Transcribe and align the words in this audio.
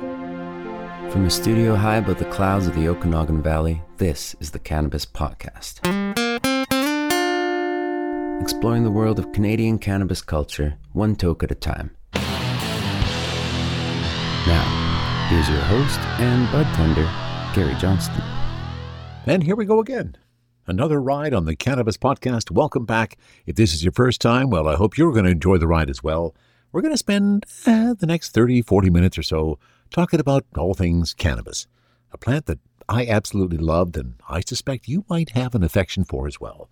From 0.00 1.26
a 1.26 1.30
studio 1.30 1.76
high 1.76 1.96
above 1.96 2.18
the 2.18 2.24
clouds 2.24 2.66
of 2.66 2.74
the 2.74 2.88
Okanagan 2.88 3.42
Valley, 3.42 3.82
this 3.98 4.34
is 4.40 4.50
the 4.50 4.58
Cannabis 4.58 5.04
Podcast. 5.04 5.80
Exploring 8.40 8.84
the 8.84 8.90
world 8.90 9.18
of 9.18 9.30
Canadian 9.32 9.78
cannabis 9.78 10.22
culture, 10.22 10.78
one 10.94 11.16
toke 11.16 11.42
at 11.42 11.50
a 11.50 11.54
time. 11.54 11.90
Now, 14.46 15.26
here's 15.28 15.50
your 15.50 15.60
host 15.60 16.00
and 16.18 16.50
bud 16.50 16.64
tender, 16.76 17.04
Gary 17.54 17.78
Johnston. 17.78 18.22
And 19.26 19.42
here 19.42 19.54
we 19.54 19.66
go 19.66 19.80
again. 19.80 20.16
Another 20.66 20.98
ride 20.98 21.34
on 21.34 21.44
the 21.44 21.56
Cannabis 21.56 21.98
Podcast. 21.98 22.50
Welcome 22.50 22.86
back. 22.86 23.18
If 23.44 23.56
this 23.56 23.74
is 23.74 23.84
your 23.84 23.92
first 23.92 24.22
time, 24.22 24.48
well, 24.48 24.66
I 24.66 24.76
hope 24.76 24.96
you're 24.96 25.12
going 25.12 25.26
to 25.26 25.30
enjoy 25.30 25.58
the 25.58 25.68
ride 25.68 25.90
as 25.90 26.02
well. 26.02 26.34
We're 26.72 26.80
going 26.80 26.94
to 26.94 26.98
spend 26.98 27.44
eh, 27.66 27.92
the 27.98 28.06
next 28.06 28.30
30, 28.30 28.62
40 28.62 28.88
minutes 28.88 29.18
or 29.18 29.22
so 29.22 29.58
talking 29.90 30.20
about 30.20 30.44
all 30.56 30.74
things 30.74 31.14
cannabis, 31.14 31.66
a 32.12 32.18
plant 32.18 32.46
that 32.46 32.58
I 32.88 33.06
absolutely 33.06 33.58
loved 33.58 33.96
and 33.96 34.14
I 34.28 34.40
suspect 34.40 34.88
you 34.88 35.04
might 35.08 35.30
have 35.30 35.54
an 35.54 35.62
affection 35.62 36.04
for 36.04 36.26
as 36.26 36.40
well. 36.40 36.68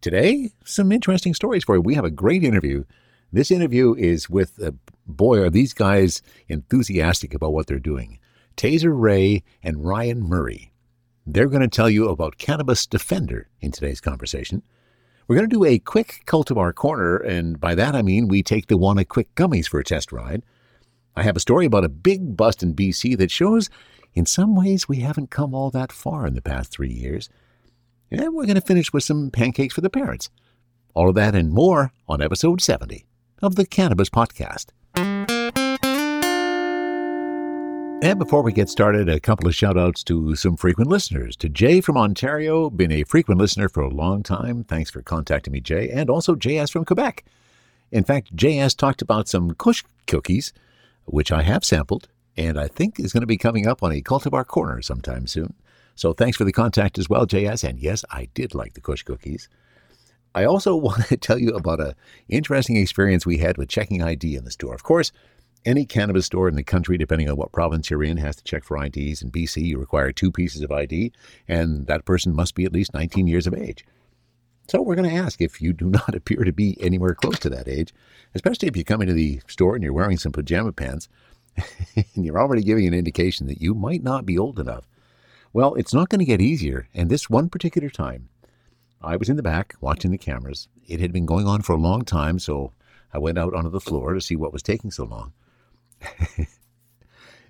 Today, 0.00 0.50
some 0.64 0.92
interesting 0.92 1.34
stories 1.34 1.64
for 1.64 1.76
you. 1.76 1.80
We 1.80 1.94
have 1.94 2.04
a 2.04 2.10
great 2.10 2.42
interview. 2.42 2.84
This 3.32 3.50
interview 3.50 3.94
is 3.94 4.28
with, 4.28 4.62
uh, 4.62 4.72
boy, 5.06 5.40
are 5.40 5.50
these 5.50 5.72
guys 5.72 6.20
enthusiastic 6.48 7.32
about 7.34 7.52
what 7.52 7.66
they're 7.66 7.78
doing. 7.78 8.18
Taser 8.56 8.92
Wraye 8.94 9.42
and 9.62 9.84
Ryan 9.84 10.20
Murray. 10.20 10.72
They're 11.26 11.48
going 11.48 11.62
to 11.62 11.68
tell 11.68 11.88
you 11.88 12.08
about 12.08 12.36
Cannabis 12.36 12.86
Defender 12.86 13.48
in 13.60 13.70
today's 13.70 14.00
conversation. 14.00 14.62
We're 15.28 15.36
going 15.36 15.48
to 15.48 15.56
do 15.56 15.64
a 15.64 15.78
quick 15.78 16.24
cultivar 16.26 16.74
corner, 16.74 17.16
and 17.16 17.60
by 17.60 17.74
that 17.76 17.94
I 17.94 18.02
mean 18.02 18.28
we 18.28 18.42
take 18.42 18.66
the 18.66 18.78
Wana 18.78 19.06
Quick 19.06 19.34
gummies 19.34 19.68
for 19.68 19.78
a 19.78 19.84
test 19.84 20.12
ride. 20.12 20.42
I 21.14 21.22
have 21.24 21.36
a 21.36 21.40
story 21.40 21.66
about 21.66 21.84
a 21.84 21.90
big 21.90 22.36
bust 22.36 22.62
in 22.62 22.74
BC 22.74 23.18
that 23.18 23.30
shows 23.30 23.68
in 24.14 24.24
some 24.24 24.56
ways 24.56 24.88
we 24.88 25.00
haven't 25.00 25.30
come 25.30 25.54
all 25.54 25.70
that 25.70 25.92
far 25.92 26.26
in 26.26 26.34
the 26.34 26.40
past 26.40 26.72
three 26.72 26.92
years. 26.92 27.28
And 28.10 28.34
we're 28.34 28.46
going 28.46 28.54
to 28.54 28.62
finish 28.62 28.92
with 28.92 29.04
some 29.04 29.30
pancakes 29.30 29.74
for 29.74 29.82
the 29.82 29.90
parents. 29.90 30.30
All 30.94 31.10
of 31.10 31.14
that 31.16 31.34
and 31.34 31.52
more 31.52 31.92
on 32.08 32.22
episode 32.22 32.62
70 32.62 33.04
of 33.42 33.56
the 33.56 33.66
Cannabis 33.66 34.08
Podcast. 34.08 34.66
And 38.02 38.18
before 38.18 38.42
we 38.42 38.52
get 38.52 38.68
started, 38.68 39.08
a 39.08 39.20
couple 39.20 39.46
of 39.46 39.54
shout 39.54 39.78
outs 39.78 40.02
to 40.04 40.34
some 40.34 40.56
frequent 40.56 40.90
listeners. 40.90 41.36
To 41.36 41.48
Jay 41.48 41.80
from 41.80 41.96
Ontario, 41.96 42.68
been 42.68 42.90
a 42.90 43.04
frequent 43.04 43.38
listener 43.38 43.68
for 43.68 43.82
a 43.82 43.88
long 43.88 44.22
time. 44.22 44.64
Thanks 44.64 44.90
for 44.90 45.02
contacting 45.02 45.52
me, 45.52 45.60
Jay. 45.60 45.88
And 45.90 46.08
also 46.10 46.34
JS 46.34 46.72
from 46.72 46.84
Quebec. 46.84 47.22
In 47.90 48.02
fact, 48.02 48.34
JS 48.34 48.76
talked 48.76 49.02
about 49.02 49.28
some 49.28 49.52
Kush 49.54 49.84
cookies, 50.06 50.52
which 51.04 51.32
I 51.32 51.42
have 51.42 51.64
sampled, 51.64 52.08
and 52.36 52.58
I 52.58 52.68
think 52.68 52.98
is 52.98 53.12
going 53.12 53.22
to 53.22 53.26
be 53.26 53.36
coming 53.36 53.66
up 53.66 53.82
on 53.82 53.92
a 53.92 54.02
cultivar 54.02 54.46
corner 54.46 54.82
sometime 54.82 55.26
soon. 55.26 55.54
So 55.94 56.12
thanks 56.12 56.36
for 56.36 56.44
the 56.44 56.52
contact 56.52 56.98
as 56.98 57.08
well, 57.08 57.26
JS. 57.26 57.68
And 57.68 57.78
yes, 57.78 58.04
I 58.10 58.28
did 58.34 58.54
like 58.54 58.74
the 58.74 58.80
Kush 58.80 59.02
cookies. 59.02 59.48
I 60.34 60.44
also 60.44 60.74
want 60.76 61.06
to 61.06 61.16
tell 61.16 61.38
you 61.38 61.50
about 61.50 61.80
an 61.80 61.94
interesting 62.28 62.76
experience 62.76 63.26
we 63.26 63.38
had 63.38 63.58
with 63.58 63.68
checking 63.68 64.02
ID 64.02 64.36
in 64.36 64.44
the 64.44 64.50
store. 64.50 64.74
Of 64.74 64.82
course, 64.82 65.12
any 65.64 65.84
cannabis 65.84 66.26
store 66.26 66.48
in 66.48 66.56
the 66.56 66.64
country, 66.64 66.98
depending 66.98 67.28
on 67.28 67.36
what 67.36 67.52
province 67.52 67.90
you're 67.90 68.02
in, 68.02 68.16
has 68.16 68.36
to 68.36 68.44
check 68.44 68.64
for 68.64 68.82
IDs. 68.82 69.22
In 69.22 69.30
BC, 69.30 69.62
you 69.62 69.78
require 69.78 70.10
two 70.10 70.32
pieces 70.32 70.62
of 70.62 70.72
ID, 70.72 71.12
and 71.46 71.86
that 71.86 72.04
person 72.04 72.34
must 72.34 72.54
be 72.54 72.64
at 72.64 72.72
least 72.72 72.94
19 72.94 73.28
years 73.28 73.46
of 73.46 73.54
age. 73.54 73.84
So 74.68 74.80
we're 74.80 74.94
going 74.94 75.10
to 75.10 75.16
ask 75.16 75.40
if 75.40 75.60
you 75.60 75.72
do 75.72 75.86
not 75.90 76.14
appear 76.14 76.44
to 76.44 76.52
be 76.52 76.76
anywhere 76.80 77.14
close 77.14 77.38
to 77.40 77.50
that 77.50 77.68
age, 77.68 77.92
especially 78.34 78.68
if 78.68 78.76
you 78.76 78.84
come 78.84 79.02
into 79.02 79.14
the 79.14 79.40
store 79.46 79.74
and 79.74 79.82
you're 79.82 79.92
wearing 79.92 80.18
some 80.18 80.32
pajama 80.32 80.72
pants, 80.72 81.08
and 81.96 82.24
you're 82.24 82.40
already 82.40 82.62
giving 82.62 82.86
an 82.86 82.94
indication 82.94 83.46
that 83.46 83.60
you 83.60 83.74
might 83.74 84.02
not 84.02 84.24
be 84.24 84.38
old 84.38 84.58
enough. 84.58 84.86
Well, 85.52 85.74
it's 85.74 85.92
not 85.92 86.08
going 86.08 86.20
to 86.20 86.24
get 86.24 86.40
easier, 86.40 86.88
and 86.94 87.10
this 87.10 87.28
one 87.28 87.50
particular 87.50 87.90
time, 87.90 88.30
I 89.02 89.16
was 89.16 89.28
in 89.28 89.36
the 89.36 89.42
back 89.42 89.74
watching 89.80 90.10
the 90.10 90.18
cameras. 90.18 90.68
It 90.86 91.00
had 91.00 91.12
been 91.12 91.26
going 91.26 91.46
on 91.46 91.60
for 91.62 91.74
a 91.74 91.80
long 91.80 92.04
time, 92.04 92.38
so 92.38 92.72
I 93.12 93.18
went 93.18 93.36
out 93.36 93.52
onto 93.52 93.68
the 93.68 93.80
floor 93.80 94.14
to 94.14 94.20
see 94.20 94.36
what 94.36 94.52
was 94.52 94.62
taking 94.62 94.90
so 94.90 95.04
long. 95.04 95.32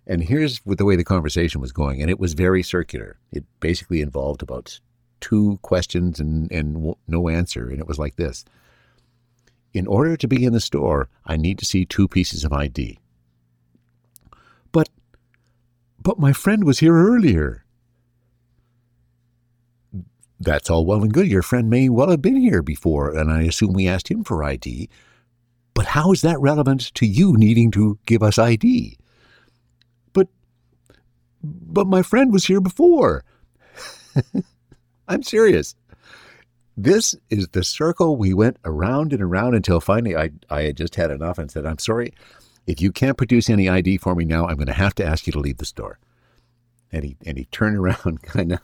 and 0.06 0.24
here's 0.24 0.60
the 0.66 0.84
way 0.84 0.96
the 0.96 1.04
conversation 1.04 1.60
was 1.60 1.70
going, 1.70 2.00
and 2.00 2.10
it 2.10 2.18
was 2.18 2.32
very 2.32 2.62
circular. 2.62 3.18
It 3.30 3.44
basically 3.60 4.00
involved 4.00 4.42
about 4.42 4.80
two 5.22 5.58
questions 5.62 6.20
and, 6.20 6.52
and 6.52 6.94
no 7.08 7.28
answer, 7.30 7.70
and 7.70 7.78
it 7.78 7.86
was 7.86 7.98
like 7.98 8.16
this. 8.16 8.44
In 9.72 9.86
order 9.86 10.18
to 10.18 10.28
be 10.28 10.44
in 10.44 10.52
the 10.52 10.60
store, 10.60 11.08
I 11.24 11.38
need 11.38 11.58
to 11.60 11.64
see 11.64 11.86
two 11.86 12.06
pieces 12.06 12.44
of 12.44 12.52
ID. 12.52 12.98
But, 14.70 14.90
but 15.98 16.18
my 16.18 16.34
friend 16.34 16.64
was 16.64 16.80
here 16.80 16.94
earlier. 16.94 17.64
That's 20.38 20.68
all 20.68 20.84
well 20.84 21.02
and 21.02 21.12
good. 21.12 21.28
Your 21.28 21.42
friend 21.42 21.70
may 21.70 21.88
well 21.88 22.10
have 22.10 22.20
been 22.20 22.36
here 22.36 22.62
before, 22.62 23.16
and 23.16 23.30
I 23.30 23.42
assume 23.42 23.72
we 23.72 23.88
asked 23.88 24.10
him 24.10 24.24
for 24.24 24.44
ID. 24.44 24.90
But 25.72 25.86
how 25.86 26.12
is 26.12 26.20
that 26.20 26.40
relevant 26.40 26.92
to 26.94 27.06
you 27.06 27.34
needing 27.34 27.70
to 27.70 27.98
give 28.04 28.22
us 28.22 28.38
ID? 28.38 28.98
But, 30.12 30.28
but 31.42 31.86
my 31.86 32.02
friend 32.02 32.32
was 32.32 32.44
here 32.44 32.60
before. 32.60 33.24
I'm 35.12 35.22
serious. 35.22 35.74
This 36.74 37.14
is 37.28 37.48
the 37.48 37.62
circle 37.62 38.16
we 38.16 38.32
went 38.32 38.56
around 38.64 39.12
and 39.12 39.22
around 39.22 39.54
until 39.54 39.78
finally 39.78 40.16
I, 40.16 40.30
I 40.48 40.62
had 40.62 40.78
just 40.78 40.94
had 40.94 41.10
enough 41.10 41.36
and 41.36 41.50
said, 41.50 41.66
I'm 41.66 41.78
sorry. 41.78 42.14
If 42.66 42.80
you 42.80 42.92
can't 42.92 43.18
produce 43.18 43.50
any 43.50 43.68
ID 43.68 43.98
for 43.98 44.14
me 44.14 44.24
now, 44.24 44.46
I'm 44.46 44.56
going 44.56 44.68
to 44.68 44.72
have 44.72 44.94
to 44.94 45.04
ask 45.04 45.26
you 45.26 45.32
to 45.34 45.38
leave 45.38 45.58
the 45.58 45.66
store. 45.66 45.98
And 46.90 47.04
he, 47.04 47.16
and 47.26 47.36
he 47.36 47.44
turned 47.46 47.76
around 47.78 48.22
kind 48.22 48.52
of 48.52 48.60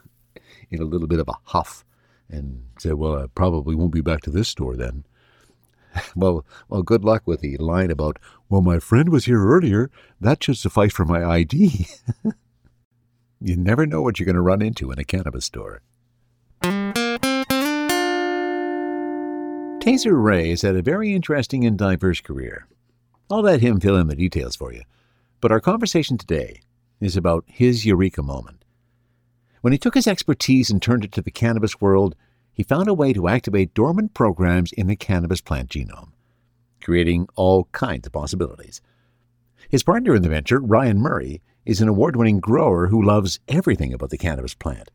in 0.71 0.81
a 0.81 0.87
little 0.87 1.07
bit 1.07 1.21
of 1.21 1.29
a 1.29 1.37
huff 1.45 1.85
and 2.31 2.65
said, 2.79 2.95
Well, 2.95 3.17
I 3.17 3.27
probably 3.35 3.75
won't 3.75 3.93
be 3.93 4.01
back 4.01 4.23
to 4.23 4.31
this 4.31 4.49
store 4.49 4.75
then. 4.75 5.05
well, 6.17 6.47
well, 6.71 6.83
good 6.83 7.05
luck 7.05 7.25
with 7.27 7.41
the 7.41 7.59
line 7.59 7.91
about, 7.91 8.19
well, 8.49 8.63
my 8.63 8.79
friend 8.79 9.11
was 9.11 9.27
here 9.27 9.45
earlier. 9.45 9.91
That 10.19 10.43
should 10.43 10.57
suffice 10.57 10.95
for 10.95 11.05
my 11.05 11.25
ID. 11.25 11.89
you 13.41 13.57
never 13.57 13.85
know 13.85 14.01
what 14.01 14.19
you're 14.19 14.25
going 14.25 14.35
to 14.35 14.41
run 14.41 14.63
into 14.63 14.91
in 14.91 14.99
a 14.99 15.05
cannabis 15.05 15.45
store. 15.45 15.83
Taser 19.81 20.21
Wraye 20.21 20.51
has 20.51 20.63
had 20.63 20.75
a 20.75 20.83
very 20.83 21.15
interesting 21.15 21.65
and 21.65 21.79
diverse 21.79 22.21
career. 22.21 22.67
I'll 23.31 23.43
let 23.43 23.61
him 23.61 23.79
fill 23.79 23.97
in 23.97 24.09
the 24.09 24.17
details 24.17 24.57
for 24.57 24.73
you. 24.73 24.83
But 25.41 25.53
our 25.53 25.61
conversation 25.61 26.19
today 26.19 26.63
is 27.01 27.17
about 27.17 27.45
his 27.47 27.87
eureka 27.87 28.23
moment. 28.23 28.65
When 29.61 29.73
he 29.73 29.79
took 29.79 29.95
his 29.95 30.09
expertise 30.09 30.69
and 30.69 30.83
turned 30.83 31.05
it 31.05 31.13
to 31.13 31.23
the 31.23 31.31
cannabis 31.31 31.81
world, 31.81 32.17
he 32.53 32.65
found 32.65 32.89
a 32.89 32.95
way 32.95 33.13
to 33.13 33.29
activate 33.29 33.73
dormant 33.73 34.15
programs 34.15 34.73
in 34.73 34.89
the 34.89 34.97
cannabis 34.97 35.41
plant 35.41 35.71
genome, 35.71 36.11
creating 36.83 37.29
all 37.37 37.69
kinds 37.71 38.07
of 38.07 38.13
possibilities. 38.13 38.81
His 39.69 39.85
partner 39.85 40.15
in 40.17 40.23
the 40.23 40.29
venture, 40.29 40.59
Ryan 40.59 41.01
Murray, 41.01 41.41
is 41.65 41.81
an 41.81 41.89
award 41.89 42.17
winning 42.17 42.41
grower 42.41 42.89
who 42.89 43.01
loves 43.01 43.39
everything 43.47 43.93
about 43.93 44.11
the 44.11 44.19
cannabis 44.19 44.55
plant. 44.55 44.91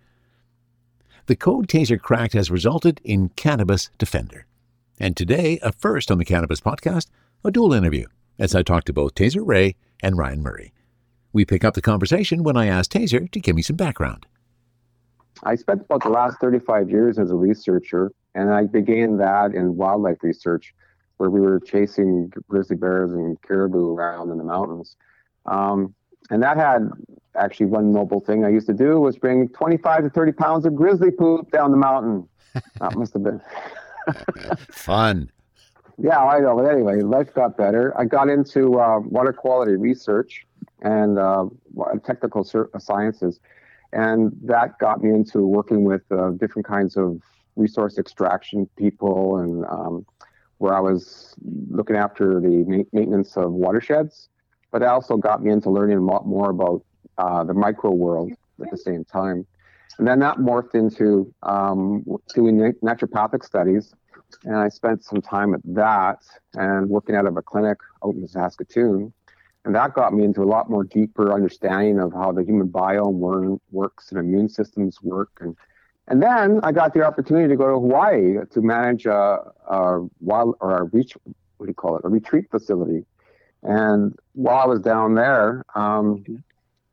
The 1.28 1.38
code 1.38 1.70
Taser 1.70 2.00
cracked 2.02 2.34
has 2.34 2.52
resulted 2.52 3.00
in 3.06 3.30
Cannabis 3.30 3.90
Defender. 3.98 4.46
And 5.04 5.18
today, 5.18 5.60
a 5.62 5.74
first 5.74 6.10
on 6.12 6.18
the 6.18 6.24
Cannabis 6.24 6.62
Podcast, 6.62 7.08
a 7.44 7.52
dual 7.52 7.74
interview, 7.74 8.06
as 8.40 8.56
I 8.56 8.64
talk 8.64 8.86
to 8.86 8.94
both 8.94 9.16
Taser 9.16 9.42
Wraye 9.44 9.76
and 10.02 10.18
Ryan 10.18 10.42
Murray. 10.42 10.72
We 11.34 11.44
pick 11.44 11.66
up 11.66 11.74
the 11.74 11.82
conversation 11.82 12.42
when 12.42 12.56
I 12.56 12.68
ask 12.68 12.90
Taser 12.90 13.30
to 13.30 13.40
give 13.42 13.54
me 13.54 13.64
some 13.64 13.76
background. 13.76 14.26
I 15.44 15.56
spent 15.56 15.82
about 15.82 16.04
the 16.04 16.10
last 16.10 16.40
35 16.40 16.90
years 16.90 17.20
as 17.20 17.32
a 17.32 17.36
researcher, 17.36 18.14
and 18.34 18.50
I 18.50 18.64
began 18.64 19.18
that 19.18 19.54
in 19.54 19.76
wildlife 19.76 20.24
research, 20.24 20.74
where 21.18 21.30
we 21.30 21.42
were 21.42 21.60
chasing 21.60 22.32
grizzly 22.48 22.78
bears 22.78 23.12
and 23.12 23.42
caribou 23.42 23.94
around 23.94 24.32
in 24.32 24.38
the 24.38 24.46
mountains. 24.46 24.96
Um, 25.48 25.94
and 26.30 26.42
that 26.44 26.56
had 26.56 26.90
actually 27.36 27.66
one 27.66 27.92
noble 27.92 28.22
thing 28.22 28.46
I 28.46 28.50
used 28.50 28.68
to 28.68 28.74
do 28.74 29.02
was 29.02 29.18
bring 29.18 29.50
25 29.50 30.04
to 30.06 30.10
30 30.10 30.32
pounds 30.32 30.66
of 30.66 30.76
grizzly 30.76 31.12
poop 31.12 31.52
down 31.52 31.72
the 31.72 31.78
mountain. 31.78 32.30
that 32.80 32.96
must 32.96 33.12
have 33.12 33.24
been 33.24 33.42
fun. 34.72 35.32
Yeah, 35.98 36.20
I 36.20 36.40
know. 36.40 36.56
But 36.56 36.66
anyway, 36.66 37.02
life 37.02 37.34
got 37.34 37.58
better. 37.58 37.94
I 37.98 38.06
got 38.06 38.30
into 38.30 38.80
uh, 38.80 39.00
water 39.00 39.34
quality 39.34 39.76
research 39.76 40.46
and 40.82 41.20
uh, 41.20 41.46
technical 42.04 42.44
sciences 42.44 43.40
and 43.94 44.36
that 44.44 44.78
got 44.80 45.04
me 45.04 45.12
into 45.12 45.46
working 45.46 45.84
with 45.84 46.02
uh, 46.12 46.32
different 46.32 46.66
kinds 46.68 46.98
of 46.98 47.22
resource 47.56 48.00
extraction 48.00 48.68
people 48.76 49.38
and 49.38 49.64
um, 49.66 50.06
where 50.58 50.74
I 50.74 50.80
was 50.80 51.36
looking 51.70 51.96
after 51.96 52.42
the 52.42 52.64
ma- 52.68 52.84
maintenance 52.92 53.38
of 53.38 53.52
watersheds, 53.52 54.30
but 54.72 54.82
it 54.82 54.88
also 54.88 55.16
got 55.16 55.44
me 55.44 55.52
into 55.52 55.70
learning 55.70 55.98
a 55.98 56.02
lot 56.02 56.26
more 56.26 56.50
about 56.50 56.84
uh, 57.20 57.44
the 57.44 57.54
micro 57.54 57.92
world 57.92 58.32
at 58.62 58.72
the 58.72 58.78
same 58.78 59.06
time. 59.06 59.46
And 59.98 60.08
then 60.08 60.20
that 60.20 60.38
morphed 60.38 60.76
into 60.76 61.34
um, 61.44 62.04
doing 62.34 62.74
naturopathic 62.84 63.44
studies. 63.44 63.94
And 64.46 64.56
I 64.56 64.70
spent 64.70 65.04
some 65.04 65.22
time 65.22 65.54
at 65.54 65.62
that 65.66 66.20
and 66.56 66.90
working 66.90 67.16
out 67.16 67.28
of 67.28 67.38
a 67.38 67.42
clinic 67.42 67.78
out 68.04 68.16
in 68.16 68.28
Saskatoon 68.28 69.14
And 69.66 69.76
that 69.76 69.94
got 69.94 70.14
me 70.14 70.26
into 70.26 70.42
a 70.42 70.46
lot 70.46 70.70
more 70.70 70.84
deeper 70.84 71.32
understanding 71.34 72.00
of 72.00 72.12
how 72.14 72.32
the 72.32 72.44
human 72.44 72.68
biome 72.68 73.60
works 73.72 74.12
and 74.12 74.20
immune 74.20 74.50
systems 74.50 75.02
work. 75.02 75.30
And, 75.40 75.56
and 76.08 76.22
then 76.22 76.60
I 76.64 76.72
got 76.72 76.94
the 76.94 77.04
opportunity 77.04 77.48
to 77.48 77.56
go 77.56 77.68
to 77.68 77.80
Hawaii 77.80 78.38
to 78.52 78.62
manage 78.62 79.06
a, 79.06 79.40
a 79.68 80.06
wild 80.20 80.56
or 80.60 80.78
a 80.78 80.84
reach, 80.86 81.16
what 81.58 81.68
do 81.68 81.70
you 81.70 81.76
call 81.76 81.98
it, 81.98 82.02
a 82.04 82.10
retreat 82.10 82.46
facility. 82.52 83.06
And 83.62 84.16
while 84.34 84.58
I 84.58 84.66
was 84.66 84.82
down 84.82 85.16
there, 85.16 85.64
um, 85.76 86.26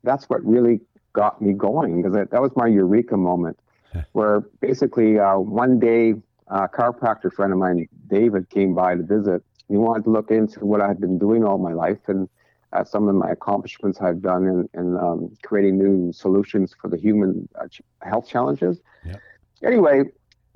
that's 0.03 0.29
what 0.29 0.45
really 0.45 0.79
got 1.13 1.41
me 1.41 1.53
going 1.53 2.01
because 2.01 2.27
that 2.29 2.41
was 2.41 2.51
my 2.55 2.67
eureka 2.67 3.17
moment 3.17 3.59
where 4.13 4.41
basically 4.59 5.19
uh, 5.19 5.37
one 5.37 5.79
day 5.79 6.13
a 6.47 6.67
chiropractor 6.67 7.31
friend 7.31 7.53
of 7.53 7.59
mine, 7.59 7.87
David, 8.07 8.49
came 8.49 8.75
by 8.75 8.95
to 8.95 9.03
visit. 9.03 9.41
He 9.69 9.77
wanted 9.77 10.03
to 10.03 10.09
look 10.09 10.31
into 10.31 10.65
what 10.65 10.81
I 10.81 10.87
had 10.87 10.99
been 10.99 11.17
doing 11.17 11.45
all 11.45 11.57
my 11.57 11.73
life 11.73 11.99
and 12.07 12.27
uh, 12.73 12.83
some 12.83 13.07
of 13.07 13.15
my 13.15 13.31
accomplishments 13.31 13.99
I've 14.01 14.21
done 14.21 14.45
in, 14.45 14.69
in 14.79 14.97
um, 14.97 15.35
creating 15.43 15.77
new 15.77 16.11
solutions 16.13 16.75
for 16.79 16.89
the 16.89 16.97
human 16.97 17.47
uh, 17.59 17.67
health 18.01 18.27
challenges. 18.27 18.81
Yep. 19.05 19.19
Anyway, 19.63 20.03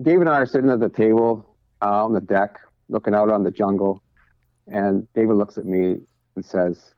David 0.01 0.21
and 0.21 0.29
I 0.29 0.39
are 0.39 0.45
sitting 0.45 0.69
at 0.69 0.79
the 0.79 0.89
table 0.89 1.55
uh, 1.81 2.03
on 2.05 2.13
the 2.13 2.21
deck, 2.21 2.59
looking 2.89 3.13
out 3.13 3.29
on 3.29 3.43
the 3.43 3.51
jungle, 3.51 4.01
and 4.67 5.07
David 5.13 5.35
looks 5.35 5.57
at 5.57 5.65
me 5.65 5.97
and 6.35 6.45
says, 6.45 6.93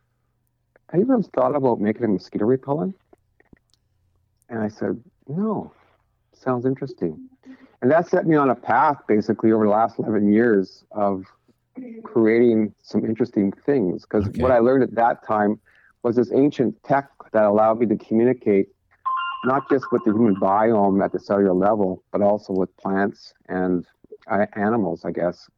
"Have 0.89 0.99
you 0.99 1.11
ever 1.11 1.21
thought 1.21 1.55
about 1.55 1.79
making 1.79 2.03
a 2.05 2.07
mosquito 2.07 2.45
repellent?" 2.45 2.95
And 4.49 4.59
I 4.59 4.67
said, 4.67 5.01
"No, 5.27 5.71
sounds 6.33 6.65
interesting." 6.65 7.29
And 7.81 7.91
that 7.91 8.07
set 8.07 8.25
me 8.25 8.35
on 8.35 8.49
a 8.49 8.55
path, 8.55 8.97
basically, 9.07 9.51
over 9.51 9.65
the 9.65 9.69
last 9.71 9.99
11 9.99 10.31
years 10.31 10.83
of 10.91 11.25
creating 12.03 12.73
some 12.81 13.05
interesting 13.05 13.51
things. 13.51 14.03
Because 14.03 14.27
okay. 14.27 14.41
what 14.41 14.51
I 14.51 14.59
learned 14.59 14.83
at 14.83 14.95
that 14.95 15.25
time 15.25 15.59
was 16.01 16.15
this 16.15 16.31
ancient 16.33 16.81
tech 16.83 17.09
that 17.33 17.43
allowed 17.43 17.79
me 17.79 17.85
to 17.87 17.97
communicate 17.97 18.69
not 19.43 19.69
just 19.69 19.85
with 19.91 20.03
the 20.03 20.11
human 20.11 20.35
biome 20.35 21.03
at 21.03 21.11
the 21.11 21.19
cellular 21.19 21.53
level, 21.53 22.03
but 22.11 22.21
also 22.21 22.53
with 22.53 22.75
plants 22.77 23.33
and 23.47 23.85
uh, 24.29 24.45
animals, 24.53 25.05
I 25.05 25.11
guess, 25.11 25.49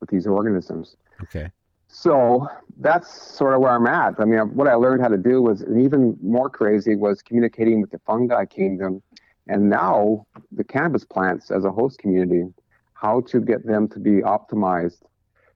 with 0.00 0.10
these 0.10 0.26
organisms. 0.26 0.96
Okay. 1.22 1.50
So 1.98 2.46
that's 2.78 3.10
sort 3.36 3.54
of 3.54 3.60
where 3.60 3.72
I'm 3.72 3.86
at. 3.86 4.14
I 4.18 4.26
mean, 4.26 4.54
what 4.54 4.68
I 4.68 4.74
learned 4.74 5.00
how 5.00 5.08
to 5.08 5.16
do 5.16 5.40
was, 5.40 5.62
and 5.62 5.80
even 5.80 6.16
more 6.22 6.50
crazy, 6.50 6.94
was 6.94 7.22
communicating 7.22 7.80
with 7.80 7.90
the 7.90 7.98
fungi 8.00 8.44
kingdom, 8.44 9.02
and 9.48 9.70
now 9.70 10.26
the 10.52 10.64
cannabis 10.64 11.04
plants 11.04 11.50
as 11.50 11.64
a 11.64 11.70
host 11.70 11.98
community, 11.98 12.44
how 12.92 13.22
to 13.22 13.40
get 13.40 13.66
them 13.66 13.88
to 13.88 13.98
be 13.98 14.20
optimized 14.20 15.02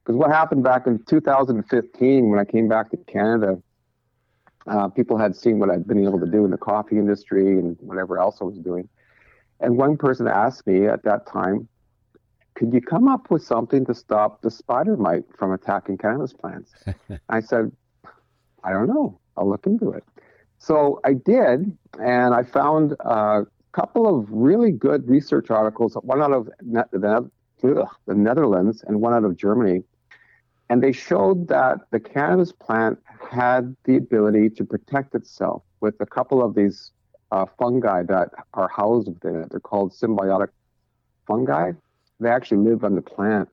because 0.03 0.15
what 0.15 0.31
happened 0.31 0.63
back 0.63 0.87
in 0.87 1.03
2015 1.07 2.29
when 2.29 2.39
I 2.39 2.45
came 2.45 2.67
back 2.67 2.89
to 2.89 2.97
Canada, 2.97 3.61
uh, 4.67 4.87
people 4.89 5.17
had 5.17 5.35
seen 5.35 5.59
what 5.59 5.69
I'd 5.69 5.87
been 5.87 6.03
able 6.03 6.19
to 6.19 6.25
do 6.25 6.43
in 6.43 6.51
the 6.51 6.57
coffee 6.57 6.97
industry 6.97 7.59
and 7.59 7.77
whatever 7.81 8.19
else 8.19 8.39
I 8.41 8.45
was 8.45 8.57
doing. 8.57 8.89
And 9.59 9.77
one 9.77 9.97
person 9.97 10.27
asked 10.27 10.65
me 10.65 10.87
at 10.87 11.03
that 11.03 11.27
time, 11.27 11.67
could 12.55 12.73
you 12.73 12.81
come 12.81 13.07
up 13.07 13.31
with 13.31 13.43
something 13.43 13.85
to 13.85 13.95
stop 13.95 14.41
the 14.41 14.51
spider 14.51 14.97
mite 14.97 15.23
from 15.37 15.51
attacking 15.51 15.97
cannabis 15.97 16.33
plants? 16.33 16.71
I 17.29 17.39
said, 17.39 17.71
I 18.63 18.71
don't 18.71 18.87
know. 18.87 19.19
I'll 19.37 19.49
look 19.49 19.65
into 19.65 19.91
it. 19.91 20.03
So 20.57 20.99
I 21.03 21.13
did, 21.13 21.75
and 21.99 22.35
I 22.35 22.43
found 22.43 22.93
a 22.99 23.45
couple 23.71 24.07
of 24.07 24.27
really 24.29 24.71
good 24.71 25.07
research 25.09 25.49
articles, 25.49 25.95
one 26.03 26.21
out 26.21 26.33
of 26.33 26.49
the, 26.61 27.29
the 28.05 28.13
Netherlands 28.13 28.83
and 28.87 29.01
one 29.01 29.13
out 29.13 29.23
of 29.23 29.37
Germany, 29.37 29.83
and 30.69 30.83
they 30.83 30.91
showed 30.91 31.47
that 31.47 31.79
the 31.91 31.99
cannabis 31.99 32.51
plant 32.51 32.99
had 33.29 33.75
the 33.85 33.97
ability 33.97 34.49
to 34.51 34.63
protect 34.63 35.15
itself 35.15 35.63
with 35.79 35.95
a 35.99 36.05
couple 36.05 36.43
of 36.43 36.55
these 36.55 36.91
uh, 37.31 37.45
fungi 37.57 38.03
that 38.03 38.29
are 38.53 38.69
housed 38.69 39.07
within 39.07 39.41
it. 39.41 39.49
They're 39.49 39.59
called 39.59 39.93
symbiotic 39.93 40.49
fungi. 41.27 41.71
They 42.21 42.29
actually 42.29 42.69
live 42.69 42.83
on 42.83 42.95
the 42.95 43.01
plant. 43.01 43.49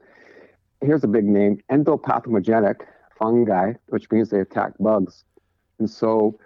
Here's 0.80 1.02
a 1.02 1.08
big 1.08 1.24
name 1.24 1.58
entomopathogenic 1.70 2.76
fungi, 3.18 3.72
which 3.88 4.10
means 4.10 4.28
they 4.28 4.40
attack 4.40 4.72
bugs. 4.78 5.24
And 5.78 5.90
so 5.90 6.38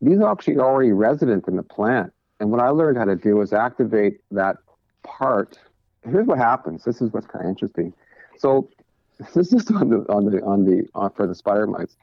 these 0.00 0.20
are 0.20 0.30
actually 0.30 0.58
already 0.58 0.92
resident 0.92 1.48
in 1.48 1.56
the 1.56 1.62
plant. 1.62 2.12
And 2.38 2.50
what 2.50 2.60
I 2.60 2.68
learned 2.68 2.98
how 2.98 3.06
to 3.06 3.16
do 3.16 3.40
is 3.40 3.52
activate 3.52 4.20
that 4.30 4.58
part. 5.02 5.58
Here's 6.04 6.26
what 6.26 6.38
happens. 6.38 6.84
This 6.84 7.00
is 7.00 7.12
what's 7.12 7.26
kind 7.26 7.44
of 7.44 7.48
interesting. 7.48 7.92
So 8.36 8.68
this 9.34 9.52
is 9.52 9.68
on 9.70 9.88
the 9.88 10.04
on 10.08 10.26
the 10.26 10.42
on 10.42 10.64
the 10.64 10.86
uh, 10.94 11.08
for 11.08 11.26
the 11.26 11.34
spider 11.34 11.66
mites. 11.66 11.96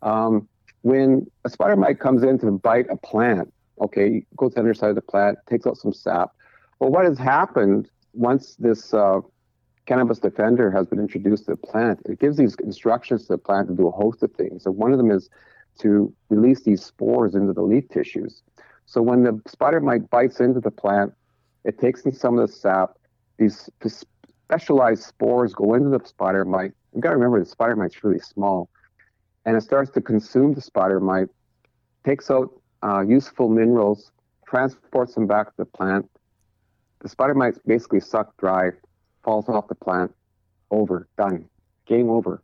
Um, 0.00 0.48
when 0.82 1.30
a 1.44 1.50
spider 1.50 1.76
mite 1.76 2.00
comes 2.00 2.22
in 2.22 2.38
to 2.38 2.50
bite 2.52 2.86
a 2.90 2.96
plant, 2.96 3.52
okay, 3.80 4.24
goes 4.36 4.52
to 4.52 4.54
the 4.54 4.60
underside 4.60 4.90
of 4.90 4.96
the 4.96 5.02
plant, 5.02 5.38
takes 5.48 5.66
out 5.66 5.76
some 5.76 5.92
sap. 5.92 6.32
Well, 6.78 6.90
what 6.90 7.04
has 7.04 7.18
happened 7.18 7.90
once 8.12 8.56
this 8.56 8.92
uh, 8.94 9.20
cannabis 9.86 10.18
defender 10.18 10.70
has 10.70 10.86
been 10.86 10.98
introduced 10.98 11.46
to 11.46 11.52
the 11.52 11.56
plant? 11.56 12.00
It 12.06 12.18
gives 12.18 12.36
these 12.36 12.54
instructions 12.62 13.22
to 13.22 13.34
the 13.34 13.38
plant 13.38 13.68
to 13.68 13.74
do 13.74 13.88
a 13.88 13.90
host 13.90 14.22
of 14.22 14.32
things. 14.32 14.64
So 14.64 14.70
one 14.70 14.92
of 14.92 14.98
them 14.98 15.10
is 15.10 15.28
to 15.80 16.12
release 16.28 16.62
these 16.62 16.84
spores 16.84 17.34
into 17.34 17.52
the 17.52 17.62
leaf 17.62 17.88
tissues. 17.88 18.42
So 18.86 19.00
when 19.00 19.22
the 19.22 19.40
spider 19.46 19.80
mite 19.80 20.10
bites 20.10 20.40
into 20.40 20.60
the 20.60 20.70
plant, 20.70 21.12
it 21.64 21.78
takes 21.78 22.02
in 22.02 22.12
some 22.12 22.38
of 22.38 22.46
the 22.46 22.52
sap. 22.52 22.98
These 23.38 23.70
specialized 24.52 25.04
spores 25.04 25.54
go 25.54 25.74
into 25.74 25.96
the 25.96 26.04
spider 26.06 26.44
mite. 26.44 26.72
You've 26.92 27.02
got 27.02 27.10
to 27.10 27.16
remember 27.16 27.40
the 27.40 27.46
spider 27.46 27.74
mite's 27.74 28.04
really 28.04 28.18
small, 28.18 28.68
and 29.46 29.56
it 29.56 29.62
starts 29.62 29.90
to 29.92 30.00
consume 30.00 30.52
the 30.52 30.60
spider 30.60 31.00
mite, 31.00 31.28
takes 32.04 32.30
out 32.30 32.50
uh, 32.82 33.00
useful 33.00 33.48
minerals, 33.48 34.12
transports 34.46 35.14
them 35.14 35.26
back 35.26 35.46
to 35.46 35.54
the 35.56 35.64
plant. 35.64 36.08
The 37.02 37.08
spider 37.08 37.34
mite's 37.34 37.58
basically 37.66 38.00
sucked 38.00 38.38
dry, 38.38 38.70
falls 39.24 39.48
off 39.48 39.68
the 39.68 39.74
plant, 39.74 40.14
over, 40.70 41.08
done, 41.18 41.48
game 41.86 42.08
over. 42.08 42.42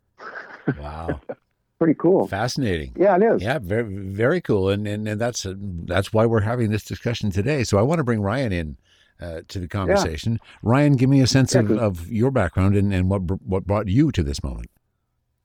Wow. 0.79 1.19
Pretty 1.79 1.95
cool. 1.95 2.27
Fascinating. 2.27 2.91
Yeah, 2.97 3.15
it 3.15 3.23
is. 3.23 3.41
Yeah, 3.41 3.57
very 3.57 3.83
very 3.83 4.41
cool, 4.41 4.67
and 4.67 4.85
and, 4.85 5.07
and 5.07 5.19
that's 5.19 5.45
uh, 5.45 5.53
that's 5.57 6.11
why 6.11 6.25
we're 6.25 6.41
having 6.41 6.71
this 6.71 6.83
discussion 6.83 7.31
today. 7.31 7.63
So 7.63 7.77
I 7.77 7.83
want 7.83 7.99
to 7.99 8.03
bring 8.03 8.19
Ryan 8.19 8.51
in 8.51 8.77
uh, 9.21 9.41
to 9.47 9.59
the 9.59 9.67
conversation. 9.69 10.33
Yeah. 10.33 10.49
Ryan, 10.61 10.97
give 10.97 11.09
me 11.09 11.21
a 11.21 11.27
sense 11.27 11.53
yeah, 11.53 11.61
of, 11.61 11.71
of 11.71 12.11
your 12.11 12.31
background 12.31 12.75
and, 12.75 12.93
and 12.93 13.09
what 13.09 13.21
what 13.45 13.65
brought 13.65 13.87
you 13.87 14.11
to 14.11 14.23
this 14.23 14.43
moment. 14.43 14.69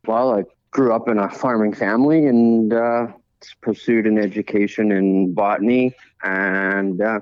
Well, 0.09 0.35
I 0.35 0.43
grew 0.73 0.93
up 0.93 1.09
in 1.09 1.19
a 1.19 1.31
farming 1.31 1.73
family 1.73 2.27
and 2.27 2.73
uh, 2.73 3.07
pursued 3.61 4.05
an 4.05 4.19
education 4.19 4.91
in 4.91 5.35
botany, 5.35 5.95
and 6.25 7.01
uh, 7.01 7.21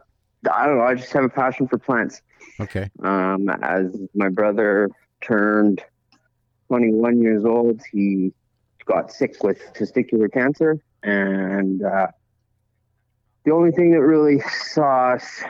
I 0.50 0.66
don't 0.66 0.78
know. 0.78 0.84
I 0.84 0.94
just 0.94 1.12
have 1.12 1.24
a 1.24 1.28
passion 1.28 1.68
for 1.68 1.78
plants. 1.78 2.22
Okay. 2.60 2.90
Um, 3.02 3.48
as 3.62 3.96
my 4.14 4.28
brother 4.28 4.90
turned 5.20 5.82
21 6.68 7.22
years 7.22 7.44
old, 7.44 7.80
he 7.92 8.32
got 8.84 9.12
sick 9.12 9.42
with 9.42 9.60
testicular 9.74 10.32
cancer, 10.32 10.82
and 11.02 11.82
uh, 11.84 12.08
the 13.44 13.52
only 13.52 13.70
thing 13.72 13.90
that 13.92 14.00
really 14.00 14.40
saw 14.40 15.12
us 15.12 15.42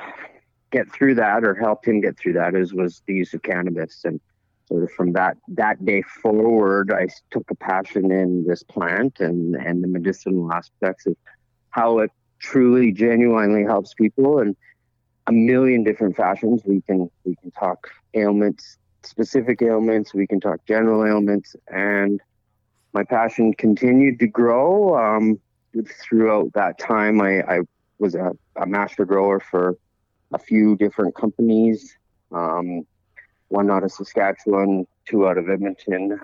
get 0.71 0.91
through 0.91 1.15
that 1.15 1.45
or 1.45 1.55
helped 1.55 1.87
him 1.87 2.01
get 2.01 2.19
through 2.19 2.33
that 2.33 2.55
is 2.55 2.73
was 2.73 3.03
the 3.07 3.15
use 3.15 3.35
of 3.35 3.43
cannabis 3.43 4.05
and 4.05 4.21
sort 4.67 4.83
of 4.83 4.91
from 4.93 5.13
that 5.13 5.37
that 5.47 5.85
day 5.85 6.01
forward 6.03 6.91
i 6.91 7.07
took 7.31 7.49
a 7.51 7.55
passion 7.55 8.11
in 8.11 8.45
this 8.47 8.63
plant 8.63 9.21
and 9.21 9.55
and 9.55 9.85
the 9.85 9.89
medicinal 9.89 10.51
aspects 10.51 11.07
of 11.07 11.15
how 11.69 11.99
it 11.99 12.11
truly 12.39 12.91
genuinely 12.91 13.63
helps 13.63 13.93
people 13.93 14.39
in 14.39 14.57
a 15.27 15.33
million 15.33 15.85
different 15.85 16.17
fashions 16.17 16.63
we 16.65 16.81
can 16.83 17.11
we 17.25 17.37
can 17.37 17.51
talk 17.53 17.89
ailments 18.15 18.79
specific 19.03 19.63
ailments 19.63 20.15
we 20.15 20.27
can 20.27 20.41
talk 20.41 20.65
general 20.67 21.05
ailments 21.05 21.55
and 21.69 22.21
my 22.93 23.03
passion 23.05 23.55
continued 23.55 24.19
to 24.19 24.27
grow 24.27 24.95
um, 24.97 25.39
throughout 26.03 26.53
that 26.53 26.79
time 26.79 27.21
i, 27.21 27.41
I 27.43 27.61
was 28.03 28.15
a, 28.15 28.33
a 28.57 28.67
master 28.67 29.05
grower 29.05 29.41
for 29.41 29.77
a 30.33 30.39
few 30.39 30.77
different 30.77 31.15
companies, 31.15 31.97
um, 32.33 32.87
one 33.49 33.71
out 33.71 33.85
of 33.85 33.93
Saskatchewan, 33.93 34.87
two 35.07 35.27
out 35.27 35.39
of 35.39 35.49
Edmonton. 35.49 36.21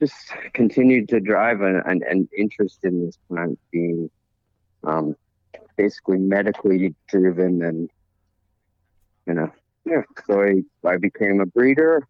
Just 0.00 0.32
continued 0.54 1.08
to 1.10 1.20
drive 1.20 1.60
an, 1.60 1.82
an, 1.84 2.00
an 2.08 2.28
interest 2.36 2.84
in 2.84 3.04
this 3.04 3.18
plant 3.28 3.58
being 3.70 4.10
um, 4.82 5.14
basically 5.76 6.18
medically 6.18 6.94
driven 7.06 7.62
and 7.62 7.90
you 9.30 9.34
know 9.34 9.50
yeah 9.86 10.02
so 10.26 10.42
I, 10.42 10.62
I 10.86 10.96
became 10.96 11.40
a 11.40 11.46
breeder 11.46 12.02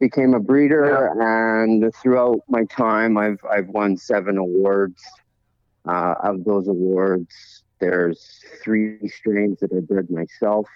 became 0.00 0.34
a 0.34 0.40
breeder 0.40 1.12
yeah. 1.16 1.62
and 1.62 1.94
throughout 1.94 2.40
my 2.48 2.64
time 2.64 3.16
I've 3.16 3.40
I've 3.48 3.68
won 3.68 3.96
seven 3.96 4.36
awards 4.36 5.00
uh, 5.86 6.14
of 6.22 6.44
those 6.44 6.66
awards 6.66 7.62
there's 7.80 8.40
three 8.62 9.08
strains 9.08 9.60
that 9.60 9.72
I 9.72 9.80
bred 9.80 10.10
myself. 10.10 10.66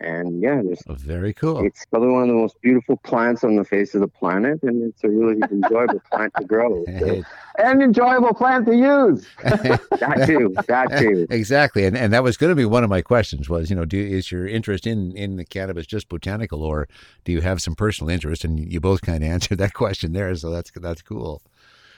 And 0.00 0.42
yeah, 0.42 0.60
just 0.68 0.82
Oh, 0.88 0.94
very 0.94 1.32
cool. 1.32 1.64
it's 1.64 1.86
probably 1.86 2.08
one 2.08 2.22
of 2.22 2.28
the 2.28 2.34
most 2.34 2.60
beautiful 2.60 2.96
plants 2.98 3.44
on 3.44 3.54
the 3.56 3.64
face 3.64 3.94
of 3.94 4.00
the 4.00 4.08
planet, 4.08 4.58
and 4.62 4.82
it's 4.82 5.04
a 5.04 5.08
really 5.08 5.40
enjoyable 5.50 6.02
plant 6.12 6.32
to 6.38 6.44
grow. 6.44 6.84
So 6.98 7.22
And 7.58 7.80
enjoyable 7.82 8.34
plant 8.34 8.66
to 8.66 8.74
use. 8.76 9.26
that 9.44 10.24
too, 10.26 10.52
that 10.66 10.98
too. 10.98 11.26
exactly, 11.30 11.84
and 11.84 11.96
and 11.96 12.12
that 12.12 12.24
was 12.24 12.36
going 12.36 12.50
to 12.50 12.56
be 12.56 12.64
one 12.64 12.82
of 12.82 12.90
my 12.90 13.02
questions. 13.02 13.48
Was 13.48 13.70
you 13.70 13.76
know, 13.76 13.84
do 13.84 13.98
is 13.98 14.32
your 14.32 14.46
interest 14.46 14.86
in 14.86 15.16
in 15.16 15.36
the 15.36 15.44
cannabis 15.44 15.86
just 15.86 16.08
botanical, 16.08 16.62
or 16.64 16.88
do 17.24 17.30
you 17.32 17.40
have 17.40 17.62
some 17.62 17.76
personal 17.76 18.10
interest? 18.10 18.44
And 18.44 18.70
you 18.72 18.80
both 18.80 19.00
kind 19.00 19.22
of 19.22 19.30
answered 19.36 19.58
that 19.58 19.74
question 19.74 20.12
there, 20.12 20.34
so 20.34 20.50
that's 20.50 20.72
that's 20.72 21.02
cool. 21.02 21.40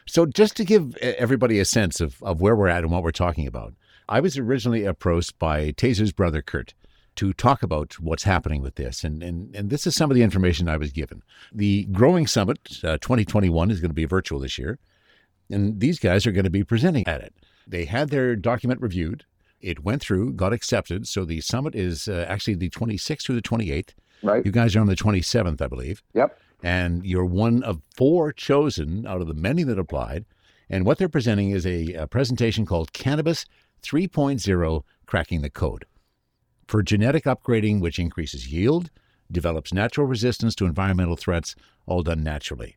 So 0.06 0.26
just 0.26 0.54
to 0.58 0.64
give 0.64 0.96
everybody 0.98 1.58
a 1.58 1.64
sense 1.64 2.00
of 2.02 2.22
of 2.22 2.40
where 2.42 2.54
we're 2.54 2.68
at 2.68 2.82
and 2.84 2.92
what 2.92 3.02
we're 3.02 3.10
talking 3.10 3.46
about, 3.46 3.72
I 4.08 4.20
was 4.20 4.36
originally 4.36 4.84
approached 4.84 5.38
by 5.38 5.72
Taser's 5.72 6.12
brother 6.12 6.42
Kurt 6.42 6.74
to 7.16 7.32
talk 7.32 7.62
about 7.62 7.94
what's 8.00 8.24
happening 8.24 8.62
with 8.62 8.76
this, 8.76 9.04
and 9.04 9.22
and 9.22 9.54
and 9.54 9.70
this 9.70 9.86
is 9.86 9.94
some 9.94 10.10
of 10.10 10.14
the 10.14 10.22
information 10.22 10.68
I 10.68 10.76
was 10.76 10.92
given. 10.92 11.22
The 11.52 11.84
Growing 11.86 12.26
Summit 12.26 12.58
uh, 12.84 12.98
2021 12.98 13.70
is 13.70 13.80
going 13.80 13.90
to 13.90 13.94
be 13.94 14.04
virtual 14.04 14.38
this 14.38 14.58
year. 14.58 14.78
And 15.50 15.80
these 15.80 15.98
guys 15.98 16.26
are 16.26 16.32
going 16.32 16.44
to 16.44 16.50
be 16.50 16.64
presenting 16.64 17.06
at 17.06 17.20
it. 17.20 17.34
They 17.66 17.84
had 17.84 18.10
their 18.10 18.36
document 18.36 18.80
reviewed. 18.80 19.24
It 19.60 19.84
went 19.84 20.02
through, 20.02 20.34
got 20.34 20.52
accepted. 20.52 21.06
So 21.08 21.24
the 21.24 21.40
summit 21.40 21.74
is 21.74 22.08
uh, 22.08 22.26
actually 22.28 22.54
the 22.54 22.70
26th 22.70 23.22
through 23.22 23.36
the 23.36 23.42
28th. 23.42 23.90
Right. 24.22 24.44
You 24.44 24.52
guys 24.52 24.74
are 24.76 24.80
on 24.80 24.86
the 24.86 24.96
27th, 24.96 25.60
I 25.60 25.66
believe. 25.66 26.02
Yep. 26.14 26.38
And 26.62 27.04
you're 27.04 27.24
one 27.24 27.62
of 27.62 27.82
four 27.94 28.32
chosen 28.32 29.06
out 29.06 29.20
of 29.20 29.28
the 29.28 29.34
many 29.34 29.62
that 29.64 29.78
applied. 29.78 30.24
And 30.68 30.84
what 30.84 30.98
they're 30.98 31.08
presenting 31.08 31.50
is 31.50 31.66
a, 31.66 31.92
a 31.94 32.06
presentation 32.06 32.66
called 32.66 32.92
Cannabis 32.92 33.46
3.0 33.82 34.82
Cracking 35.06 35.42
the 35.42 35.50
Code 35.50 35.84
for 36.66 36.82
genetic 36.82 37.24
upgrading, 37.24 37.80
which 37.80 37.98
increases 37.98 38.52
yield, 38.52 38.90
develops 39.30 39.72
natural 39.72 40.06
resistance 40.06 40.54
to 40.56 40.66
environmental 40.66 41.16
threats, 41.16 41.54
all 41.86 42.02
done 42.02 42.22
naturally. 42.22 42.76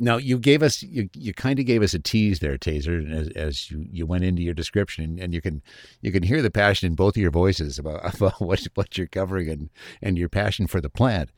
Now 0.00 0.16
you 0.16 0.38
gave 0.38 0.62
us 0.62 0.80
you, 0.80 1.10
you 1.14 1.34
kind 1.34 1.58
of 1.58 1.66
gave 1.66 1.82
us 1.82 1.92
a 1.92 1.98
tease 1.98 2.38
there, 2.38 2.56
Taser, 2.56 3.10
as, 3.12 3.28
as 3.30 3.70
you, 3.70 3.84
you 3.90 4.06
went 4.06 4.22
into 4.22 4.42
your 4.42 4.54
description, 4.54 5.02
and, 5.02 5.18
and 5.18 5.34
you 5.34 5.40
can 5.40 5.60
you 6.02 6.12
can 6.12 6.22
hear 6.22 6.40
the 6.40 6.52
passion 6.52 6.86
in 6.86 6.94
both 6.94 7.16
of 7.16 7.22
your 7.22 7.32
voices 7.32 7.80
about, 7.80 8.14
about 8.14 8.40
what 8.40 8.64
what 8.74 8.96
you're 8.96 9.08
covering 9.08 9.48
and 9.48 9.70
and 10.00 10.16
your 10.16 10.28
passion 10.28 10.68
for 10.68 10.80
the 10.80 10.88
plant. 10.88 11.30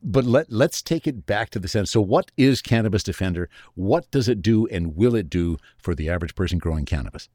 But 0.00 0.24
let 0.24 0.52
let's 0.52 0.80
take 0.80 1.08
it 1.08 1.26
back 1.26 1.50
to 1.50 1.58
the 1.58 1.66
sense. 1.66 1.90
So, 1.90 2.00
what 2.00 2.30
is 2.36 2.62
Cannabis 2.62 3.02
Defender? 3.02 3.48
What 3.74 4.08
does 4.12 4.28
it 4.28 4.42
do, 4.42 4.68
and 4.68 4.94
will 4.94 5.16
it 5.16 5.28
do 5.28 5.58
for 5.76 5.96
the 5.96 6.08
average 6.08 6.36
person 6.36 6.58
growing 6.58 6.84
cannabis? 6.84 7.28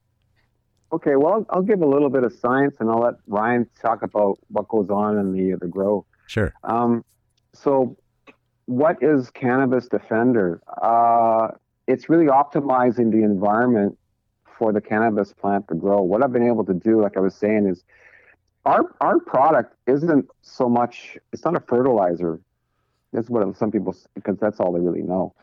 Okay, 0.92 1.16
well, 1.16 1.34
I'll, 1.34 1.46
I'll 1.50 1.62
give 1.62 1.82
a 1.82 1.86
little 1.86 2.10
bit 2.10 2.24
of 2.24 2.32
science, 2.32 2.76
and 2.80 2.90
I'll 2.90 3.00
let 3.00 3.14
Ryan 3.26 3.68
talk 3.80 4.02
about 4.02 4.38
what 4.48 4.68
goes 4.68 4.90
on 4.90 5.18
in 5.18 5.32
the 5.32 5.56
the 5.56 5.68
grow. 5.68 6.04
Sure. 6.26 6.52
Um, 6.64 7.04
so, 7.52 7.96
what 8.66 9.02
is 9.02 9.30
Cannabis 9.30 9.86
Defender? 9.86 10.60
Uh, 10.82 11.48
it's 11.86 12.08
really 12.08 12.26
optimizing 12.26 13.10
the 13.10 13.22
environment 13.22 13.98
for 14.58 14.72
the 14.72 14.80
cannabis 14.80 15.32
plant 15.32 15.68
to 15.68 15.74
grow. 15.74 16.02
What 16.02 16.22
I've 16.22 16.32
been 16.32 16.46
able 16.46 16.64
to 16.66 16.74
do, 16.74 17.00
like 17.00 17.16
I 17.16 17.20
was 17.20 17.34
saying, 17.34 17.66
is 17.66 17.82
our 18.66 18.82
our 19.00 19.18
product 19.20 19.74
isn't 19.86 20.28
so 20.42 20.68
much. 20.68 21.16
It's 21.32 21.44
not 21.44 21.56
a 21.56 21.60
fertilizer. 21.60 22.40
That's 23.12 23.28
what 23.28 23.56
some 23.56 23.70
people, 23.70 23.96
because 24.14 24.38
that's 24.38 24.60
all 24.60 24.72
they 24.72 24.80
really 24.80 25.02
know. 25.02 25.34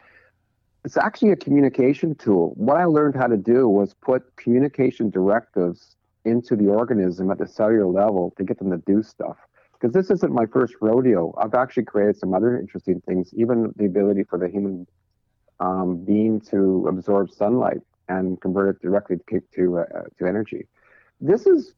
It's 0.88 0.96
actually 0.96 1.32
a 1.32 1.36
communication 1.36 2.16
tool. 2.16 2.54
What 2.56 2.78
I 2.78 2.86
learned 2.86 3.14
how 3.14 3.28
to 3.28 3.36
do 3.36 3.68
was 3.68 3.94
put 3.94 4.24
communication 4.38 5.10
directives 5.10 5.98
into 6.24 6.56
the 6.56 6.68
organism 6.68 7.30
at 7.30 7.40
the 7.40 7.46
cellular 7.46 7.88
level 7.88 8.34
to 8.38 8.46
get 8.46 8.58
them 8.58 8.72
to 8.72 8.78
do 8.78 9.04
stuff 9.04 9.36
because 9.74 9.94
this 9.94 10.10
isn't 10.10 10.32
my 10.32 10.46
first 10.46 10.76
rodeo. 10.80 11.36
I've 11.38 11.56
actually 11.56 11.84
created 11.84 12.16
some 12.16 12.34
other 12.34 12.58
interesting 12.58 13.02
things, 13.02 13.34
even 13.34 13.74
the 13.76 13.84
ability 13.84 14.24
for 14.30 14.40
the 14.40 14.48
human 14.48 14.88
um, 15.60 16.06
being 16.06 16.40
to 16.52 16.88
absorb 16.88 17.32
sunlight 17.32 17.82
and 18.08 18.40
convert 18.40 18.78
it 18.78 18.82
directly 18.82 19.18
to 19.30 19.42
to, 19.56 19.80
uh, 19.80 20.04
to 20.20 20.26
energy. 20.26 20.68
This 21.20 21.46
is 21.46 21.74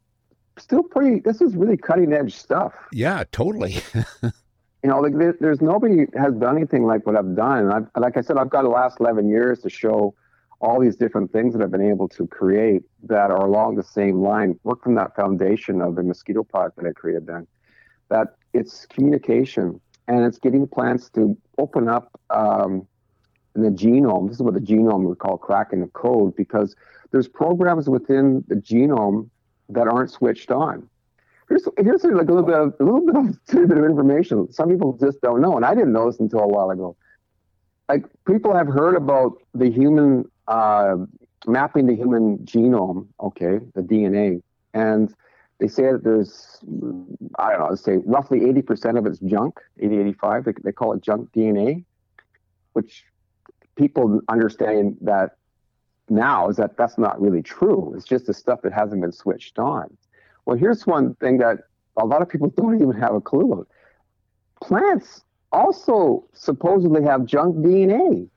still 0.59 0.83
pretty. 0.83 1.19
This 1.19 1.41
is 1.41 1.55
really 1.55 1.77
cutting 1.77 2.13
edge 2.13 2.35
stuff. 2.35 2.73
Yeah, 2.93 3.23
totally. 3.31 3.81
You 4.83 4.89
know, 4.89 4.99
like 4.99 5.17
there, 5.17 5.35
there's 5.39 5.61
nobody 5.61 6.05
has 6.15 6.33
done 6.35 6.57
anything 6.57 6.85
like 6.85 7.05
what 7.05 7.15
I've 7.17 7.35
done. 7.35 7.71
I've, 7.71 7.87
like 7.97 8.15
I 8.15 8.21
said, 8.21 8.37
I've 8.37 8.49
got 8.49 8.61
the 8.61 8.69
last 8.69 8.99
11 8.99 9.29
years 9.29 9.59
to 9.59 9.69
show 9.69 10.15
all 10.61 10.79
these 10.79 10.95
different 10.95 11.31
things 11.31 11.53
that 11.53 11.61
I've 11.61 11.71
been 11.71 11.89
able 11.89 12.07
to 12.09 12.27
create 12.27 12.83
that 13.03 13.31
are 13.31 13.45
along 13.45 13.75
the 13.75 13.83
same 13.83 14.21
line. 14.21 14.59
Work 14.63 14.83
from 14.83 14.95
that 14.95 15.15
foundation 15.15 15.81
of 15.81 15.95
the 15.95 16.03
mosquito 16.03 16.43
product 16.43 16.77
that 16.77 16.85
I 16.85 16.91
created 16.91 17.27
then 17.27 17.47
that 18.09 18.35
it's 18.53 18.85
communication 18.87 19.79
and 20.07 20.25
it's 20.25 20.39
getting 20.39 20.67
plants 20.67 21.09
to 21.11 21.37
open 21.57 21.87
up 21.87 22.19
um, 22.31 22.87
in 23.55 23.61
the 23.61 23.69
genome. 23.69 24.27
This 24.27 24.37
is 24.37 24.43
what 24.43 24.55
the 24.55 24.59
genome 24.59 25.07
we 25.07 25.15
call 25.15 25.37
cracking 25.37 25.81
the 25.81 25.87
code 25.87 26.35
because 26.35 26.75
there's 27.11 27.27
programs 27.27 27.87
within 27.87 28.43
the 28.47 28.55
genome 28.55 29.29
that 29.69 29.87
aren't 29.87 30.09
switched 30.09 30.51
on. 30.51 30.89
Here's 31.49 31.67
here's 31.77 32.03
like 32.03 32.29
a 32.29 32.31
little 32.31 32.43
bit 32.43 32.55
of 32.55 32.73
a 32.79 32.83
little 32.83 33.05
bit 33.05 33.15
of 33.15 33.45
tidbit 33.47 33.77
of 33.77 33.83
information. 33.83 34.51
Some 34.51 34.69
people 34.69 34.93
just 34.93 35.19
don't 35.21 35.41
know, 35.41 35.55
and 35.55 35.65
I 35.65 35.73
didn't 35.73 35.93
know 35.93 36.09
this 36.09 36.19
until 36.19 36.39
a 36.39 36.47
while 36.47 36.69
ago. 36.69 36.95
Like 37.89 38.05
people 38.25 38.55
have 38.55 38.67
heard 38.67 38.95
about 38.95 39.41
the 39.55 39.69
human 39.69 40.29
uh, 40.47 40.97
mapping 41.47 41.87
the 41.87 41.95
human 41.95 42.37
genome, 42.39 43.07
okay, 43.19 43.59
the 43.73 43.81
DNA, 43.81 44.41
and 44.73 45.13
they 45.59 45.67
say 45.67 45.91
that 45.91 46.03
there's, 46.03 46.59
I 47.37 47.51
don't 47.51 47.59
know, 47.59 47.67
let's 47.69 47.83
say 47.83 47.97
roughly 48.05 48.39
80% 48.41 48.97
of 48.97 49.05
it's 49.05 49.19
junk, 49.19 49.59
80, 49.79 49.99
85. 49.99 50.45
They, 50.45 50.53
they 50.63 50.71
call 50.71 50.93
it 50.93 51.01
junk 51.01 51.31
DNA, 51.33 51.83
which 52.73 53.03
people 53.75 54.21
understand 54.29 54.97
that 55.01 55.35
now 56.09 56.49
is 56.49 56.55
that 56.57 56.77
that's 56.77 56.97
not 56.97 57.21
really 57.21 57.41
true. 57.41 57.93
It's 57.95 58.05
just 58.05 58.25
the 58.25 58.33
stuff 58.33 58.61
that 58.61 58.71
hasn't 58.71 59.01
been 59.01 59.11
switched 59.11 59.59
on. 59.59 59.95
Well, 60.49 60.57
here's 60.57 60.87
one 60.87 61.13
thing 61.21 61.37
that 61.37 61.59
a 61.97 62.07
lot 62.07 62.23
of 62.23 62.29
people 62.29 62.49
don't 62.57 62.81
even 62.81 62.99
have 62.99 63.13
a 63.13 63.21
clue 63.21 63.53
about. 63.53 63.67
Plants 64.63 65.23
also 65.51 66.25
supposedly 66.33 67.03
have 67.03 67.25
junk 67.25 67.57
DNA. 67.57 68.27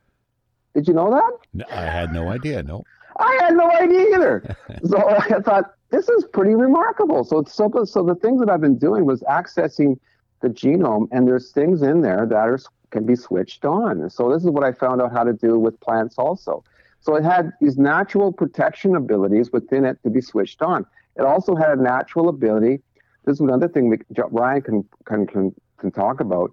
Did 0.75 0.87
you 0.87 0.93
know 0.93 1.11
that? 1.11 1.39
No, 1.55 1.65
I 1.71 1.87
had 1.87 2.13
no 2.13 2.29
idea. 2.29 2.63
No. 2.63 2.85
I 3.19 3.39
had 3.41 3.55
no 3.55 3.71
idea 3.71 4.15
either. 4.15 4.57
so 4.85 5.09
I 5.09 5.41
thought 5.41 5.73
this 5.89 6.07
is 6.11 6.27
pretty 6.35 6.55
remarkable. 6.55 7.25
So 7.25 7.45
so 7.47 7.71
so 7.87 8.03
the 8.03 8.15
things 8.17 8.41
that 8.41 8.51
I've 8.51 8.61
been 8.61 8.77
doing 8.77 9.07
was 9.07 9.23
accessing 9.23 9.99
the 10.43 10.49
genome, 10.49 11.09
and 11.13 11.27
there's 11.27 11.51
things 11.51 11.81
in 11.81 12.03
there 12.03 12.27
that 12.27 12.37
are 12.37 12.59
can 12.91 13.07
be 13.07 13.17
switched 13.17 13.65
on. 13.65 14.11
So 14.11 14.31
this 14.31 14.45
is 14.45 14.51
what 14.51 14.65
I 14.65 14.73
found 14.73 15.01
out 15.01 15.13
how 15.13 15.25
to 15.25 15.33
do 15.33 15.59
with 15.59 15.81
plants 15.81 16.17
also. 16.19 16.63
So 17.01 17.17
it 17.17 17.25
had 17.25 17.53
these 17.59 17.79
natural 17.79 18.35
protection 18.35 18.97
abilities 18.97 19.51
within 19.51 19.87
it 19.87 19.99
to 20.03 20.11
be 20.11 20.21
switched 20.21 20.61
on. 20.61 20.85
It 21.17 21.23
also 21.23 21.55
had 21.55 21.79
a 21.79 21.83
natural 21.83 22.29
ability. 22.29 22.81
This 23.25 23.35
is 23.35 23.41
another 23.41 23.69
thing 23.69 23.89
we, 23.89 23.99
Ryan 24.31 24.63
can, 24.63 24.89
can 25.05 25.27
can 25.27 25.55
can 25.79 25.91
talk 25.91 26.21
about. 26.21 26.53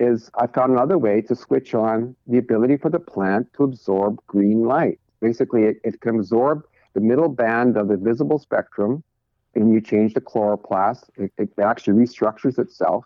Is 0.00 0.30
I 0.36 0.46
found 0.46 0.72
another 0.72 0.96
way 0.96 1.20
to 1.22 1.34
switch 1.34 1.74
on 1.74 2.14
the 2.26 2.38
ability 2.38 2.76
for 2.76 2.88
the 2.88 3.00
plant 3.00 3.52
to 3.54 3.64
absorb 3.64 4.20
green 4.26 4.62
light. 4.62 5.00
Basically, 5.20 5.64
it, 5.64 5.76
it 5.82 6.00
can 6.00 6.16
absorb 6.16 6.62
the 6.94 7.00
middle 7.00 7.28
band 7.28 7.76
of 7.76 7.88
the 7.88 7.96
visible 7.96 8.38
spectrum, 8.38 9.02
and 9.54 9.72
you 9.72 9.80
change 9.80 10.14
the 10.14 10.20
chloroplast. 10.20 11.10
It, 11.16 11.32
it 11.36 11.50
actually 11.60 11.94
restructures 12.04 12.58
itself, 12.58 13.04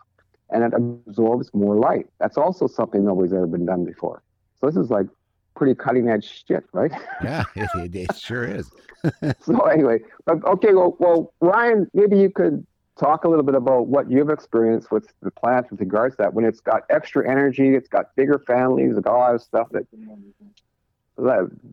and 0.50 0.62
it 0.62 0.72
absorbs 0.74 1.52
more 1.54 1.76
light. 1.76 2.06
That's 2.20 2.36
also 2.36 2.66
something 2.66 3.04
nobody's 3.04 3.32
ever 3.32 3.46
been 3.46 3.66
done 3.66 3.84
before. 3.84 4.22
So 4.60 4.66
this 4.66 4.76
is 4.76 4.90
like 4.90 5.06
pretty 5.54 5.74
cutting 5.74 6.08
edge 6.08 6.44
shit, 6.46 6.64
right? 6.72 6.92
Yeah, 7.24 7.44
it, 7.54 7.70
it, 7.76 7.94
it 8.10 8.16
sure 8.16 8.44
is. 8.44 8.70
so 9.40 9.60
anyway, 9.60 10.00
but 10.24 10.44
okay, 10.44 10.72
well, 10.74 10.96
well, 10.98 11.32
Ryan, 11.40 11.88
maybe 11.94 12.18
you 12.18 12.30
could 12.30 12.66
talk 12.98 13.24
a 13.24 13.28
little 13.28 13.44
bit 13.44 13.54
about 13.54 13.86
what 13.86 14.10
you've 14.10 14.30
experienced 14.30 14.90
with 14.90 15.12
the 15.22 15.30
plant 15.30 15.70
with 15.70 15.80
regards 15.80 16.16
to 16.16 16.22
that. 16.22 16.34
When 16.34 16.44
it's 16.44 16.60
got 16.60 16.82
extra 16.90 17.28
energy, 17.28 17.74
it's 17.74 17.88
got 17.88 18.14
bigger 18.16 18.38
families, 18.46 18.92
it's 18.92 19.00
got 19.00 19.14
a 19.14 19.18
lot 19.18 19.34
of 19.34 19.42
stuff 19.42 19.68
that. 19.70 19.86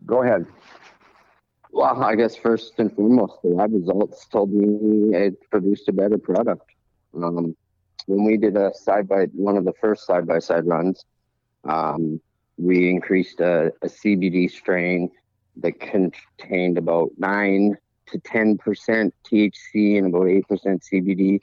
Go 0.06 0.22
ahead. 0.22 0.46
Well, 1.72 2.02
I 2.02 2.16
guess 2.16 2.36
first 2.36 2.74
and 2.78 2.92
foremost, 2.94 3.34
the 3.42 3.50
lab 3.50 3.72
results 3.72 4.26
told 4.26 4.52
me 4.52 5.16
it 5.16 5.40
produced 5.50 5.88
a 5.88 5.92
better 5.92 6.18
product. 6.18 6.68
Um, 7.14 7.56
when 8.06 8.24
we 8.24 8.36
did 8.36 8.56
a 8.56 8.72
side 8.74 9.08
by 9.08 9.26
one 9.32 9.56
of 9.56 9.64
the 9.64 9.72
first 9.80 10.04
side 10.06 10.26
by 10.26 10.40
side 10.40 10.66
runs, 10.66 11.04
um, 11.64 12.20
we 12.60 12.90
increased 12.90 13.40
a, 13.40 13.72
a, 13.82 13.86
CBD 13.86 14.50
strain 14.50 15.10
that 15.56 15.80
contained 15.80 16.78
about 16.78 17.10
nine 17.18 17.76
to 18.06 18.18
ten 18.18 18.58
percent 18.58 19.14
THC 19.24 19.98
and 19.98 20.06
about 20.06 20.28
eight 20.28 20.46
percent 20.48 20.82
CBD 20.82 21.40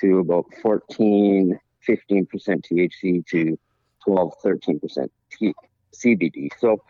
to 0.00 0.18
about 0.18 0.46
14, 0.62 1.58
15 1.80 2.26
percent 2.26 2.66
THC 2.70 3.26
to 3.26 3.58
12, 4.04 4.34
13 4.42 4.80
percent 4.80 5.12
CBD. 5.94 6.48
So 6.58 6.82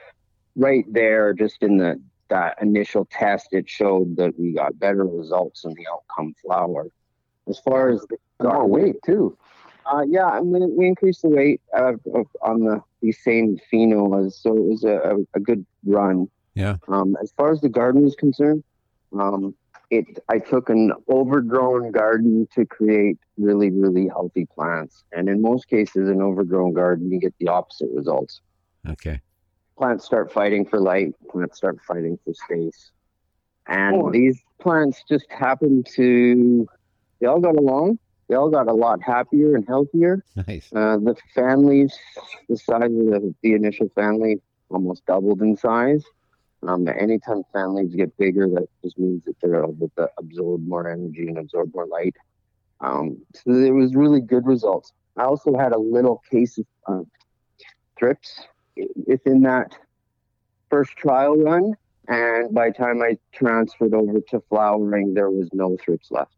right 0.57 0.85
there, 0.93 1.33
just 1.33 1.63
in 1.63 1.79
the 1.79 2.01
that 2.29 2.63
initial 2.63 3.07
test, 3.11 3.49
it 3.53 3.69
showed 3.69 4.17
that 4.17 4.39
we 4.39 4.55
got 4.55 4.79
better 4.79 5.05
results 5.05 5.65
in 5.65 5.75
the 5.75 5.87
outcome 5.93 6.35
flower. 6.43 6.87
As 7.47 7.59
far 7.59 7.91
as 7.91 8.01
the 8.09 8.17
More 8.43 8.67
weight 8.67 8.97
too. 9.05 9.37
Uh, 9.87 10.03
yeah, 10.09 10.27
I 10.27 10.41
mean, 10.41 10.75
we 10.77 10.87
increased 10.87 11.23
the 11.23 11.29
weight 11.29 11.61
uh, 11.77 11.95
of, 12.15 12.27
on 12.43 12.61
the 12.65 12.81
the 13.01 13.13
same 13.13 13.59
pheno 13.73 14.25
as 14.25 14.37
so 14.37 14.57
it 14.57 14.63
was 14.63 14.85
a, 14.85 14.97
a, 14.99 15.17
a 15.35 15.41
good 15.41 15.67
run. 15.85 16.29
Yeah. 16.55 16.77
Um, 16.87 17.17
as 17.23 17.33
far 17.37 17.51
as 17.51 17.61
the 17.61 17.69
garden 17.69 18.07
is 18.07 18.15
concerned, 18.15 18.63
um, 19.19 19.55
it 19.91 20.07
I 20.29 20.39
took 20.39 20.69
an 20.69 20.93
overgrown 21.09 21.91
garden 21.91 22.47
to 22.55 22.65
create 22.65 23.19
really 23.39 23.71
really 23.71 24.07
healthy 24.09 24.47
plants, 24.55 25.05
and 25.13 25.29
in 25.29 25.43
most 25.43 25.69
cases, 25.69 26.09
an 26.09 26.21
overgrown 26.23 26.75
garden 26.75 27.11
you 27.11 27.19
get 27.19 27.35
the 27.41 27.49
opposite 27.49 27.89
results. 27.93 28.41
Okay. 28.89 29.21
Plants 29.79 30.05
start 30.05 30.33
fighting 30.33 30.65
for 30.65 30.79
light. 30.79 31.13
Plants 31.31 31.57
start 31.57 31.81
fighting 31.87 32.19
for 32.25 32.35
space, 32.35 32.93
and 33.67 33.97
Oh. 33.97 34.11
these 34.13 34.41
plants 34.61 35.03
just 35.09 35.27
happen 35.31 35.83
to 35.95 36.69
they 37.21 37.27
all 37.27 37.41
got 37.41 37.57
along. 37.57 37.99
They 38.33 38.37
all 38.37 38.49
got 38.49 38.67
a 38.67 38.73
lot 38.73 39.03
happier 39.03 39.57
and 39.57 39.67
healthier. 39.69 40.25
Nice. 40.49 40.73
Uh, 40.75 40.97
the 40.97 41.15
families, 41.35 41.95
the 42.49 42.57
size 42.57 42.85
of 42.85 42.91
the, 42.91 43.35
the 43.43 43.53
initial 43.53 43.91
family 43.95 44.41
almost 44.71 45.05
doubled 45.05 45.43
in 45.43 45.55
size. 45.55 46.03
Um, 46.67 46.89
anytime 46.89 47.43
families 47.53 47.95
get 47.95 48.17
bigger, 48.17 48.49
that 48.49 48.69
just 48.83 48.99
means 48.99 49.25
that 49.27 49.37
they're 49.43 49.63
able 49.63 49.93
to 49.99 50.09
absorb 50.17 50.67
more 50.67 50.89
energy 50.89 51.29
and 51.29 51.37
absorb 51.37 51.75
more 51.75 51.87
light. 51.87 52.17
Um, 52.81 53.19
so 53.35 53.53
it 53.53 53.75
was 53.75 53.95
really 53.95 54.23
good 54.23 54.47
results. 54.47 54.95
I 55.19 55.25
also 55.25 55.55
had 55.55 55.73
a 55.73 55.79
little 55.79 56.23
case 56.31 56.57
of 56.57 56.67
uh, 56.89 57.03
thrips 57.99 58.47
within 59.07 59.43
that 59.43 59.77
first 60.71 60.97
trial 60.97 61.37
run, 61.37 61.75
and 62.09 62.55
by 62.55 62.71
the 62.71 62.75
time 62.77 63.03
I 63.03 63.19
transferred 63.33 63.93
over 63.93 64.21
to 64.31 64.43
flowering, 64.49 65.13
there 65.13 65.29
was 65.29 65.51
no 65.53 65.77
thrips 65.85 66.11
left. 66.11 66.33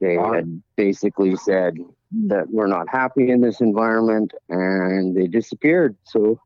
They 0.00 0.14
had 0.14 0.62
basically 0.76 1.36
said 1.36 1.78
that 2.26 2.50
we're 2.50 2.66
not 2.66 2.88
happy 2.88 3.30
in 3.30 3.40
this 3.40 3.60
environment, 3.60 4.32
and 4.48 5.16
they 5.16 5.26
disappeared. 5.26 5.96
So 6.04 6.40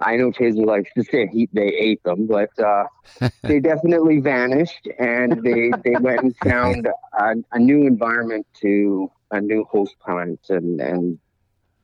I 0.00 0.16
know 0.16 0.30
Taser 0.30 0.64
likes 0.64 0.90
to 0.94 1.04
say 1.04 1.28
he, 1.28 1.48
they 1.52 1.68
ate 1.68 2.02
them, 2.02 2.26
but 2.26 2.50
uh, 2.58 2.84
they 3.42 3.60
definitely 3.60 4.20
vanished, 4.20 4.88
and 4.98 5.42
they 5.42 5.70
they 5.84 5.96
went 6.00 6.22
and 6.22 6.36
found 6.38 6.88
a, 7.18 7.34
a 7.52 7.58
new 7.58 7.86
environment 7.86 8.46
to 8.60 9.10
a 9.30 9.40
new 9.40 9.64
host 9.64 9.96
plant, 10.00 10.40
and 10.48 10.80
and 10.80 11.18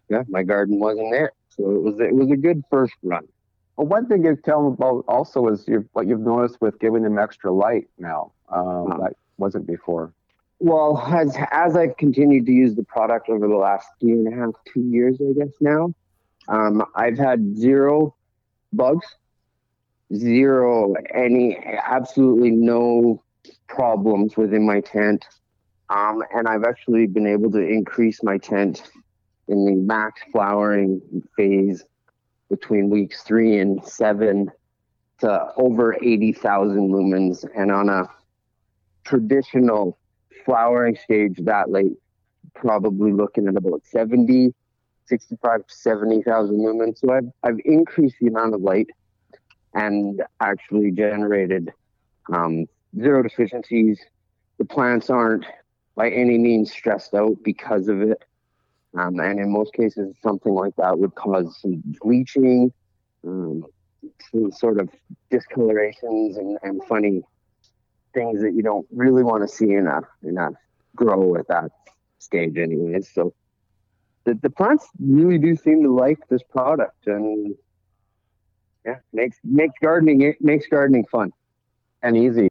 yeah, 0.09 0.23
my 0.29 0.43
garden 0.43 0.79
wasn't 0.79 1.11
there. 1.11 1.33
So 1.51 1.71
it 1.71 1.83
was 1.83 2.01
it 2.01 2.15
was 2.15 2.31
a 2.31 2.37
good 2.37 2.63
first 2.71 2.95
run. 3.03 3.27
Well, 3.77 3.87
one 3.87 4.07
thing 4.07 4.25
you 4.25 4.37
tell 4.37 4.63
them 4.63 4.73
about 4.75 5.05
also 5.09 5.49
is 5.49 5.65
you've, 5.67 5.89
what 5.93 6.07
you've 6.07 6.21
noticed 6.21 6.61
with 6.61 6.79
giving 6.79 7.03
them 7.03 7.19
extra 7.19 7.53
light 7.53 7.89
now. 7.99 8.33
Um. 8.49 8.99
That 9.01 9.15
wasn't 9.37 9.67
before. 9.67 10.13
Well, 10.65 10.97
as 11.13 11.37
as 11.51 11.77
I've 11.77 11.95
continued 11.99 12.47
to 12.47 12.53
use 12.53 12.75
the 12.75 12.85
product 12.85 13.29
over 13.29 13.47
the 13.47 13.55
last 13.55 13.87
year 14.01 14.15
and 14.15 14.33
a 14.33 14.35
half, 14.35 14.53
two 14.73 14.81
years, 14.81 15.19
I 15.21 15.39
guess 15.39 15.53
now, 15.61 15.93
um, 16.49 16.83
I've 16.95 17.19
had 17.19 17.55
zero 17.55 18.17
bugs, 18.73 19.07
zero 20.15 20.95
any, 21.15 21.59
absolutely 21.59 22.53
no 22.53 23.23
problems 23.69 24.39
within 24.39 24.65
my 24.65 24.81
tent, 24.81 25.27
um, 25.91 26.23
and 26.35 26.49
I've 26.49 26.65
actually 26.65 27.09
been 27.09 27.27
able 27.27 27.51
to 27.51 27.61
increase 27.61 28.23
my 28.23 28.39
tent 28.39 28.91
in 29.49 29.67
the 29.67 29.73
max 29.73 30.23
flowering 30.33 31.03
phase 31.37 31.85
between 32.49 32.89
weeks 32.89 33.23
three 33.23 33.59
and 33.59 33.85
seven 33.85 34.51
to 35.19 35.47
over 35.59 35.95
eighty 36.03 36.33
thousand 36.33 36.91
lumens, 36.91 37.45
and 37.55 37.71
on 37.71 37.91
a 37.91 38.09
traditional 39.05 39.99
flowering 40.45 40.97
stage 40.97 41.39
that 41.43 41.71
late, 41.71 41.97
probably 42.55 43.13
looking 43.13 43.49
at 43.49 43.57
about 43.57 43.83
70, 43.87 44.55
65 45.07 45.67
to 45.67 45.75
70,000 45.75 46.57
lumens. 46.57 46.99
So 46.99 47.13
I've, 47.13 47.31
I've 47.43 47.61
increased 47.65 48.17
the 48.21 48.29
amount 48.29 48.55
of 48.55 48.61
light 48.61 48.89
and 49.75 50.23
actually 50.41 50.91
generated 50.93 51.71
um, 52.33 52.67
zero 52.97 53.23
deficiencies. 53.23 53.99
The 54.59 54.65
plants 54.65 55.11
aren't 55.11 55.45
by 55.97 56.11
any 56.11 56.39
means 56.39 56.71
stressed 56.71 57.15
out 57.15 57.37
because 57.43 57.89
of 57.89 58.03
it. 58.03 58.23
Um, 58.97 59.19
and 59.19 59.41
in 59.41 59.53
most 59.53 59.73
cases, 59.73 60.15
something 60.23 60.53
like 60.53 60.77
that 60.77 60.99
would 60.99 61.15
cause 61.17 61.59
some 61.61 61.83
bleaching, 62.01 62.73
um, 63.27 63.65
some 64.31 64.53
sort 64.53 64.79
of 64.79 64.89
discolorations 65.31 66.37
and, 66.37 66.59
and 66.63 66.81
funny 66.85 67.25
things 68.15 68.41
that 68.43 68.55
you 68.55 68.63
don't 68.63 68.87
really 68.91 69.23
want 69.23 69.43
to 69.43 69.49
see 69.49 69.73
in 69.73 69.87
a 69.87 70.01
in 70.23 70.39
a 70.39 70.51
grow 70.97 71.37
at 71.37 71.49
that 71.49 71.71
stage 72.19 72.57
anyways. 72.57 73.11
So 73.13 73.35
the, 74.25 74.35
the 74.35 74.51
plants 74.51 74.87
really 74.99 75.39
do 75.39 75.57
seem 75.57 75.83
to 75.83 75.93
like 75.93 76.19
this 76.29 76.43
product 76.43 77.07
and 77.07 77.55
yeah, 78.85 78.97
makes 79.13 79.39
makes 79.45 79.75
gardening 79.83 80.23
it 80.23 80.37
makes 80.41 80.67
gardening 80.67 81.05
fun. 81.11 81.33
And 82.03 82.17
easy. 82.17 82.49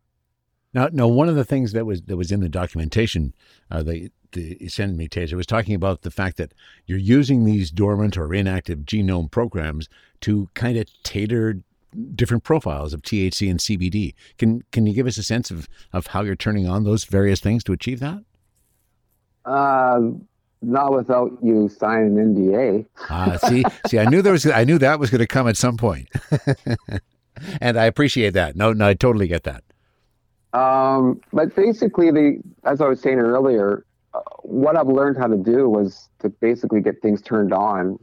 Now, 0.73 0.89
no, 0.91 1.07
one 1.07 1.29
of 1.29 1.35
the 1.35 1.45
things 1.45 1.73
that 1.73 1.85
was 1.85 2.01
that 2.03 2.17
was 2.17 2.31
in 2.31 2.39
the 2.39 2.49
documentation 2.49 3.33
uh, 3.69 3.83
the, 3.83 4.11
you 4.33 4.69
sent 4.69 4.97
me, 4.97 5.07
Taser, 5.07 5.33
was 5.33 5.45
talking 5.45 5.75
about 5.75 6.01
the 6.01 6.11
fact 6.11 6.37
that 6.37 6.53
you're 6.85 6.97
using 6.97 7.45
these 7.45 7.71
dormant 7.71 8.17
or 8.17 8.33
inactive 8.33 8.79
genome 8.79 9.29
programs 9.29 9.87
to 10.21 10.49
kind 10.53 10.77
of 10.77 10.87
tailor 11.03 11.55
different 12.15 12.43
profiles 12.43 12.93
of 12.93 13.01
THC 13.01 13.49
and 13.49 13.59
CBD. 13.59 14.13
Can 14.37 14.63
can 14.71 14.85
you 14.85 14.93
give 14.93 15.07
us 15.07 15.17
a 15.17 15.23
sense 15.23 15.51
of 15.51 15.67
of 15.91 16.07
how 16.07 16.21
you're 16.23 16.35
turning 16.35 16.67
on 16.67 16.83
those 16.83 17.05
various 17.05 17.39
things 17.39 17.63
to 17.65 17.73
achieve 17.73 17.99
that? 17.99 18.23
Uh, 19.45 19.99
not 20.61 20.93
without 20.93 21.31
you 21.41 21.69
signing 21.69 22.17
an 22.17 22.35
NDA. 22.35 22.85
Ah, 23.09 23.37
see, 23.37 23.63
see, 23.87 23.99
I 23.99 24.05
knew 24.05 24.21
there 24.21 24.31
was, 24.31 24.45
I 24.45 24.63
knew 24.63 24.77
that 24.77 24.99
was 24.99 25.09
going 25.09 25.19
to 25.19 25.27
come 25.27 25.47
at 25.47 25.57
some 25.57 25.77
point, 25.77 26.09
and 27.61 27.77
I 27.77 27.85
appreciate 27.85 28.31
that. 28.31 28.55
No, 28.55 28.73
no, 28.73 28.87
I 28.87 28.93
totally 28.93 29.27
get 29.27 29.43
that. 29.43 29.63
Um, 30.53 31.19
but 31.31 31.55
basically, 31.55 32.11
the 32.11 32.39
as 32.63 32.79
I 32.79 32.87
was 32.87 33.01
saying 33.01 33.19
earlier, 33.19 33.85
uh, 34.13 34.21
what 34.43 34.77
I've 34.77 34.87
learned 34.87 35.17
how 35.17 35.27
to 35.27 35.37
do 35.37 35.69
was 35.69 36.09
to 36.19 36.29
basically 36.29 36.81
get 36.81 37.01
things 37.01 37.21
turned 37.21 37.53
on. 37.53 37.99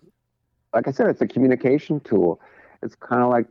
Like 0.74 0.86
I 0.86 0.92
said, 0.92 1.08
it's 1.08 1.20
a 1.20 1.26
communication 1.26 2.00
tool. 2.00 2.40
It's 2.82 2.94
kind 2.94 3.22
of 3.22 3.30
like 3.30 3.46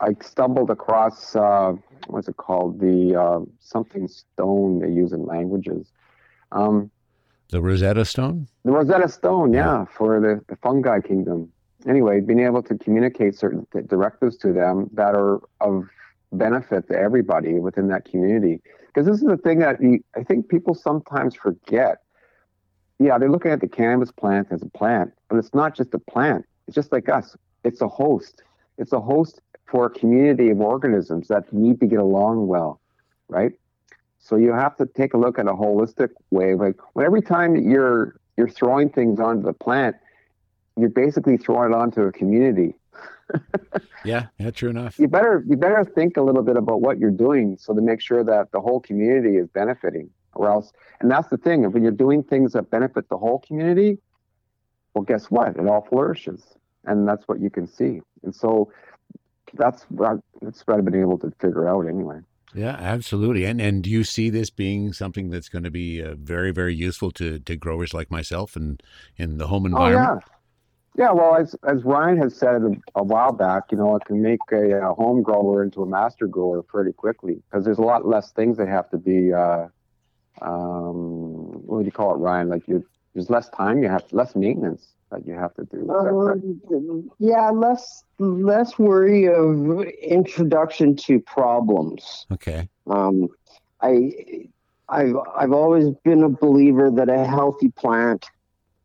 I 0.00 0.14
stumbled 0.22 0.70
across 0.70 1.36
uh, 1.36 1.72
what's 2.06 2.28
it 2.28 2.36
called 2.36 2.80
the 2.80 3.14
uh, 3.20 3.40
something 3.58 4.08
stone 4.08 4.78
they 4.80 4.88
use 4.90 5.12
in 5.12 5.26
languages. 5.26 5.92
Um, 6.52 6.90
The 7.50 7.60
Rosetta 7.60 8.04
Stone. 8.04 8.48
the 8.64 8.72
Rosetta 8.72 9.08
Stone, 9.08 9.52
Yeah. 9.52 9.84
for 9.96 10.20
the, 10.20 10.40
the 10.48 10.56
fungi 10.56 11.00
kingdom. 11.00 11.52
Anyway, 11.86 12.20
being 12.20 12.40
able 12.40 12.62
to 12.62 12.76
communicate 12.78 13.34
certain 13.36 13.66
directives 13.86 14.36
to 14.38 14.52
them 14.52 14.88
that 14.94 15.14
are 15.14 15.40
of 15.60 15.88
benefit 16.32 16.86
to 16.88 16.94
everybody 16.96 17.58
within 17.58 17.88
that 17.88 18.04
community. 18.04 18.60
Because 18.86 19.06
this 19.06 19.18
is 19.22 19.26
the 19.28 19.36
thing 19.36 19.58
that 19.60 19.80
you, 19.82 20.00
I 20.16 20.22
think 20.22 20.48
people 20.48 20.74
sometimes 20.74 21.34
forget. 21.34 21.98
Yeah, 22.98 23.16
they're 23.18 23.30
looking 23.30 23.50
at 23.50 23.60
the 23.60 23.68
cannabis 23.68 24.12
plant 24.12 24.48
as 24.50 24.62
a 24.62 24.68
plant, 24.68 25.12
but 25.28 25.36
it's 25.38 25.54
not 25.54 25.74
just 25.74 25.94
a 25.94 25.98
plant. 25.98 26.44
It's 26.66 26.74
just 26.74 26.92
like 26.92 27.08
us. 27.08 27.36
It's 27.64 27.80
a 27.80 27.88
host. 27.88 28.42
It's 28.78 28.92
a 28.92 29.00
host 29.00 29.40
for 29.70 29.86
a 29.86 29.90
community 29.90 30.50
of 30.50 30.60
organisms 30.60 31.28
that 31.28 31.52
need 31.52 31.80
to 31.80 31.86
get 31.86 32.00
along 32.00 32.48
well, 32.48 32.80
right? 33.28 33.52
So 34.18 34.36
you 34.36 34.52
have 34.52 34.76
to 34.76 34.86
take 34.86 35.14
a 35.14 35.16
look 35.16 35.38
at 35.38 35.46
a 35.46 35.52
holistic 35.52 36.10
way. 36.30 36.54
Like 36.54 36.76
when 36.94 37.06
every 37.06 37.22
time 37.22 37.56
you're 37.56 38.16
you're 38.36 38.48
throwing 38.48 38.90
things 38.90 39.20
onto 39.20 39.42
the 39.42 39.52
plant, 39.52 39.96
you're 40.76 40.90
basically 40.90 41.36
throwing 41.36 41.72
it 41.72 41.76
onto 41.76 42.02
a 42.02 42.12
community. 42.12 42.74
Yeah, 44.02 44.28
yeah, 44.38 44.50
true 44.50 44.70
enough. 44.70 44.98
You 44.98 45.08
better 45.08 45.44
you 45.46 45.56
better 45.56 45.84
think 45.84 46.16
a 46.16 46.22
little 46.22 46.42
bit 46.42 46.56
about 46.56 46.80
what 46.80 46.98
you're 46.98 47.10
doing 47.10 47.58
so 47.60 47.74
to 47.74 47.82
make 47.82 48.00
sure 48.00 48.24
that 48.24 48.50
the 48.50 48.58
whole 48.58 48.80
community 48.80 49.36
is 49.36 49.46
benefiting. 49.48 50.08
Or 50.32 50.48
else, 50.48 50.72
and 51.00 51.10
that's 51.10 51.28
the 51.28 51.36
thing. 51.36 51.64
If 51.64 51.72
when 51.72 51.82
you're 51.82 51.92
doing 51.92 52.22
things 52.22 52.52
that 52.52 52.70
benefit 52.70 53.10
the 53.10 53.18
whole 53.18 53.40
community, 53.40 53.98
well, 54.94 55.02
guess 55.04 55.26
what? 55.26 55.56
It 55.56 55.66
all 55.66 55.82
flourishes, 55.82 56.42
and 56.84 57.06
that's 57.06 57.28
what 57.28 57.40
you 57.40 57.50
can 57.50 57.66
see. 57.66 58.00
And 58.22 58.34
so 58.34 58.72
that's 59.54 59.82
what 59.84 60.20
that's 60.40 60.66
what 60.66 60.78
I've 60.78 60.84
been 60.84 61.00
able 61.00 61.18
to 61.18 61.32
figure 61.40 61.68
out 61.68 61.86
anyway. 61.86 62.20
Yeah, 62.54 62.76
absolutely. 62.78 63.44
And 63.44 63.60
and 63.60 63.82
do 63.82 63.90
you 63.90 64.04
see 64.04 64.30
this 64.30 64.50
being 64.50 64.92
something 64.92 65.30
that's 65.30 65.48
going 65.48 65.64
to 65.64 65.70
be 65.70 66.02
uh, 66.02 66.14
very 66.16 66.50
very 66.50 66.74
useful 66.74 67.10
to 67.12 67.38
to 67.40 67.56
growers 67.56 67.94
like 67.94 68.10
myself 68.10 68.56
and 68.56 68.82
in 69.16 69.38
the 69.38 69.46
home 69.46 69.66
environment? 69.66 70.22
Oh 70.24 70.32
yeah, 70.96 71.04
yeah. 71.04 71.12
Well, 71.12 71.36
as 71.36 71.54
as 71.68 71.84
Ryan 71.84 72.18
has 72.18 72.34
said 72.36 72.62
a, 72.62 72.72
a 72.96 73.02
while 73.02 73.32
back, 73.32 73.64
you 73.70 73.78
know, 73.78 73.94
it 73.96 74.04
can 74.04 74.20
make 74.20 74.40
a, 74.52 74.88
a 74.90 74.94
home 74.94 75.22
grower 75.22 75.62
into 75.62 75.82
a 75.82 75.86
master 75.86 76.26
grower 76.26 76.62
pretty 76.62 76.92
quickly 76.92 77.42
because 77.50 77.64
there's 77.64 77.78
a 77.78 77.82
lot 77.82 78.06
less 78.06 78.32
things 78.32 78.56
that 78.56 78.68
have 78.68 78.90
to 78.90 78.98
be. 78.98 79.32
Uh, 79.32 79.66
um, 80.42 81.66
what 81.66 81.80
do 81.80 81.84
you 81.84 81.92
call 81.92 82.14
it, 82.14 82.18
Ryan? 82.18 82.48
Like 82.48 82.66
you, 82.66 82.84
there's 83.14 83.30
less 83.30 83.48
time. 83.50 83.82
You 83.82 83.88
have 83.88 84.04
less 84.12 84.34
maintenance 84.34 84.94
that 85.10 85.26
you 85.26 85.34
have 85.34 85.54
to 85.54 85.64
do. 85.64 85.84
That? 85.86 86.72
Um, 86.74 87.10
yeah, 87.18 87.50
less 87.50 88.04
less 88.18 88.78
worry 88.78 89.26
of 89.26 89.82
introduction 90.02 90.96
to 90.96 91.20
problems. 91.20 92.26
Okay. 92.32 92.68
Um, 92.86 93.28
I 93.80 94.48
I've 94.88 95.16
I've 95.36 95.52
always 95.52 95.90
been 96.04 96.22
a 96.22 96.28
believer 96.28 96.90
that 96.90 97.08
a 97.08 97.24
healthy 97.24 97.70
plant 97.70 98.26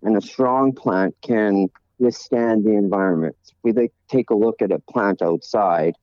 and 0.01 0.17
a 0.17 0.21
strong 0.21 0.73
plant 0.73 1.15
can 1.21 1.67
withstand 1.99 2.65
the 2.65 2.71
environment. 2.71 3.35
If 3.47 3.75
we 3.75 3.89
take 4.09 4.29
a 4.29 4.35
look 4.35 4.61
at 4.61 4.71
a 4.71 4.79
plant 4.79 5.21
outside, 5.21 5.95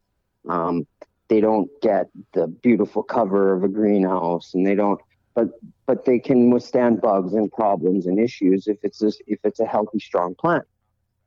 um, 0.49 0.87
they 1.29 1.41
don't 1.41 1.71
get 1.81 2.09
the 2.35 2.47
beautiful 2.47 3.03
cover 3.03 3.55
of 3.55 3.65
a 3.65 3.69
greenhouse, 3.69 4.55
and 4.55 4.67
they 4.67 4.75
don't. 4.75 5.01
But 5.35 5.49
but 5.87 6.05
they 6.05 6.19
can 6.19 6.51
withstand 6.51 7.01
bugs 7.01 7.35
and 7.35 7.51
problems 7.51 8.07
and 8.07 8.19
issues 8.19 8.67
if 8.67 8.79
it's 8.83 9.03
a, 9.03 9.13
if 9.27 9.41
it's 9.45 9.61
a 9.61 9.67
healthy, 9.67 9.99
strong 9.99 10.35
plant. 10.35 10.65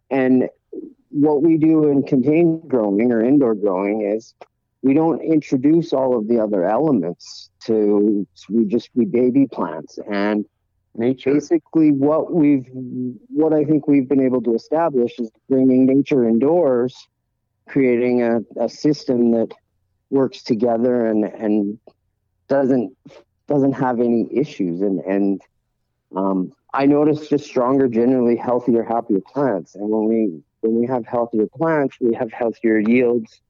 And 0.10 0.50
what 1.10 1.42
we 1.42 1.58
do 1.58 1.88
in 1.90 2.04
contained 2.04 2.68
growing 2.68 3.12
or 3.12 3.24
indoor 3.24 3.56
growing 3.56 4.02
is 4.02 4.34
we 4.82 4.94
don't 4.94 5.22
introduce 5.22 5.94
all 5.94 6.16
of 6.16 6.28
the 6.28 6.40
other 6.40 6.66
elements 6.66 7.50
to 7.62 8.28
we 8.50 8.66
just 8.66 8.90
we 8.94 9.06
baby 9.06 9.48
plants 9.48 9.98
and 10.12 10.46
nature 10.94 11.34
basically 11.34 11.92
what 11.92 12.32
we've 12.32 12.68
what 13.30 13.52
i 13.52 13.64
think 13.64 13.88
we've 13.88 14.08
been 14.08 14.22
able 14.22 14.42
to 14.42 14.54
establish 14.54 15.18
is 15.20 15.32
bringing 15.50 15.86
nature 15.86 16.28
indoors 16.28 17.08
creating 17.68 18.22
a, 18.22 18.40
a 18.60 18.70
system 18.70 19.32
that 19.32 19.52
works 20.12 20.44
together 20.44 21.08
and 21.08 21.24
and 21.24 21.80
doesn't 22.48 22.96
doesn't 23.48 23.74
have 23.74 24.00
any 24.00 24.28
issues 24.32 24.82
and 24.82 25.00
and 25.02 25.42
um, 26.16 26.52
I 26.74 26.86
notice 26.86 27.28
just 27.28 27.46
stronger, 27.46 27.88
generally 27.88 28.36
healthier, 28.36 28.84
happier 28.84 29.22
plants. 29.22 29.76
And 29.76 29.90
when 29.90 30.08
we 30.08 30.42
when 30.62 30.80
we 30.80 30.88
have 30.88 31.06
healthier 31.06 31.48
plants, 31.48 31.98
we 32.02 32.14
have 32.16 32.32
healthier 32.32 32.80
yields, 32.80 33.42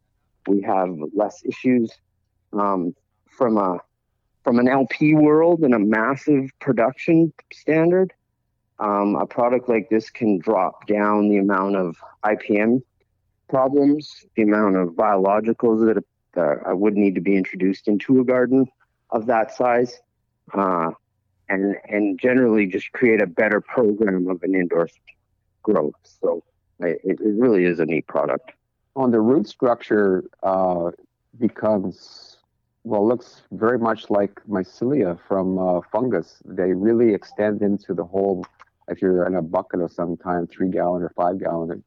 we 0.47 0.62
have 0.62 0.89
less 1.13 1.41
issues 1.43 1.91
um, 2.53 2.95
from 3.29 3.58
a 3.58 3.79
from 4.43 4.60
an 4.60 4.67
LP 4.67 5.15
world 5.15 5.62
and 5.62 5.73
a 5.73 5.79
massive 5.79 6.51
production 6.60 7.34
standard. 7.51 8.13
Um, 8.77 9.15
a 9.15 9.25
product 9.25 9.69
like 9.69 9.89
this 9.89 10.10
can 10.10 10.38
drop 10.38 10.86
down 10.86 11.29
the 11.29 11.38
amount 11.38 11.77
of 11.77 11.95
IPM 12.25 12.81
problems, 13.49 14.25
the 14.36 14.43
amount 14.43 14.75
of 14.75 14.89
biologicals 14.89 15.86
that 15.86 16.03
uh, 16.39 16.75
would 16.75 16.95
need 16.95 17.15
to 17.15 17.21
be 17.21 17.38
introduced 17.38 17.88
into 17.88 18.19
a 18.19 18.25
garden 18.25 18.67
of 19.11 19.25
that 19.27 19.55
size, 19.55 19.99
uh, 20.53 20.91
and 21.49 21.75
and 21.87 22.19
generally 22.19 22.65
just 22.65 22.91
create 22.91 23.21
a 23.21 23.27
better 23.27 23.61
program 23.61 24.27
of 24.27 24.41
an 24.43 24.55
indoor 24.55 24.89
growth. 25.63 25.95
So 26.03 26.43
it, 26.79 26.99
it 27.03 27.19
really 27.21 27.65
is 27.65 27.79
a 27.79 27.85
neat 27.85 28.07
product. 28.07 28.51
On 28.95 29.11
the 29.11 29.19
root 29.19 29.47
structure 29.47 30.23
uh, 30.43 30.91
becomes 31.39 32.37
well, 32.83 33.07
looks 33.07 33.41
very 33.51 33.79
much 33.79 34.11
like 34.11 34.39
mycelia 34.47 35.19
from 35.27 35.57
uh, 35.57 35.81
fungus. 35.91 36.41
They 36.45 36.71
really 36.73 37.15
extend 37.15 37.63
into 37.63 37.95
the 37.95 38.05
whole. 38.05 38.45
If 38.87 39.01
you're 39.01 39.25
in 39.25 39.35
a 39.35 39.41
bucket 39.41 39.81
of 39.81 39.91
some 39.91 40.15
kind, 40.17 40.47
three 40.47 40.69
gallon 40.69 41.01
or 41.01 41.11
five 41.15 41.39
gallon, 41.39 41.83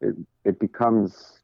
it, 0.00 0.06
it, 0.06 0.14
it 0.44 0.58
becomes 0.58 1.38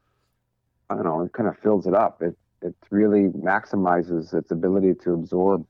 I 0.90 0.94
don't 0.96 1.04
know, 1.04 1.22
it 1.22 1.32
kind 1.32 1.48
of 1.48 1.58
fills 1.58 1.86
it 1.86 1.94
up. 1.94 2.22
It 2.22 2.36
it 2.64 2.74
really 2.90 3.28
maximizes 3.28 4.32
its 4.32 4.50
ability 4.50 4.94
to 5.04 5.12
absorb. 5.12 5.66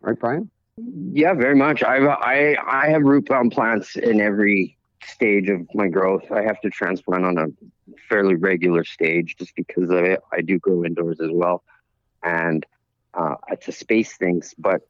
Right, 0.00 0.18
Brian? 0.18 0.50
Yeah, 0.76 1.34
very 1.34 1.54
much. 1.54 1.82
I 1.84 1.98
I 1.98 2.56
I 2.66 2.88
have 2.88 3.02
root 3.02 3.26
bound 3.26 3.52
plants 3.52 3.94
in 3.96 4.20
every 4.20 4.76
stage 5.04 5.48
of 5.48 5.60
my 5.74 5.86
growth. 5.86 6.24
I 6.32 6.42
have 6.42 6.60
to 6.62 6.70
transplant 6.70 7.24
on 7.24 7.38
a 7.38 7.46
fairly 8.08 8.34
regular 8.34 8.84
stage 8.84 9.36
just 9.38 9.54
because 9.54 9.90
I 9.90 10.18
I 10.32 10.40
do 10.40 10.58
grow 10.58 10.84
indoors 10.84 11.20
as 11.20 11.30
well, 11.32 11.62
and 12.24 12.66
uh, 13.14 13.36
a 13.50 13.72
space 13.72 14.16
things. 14.16 14.52
But 14.58 14.82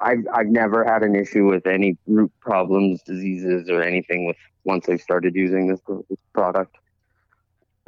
I've 0.00 0.26
I've 0.34 0.48
never 0.48 0.84
had 0.84 1.02
an 1.02 1.16
issue 1.16 1.46
with 1.46 1.66
any 1.66 1.96
root 2.06 2.32
problems, 2.40 3.02
diseases, 3.02 3.70
or 3.70 3.82
anything 3.82 4.26
with 4.26 4.36
once 4.64 4.90
I 4.90 4.96
started 4.96 5.34
using 5.34 5.66
this 5.68 5.80
product. 6.34 6.76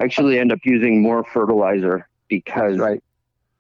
I 0.01 0.05
actually 0.05 0.39
end 0.39 0.51
up 0.51 0.61
using 0.65 1.03
more 1.03 1.23
fertilizer 1.23 2.09
because 2.29 2.79
right. 2.79 3.03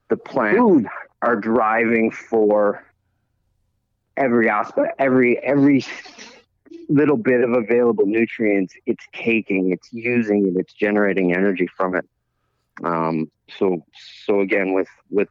the 0.09 0.16
plants 0.16 0.59
Food. 0.59 0.87
are 1.22 1.37
driving 1.37 2.11
for 2.11 2.85
every 4.16 4.48
aspect, 4.48 4.94
every 4.98 5.38
every 5.38 5.85
little 6.88 7.16
bit 7.16 7.42
of 7.42 7.53
available 7.53 8.07
nutrients. 8.07 8.74
It's 8.87 9.05
taking, 9.12 9.72
it's 9.72 9.92
using 9.92 10.46
it, 10.46 10.59
it's 10.59 10.72
generating 10.72 11.35
energy 11.35 11.66
from 11.66 11.94
it. 11.94 12.07
Um, 12.83 13.31
so 13.59 13.85
so 14.24 14.40
again, 14.40 14.72
with 14.72 14.88
with 15.11 15.29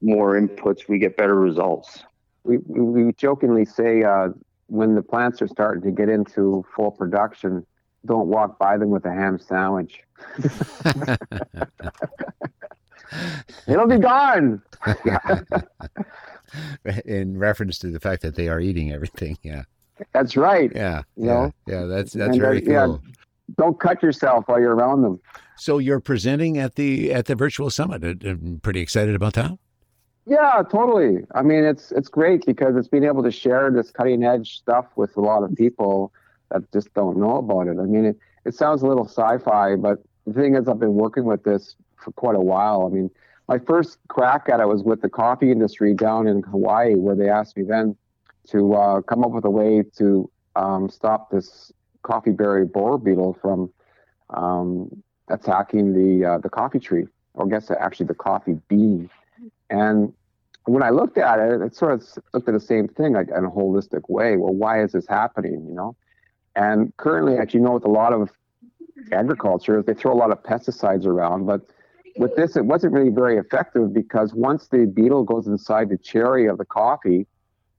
more 0.00 0.40
inputs, 0.40 0.88
we 0.88 0.98
get 0.98 1.16
better 1.16 1.34
results. 1.34 2.04
We 2.44 2.58
we, 2.58 2.80
we 3.04 3.12
jokingly 3.12 3.64
say 3.64 4.02
uh, 4.02 4.28
when 4.66 4.94
the 4.94 5.02
plants 5.02 5.42
are 5.42 5.48
starting 5.48 5.82
to 5.82 5.90
get 5.90 6.08
into 6.08 6.64
full 6.74 6.90
production, 6.90 7.66
don't 8.06 8.28
walk 8.28 8.58
by 8.58 8.76
them 8.76 8.90
with 8.90 9.04
a 9.04 9.12
ham 9.12 9.38
sandwich. 9.38 10.02
It'll 13.66 13.86
be 13.86 13.98
gone. 13.98 14.62
In 17.04 17.38
reference 17.38 17.78
to 17.80 17.90
the 17.90 18.00
fact 18.00 18.22
that 18.22 18.34
they 18.34 18.48
are 18.48 18.60
eating 18.60 18.92
everything, 18.92 19.36
yeah. 19.42 19.64
That's 20.12 20.36
right. 20.36 20.70
Yeah, 20.74 21.02
you 21.16 21.26
yeah, 21.26 21.32
know? 21.32 21.52
yeah. 21.66 21.84
That's 21.84 22.12
that's 22.12 22.36
and 22.36 22.42
uh, 22.42 22.46
very 22.46 22.62
cool. 22.62 22.72
Yeah, 22.72 22.96
don't 23.56 23.80
cut 23.80 24.02
yourself 24.02 24.44
while 24.46 24.60
you're 24.60 24.74
around 24.74 25.02
them. 25.02 25.20
So 25.56 25.78
you're 25.78 26.00
presenting 26.00 26.58
at 26.58 26.76
the 26.76 27.12
at 27.12 27.26
the 27.26 27.34
virtual 27.34 27.70
summit. 27.70 28.04
I'm 28.04 28.60
pretty 28.62 28.80
excited 28.80 29.14
about 29.14 29.34
that. 29.34 29.58
Yeah, 30.26 30.62
totally. 30.70 31.24
I 31.34 31.42
mean, 31.42 31.64
it's 31.64 31.90
it's 31.90 32.08
great 32.08 32.44
because 32.46 32.76
it's 32.76 32.88
being 32.88 33.04
able 33.04 33.22
to 33.22 33.30
share 33.30 33.70
this 33.70 33.90
cutting 33.90 34.24
edge 34.24 34.58
stuff 34.58 34.86
with 34.94 35.16
a 35.16 35.20
lot 35.20 35.42
of 35.42 35.54
people 35.56 36.12
that 36.50 36.70
just 36.72 36.92
don't 36.94 37.16
know 37.16 37.36
about 37.36 37.66
it. 37.66 37.78
I 37.78 37.84
mean, 37.84 38.04
it, 38.04 38.18
it 38.44 38.54
sounds 38.54 38.82
a 38.82 38.86
little 38.86 39.06
sci-fi, 39.06 39.76
but 39.76 39.98
the 40.26 40.34
thing 40.34 40.54
is, 40.54 40.68
I've 40.68 40.78
been 40.78 40.94
working 40.94 41.24
with 41.24 41.44
this 41.44 41.76
for 42.02 42.12
quite 42.12 42.36
a 42.36 42.40
while. 42.40 42.86
I 42.86 42.94
mean, 42.94 43.10
my 43.48 43.58
first 43.58 43.98
crack 44.08 44.48
at 44.48 44.60
it 44.60 44.68
was 44.68 44.82
with 44.82 45.00
the 45.00 45.08
coffee 45.08 45.50
industry 45.50 45.94
down 45.94 46.26
in 46.26 46.42
Hawaii, 46.42 46.94
where 46.94 47.14
they 47.14 47.28
asked 47.28 47.56
me 47.56 47.62
then 47.62 47.96
to 48.48 48.74
uh, 48.74 49.00
come 49.02 49.24
up 49.24 49.30
with 49.30 49.44
a 49.44 49.50
way 49.50 49.82
to 49.96 50.30
um, 50.56 50.88
stop 50.88 51.30
this 51.30 51.72
coffee 52.02 52.30
berry 52.30 52.64
borer 52.64 52.98
beetle 52.98 53.36
from 53.40 53.70
um, 54.30 55.02
attacking 55.28 55.92
the 55.92 56.26
uh, 56.26 56.38
the 56.38 56.48
coffee 56.48 56.78
tree, 56.78 57.06
or 57.34 57.46
I 57.46 57.48
guess 57.48 57.70
actually 57.70 58.06
the 58.06 58.14
coffee 58.14 58.58
bean. 58.68 59.10
And 59.70 60.12
when 60.64 60.82
I 60.82 60.90
looked 60.90 61.16
at 61.18 61.38
it, 61.38 61.62
it 61.62 61.74
sort 61.74 61.92
of 61.92 62.06
looked 62.34 62.48
at 62.48 62.54
the 62.54 62.60
same 62.60 62.88
thing 62.88 63.14
like 63.14 63.28
in 63.28 63.44
a 63.44 63.50
holistic 63.50 64.08
way. 64.08 64.36
Well, 64.36 64.54
why 64.54 64.82
is 64.82 64.92
this 64.92 65.06
happening? 65.06 65.66
You 65.66 65.74
know, 65.74 65.96
and 66.54 66.94
currently, 66.98 67.38
as 67.38 67.54
you 67.54 67.60
know, 67.60 67.72
with 67.72 67.84
a 67.84 67.90
lot 67.90 68.12
of 68.12 68.30
agriculture, 69.12 69.82
they 69.82 69.94
throw 69.94 70.12
a 70.12 70.18
lot 70.18 70.30
of 70.30 70.42
pesticides 70.42 71.06
around, 71.06 71.46
but 71.46 71.62
with 72.18 72.36
this, 72.36 72.56
it 72.56 72.64
wasn't 72.64 72.92
really 72.92 73.10
very 73.10 73.38
effective 73.38 73.92
because 73.94 74.34
once 74.34 74.68
the 74.68 74.86
beetle 74.86 75.24
goes 75.24 75.46
inside 75.46 75.88
the 75.88 75.98
cherry 75.98 76.46
of 76.46 76.58
the 76.58 76.64
coffee, 76.64 77.26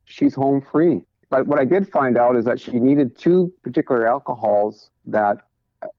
she's 0.05 0.33
home 0.35 0.61
free. 0.61 1.01
But 1.29 1.47
what 1.47 1.59
I 1.59 1.65
did 1.65 1.87
find 1.87 2.17
out 2.17 2.35
is 2.35 2.45
that 2.45 2.59
she 2.59 2.79
needed 2.79 3.17
two 3.17 3.53
particular 3.63 4.07
alcohols 4.07 4.89
that, 5.05 5.37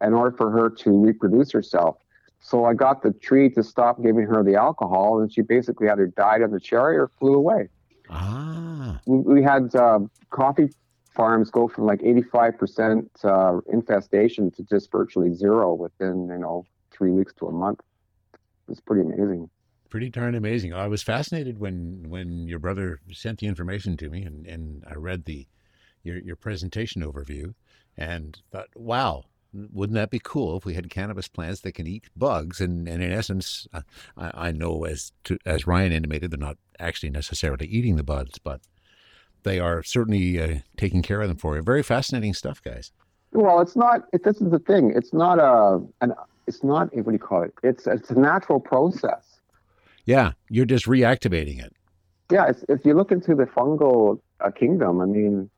in 0.04 0.12
order 0.12 0.36
for 0.36 0.50
her 0.50 0.68
to 0.70 0.90
reproduce 0.90 1.52
herself. 1.52 1.96
So 2.40 2.64
I 2.64 2.74
got 2.74 3.02
the 3.02 3.12
tree 3.12 3.50
to 3.50 3.62
stop 3.62 4.02
giving 4.02 4.24
her 4.24 4.42
the 4.42 4.56
alcohol, 4.56 5.20
and 5.20 5.32
she 5.32 5.42
basically 5.42 5.88
either 5.88 6.06
died 6.06 6.42
on 6.42 6.50
the 6.50 6.60
cherry 6.60 6.96
or 6.96 7.08
flew 7.08 7.34
away. 7.34 7.68
Ah. 8.08 8.98
We, 9.06 9.18
we 9.18 9.42
had 9.42 9.74
uh, 9.76 10.00
coffee 10.30 10.70
farms 11.14 11.50
go 11.50 11.68
from 11.68 11.84
like 11.84 12.00
85% 12.00 13.06
uh, 13.24 13.60
infestation 13.72 14.50
to 14.52 14.62
just 14.62 14.90
virtually 14.90 15.34
zero 15.34 15.74
within, 15.74 16.28
you 16.28 16.38
know, 16.38 16.64
three 16.90 17.10
weeks 17.10 17.34
to 17.34 17.46
a 17.46 17.52
month. 17.52 17.80
It's 18.70 18.80
pretty 18.80 19.02
amazing. 19.02 19.50
Pretty 19.88 20.08
darn 20.08 20.34
amazing. 20.34 20.72
I 20.72 20.86
was 20.86 21.02
fascinated 21.02 21.58
when 21.58 22.06
when 22.08 22.46
your 22.46 22.60
brother 22.60 23.00
sent 23.12 23.40
the 23.40 23.46
information 23.46 23.96
to 23.98 24.08
me, 24.08 24.22
and, 24.22 24.46
and 24.46 24.84
I 24.88 24.94
read 24.94 25.24
the 25.24 25.46
your 26.04 26.18
your 26.18 26.36
presentation 26.36 27.02
overview, 27.02 27.54
and 27.96 28.40
thought, 28.52 28.68
wow, 28.76 29.24
wouldn't 29.52 29.96
that 29.96 30.10
be 30.10 30.20
cool 30.22 30.56
if 30.56 30.64
we 30.64 30.74
had 30.74 30.88
cannabis 30.90 31.28
plants 31.28 31.60
that 31.62 31.74
can 31.74 31.86
eat 31.86 32.04
bugs? 32.16 32.60
And, 32.60 32.88
and 32.88 33.02
in 33.02 33.12
essence, 33.12 33.66
I, 33.72 33.82
I 34.16 34.52
know 34.52 34.84
as 34.84 35.12
to, 35.24 35.38
as 35.44 35.66
Ryan 35.66 35.92
intimated, 35.92 36.30
they're 36.30 36.38
not 36.38 36.58
actually 36.78 37.10
necessarily 37.10 37.66
eating 37.66 37.96
the 37.96 38.04
buds, 38.04 38.38
but 38.38 38.60
they 39.42 39.58
are 39.58 39.82
certainly 39.82 40.40
uh, 40.40 40.58
taking 40.76 41.02
care 41.02 41.20
of 41.20 41.28
them 41.28 41.36
for 41.36 41.56
you. 41.56 41.62
Very 41.62 41.82
fascinating 41.82 42.34
stuff, 42.34 42.62
guys. 42.62 42.92
Well, 43.32 43.60
it's 43.60 43.76
not. 43.76 44.02
It, 44.12 44.24
this 44.24 44.40
is 44.40 44.50
the 44.50 44.58
thing. 44.58 44.92
It's 44.94 45.12
not 45.12 45.38
a 45.38 45.84
an. 46.00 46.14
It's 46.50 46.64
not. 46.64 46.92
What 46.94 47.06
do 47.06 47.12
you 47.12 47.18
call 47.18 47.42
it? 47.44 47.54
It's 47.62 47.86
it's 47.86 48.10
a 48.10 48.18
natural 48.18 48.58
process. 48.58 49.24
Yeah, 50.04 50.32
you're 50.48 50.66
just 50.66 50.86
reactivating 50.86 51.64
it. 51.64 51.72
Yeah, 52.32 52.50
if 52.68 52.84
you 52.84 52.94
look 52.94 53.12
into 53.12 53.36
the 53.36 53.44
fungal 53.44 54.20
uh, 54.40 54.50
kingdom, 54.50 55.00
I 55.00 55.04
mean, 55.04 55.48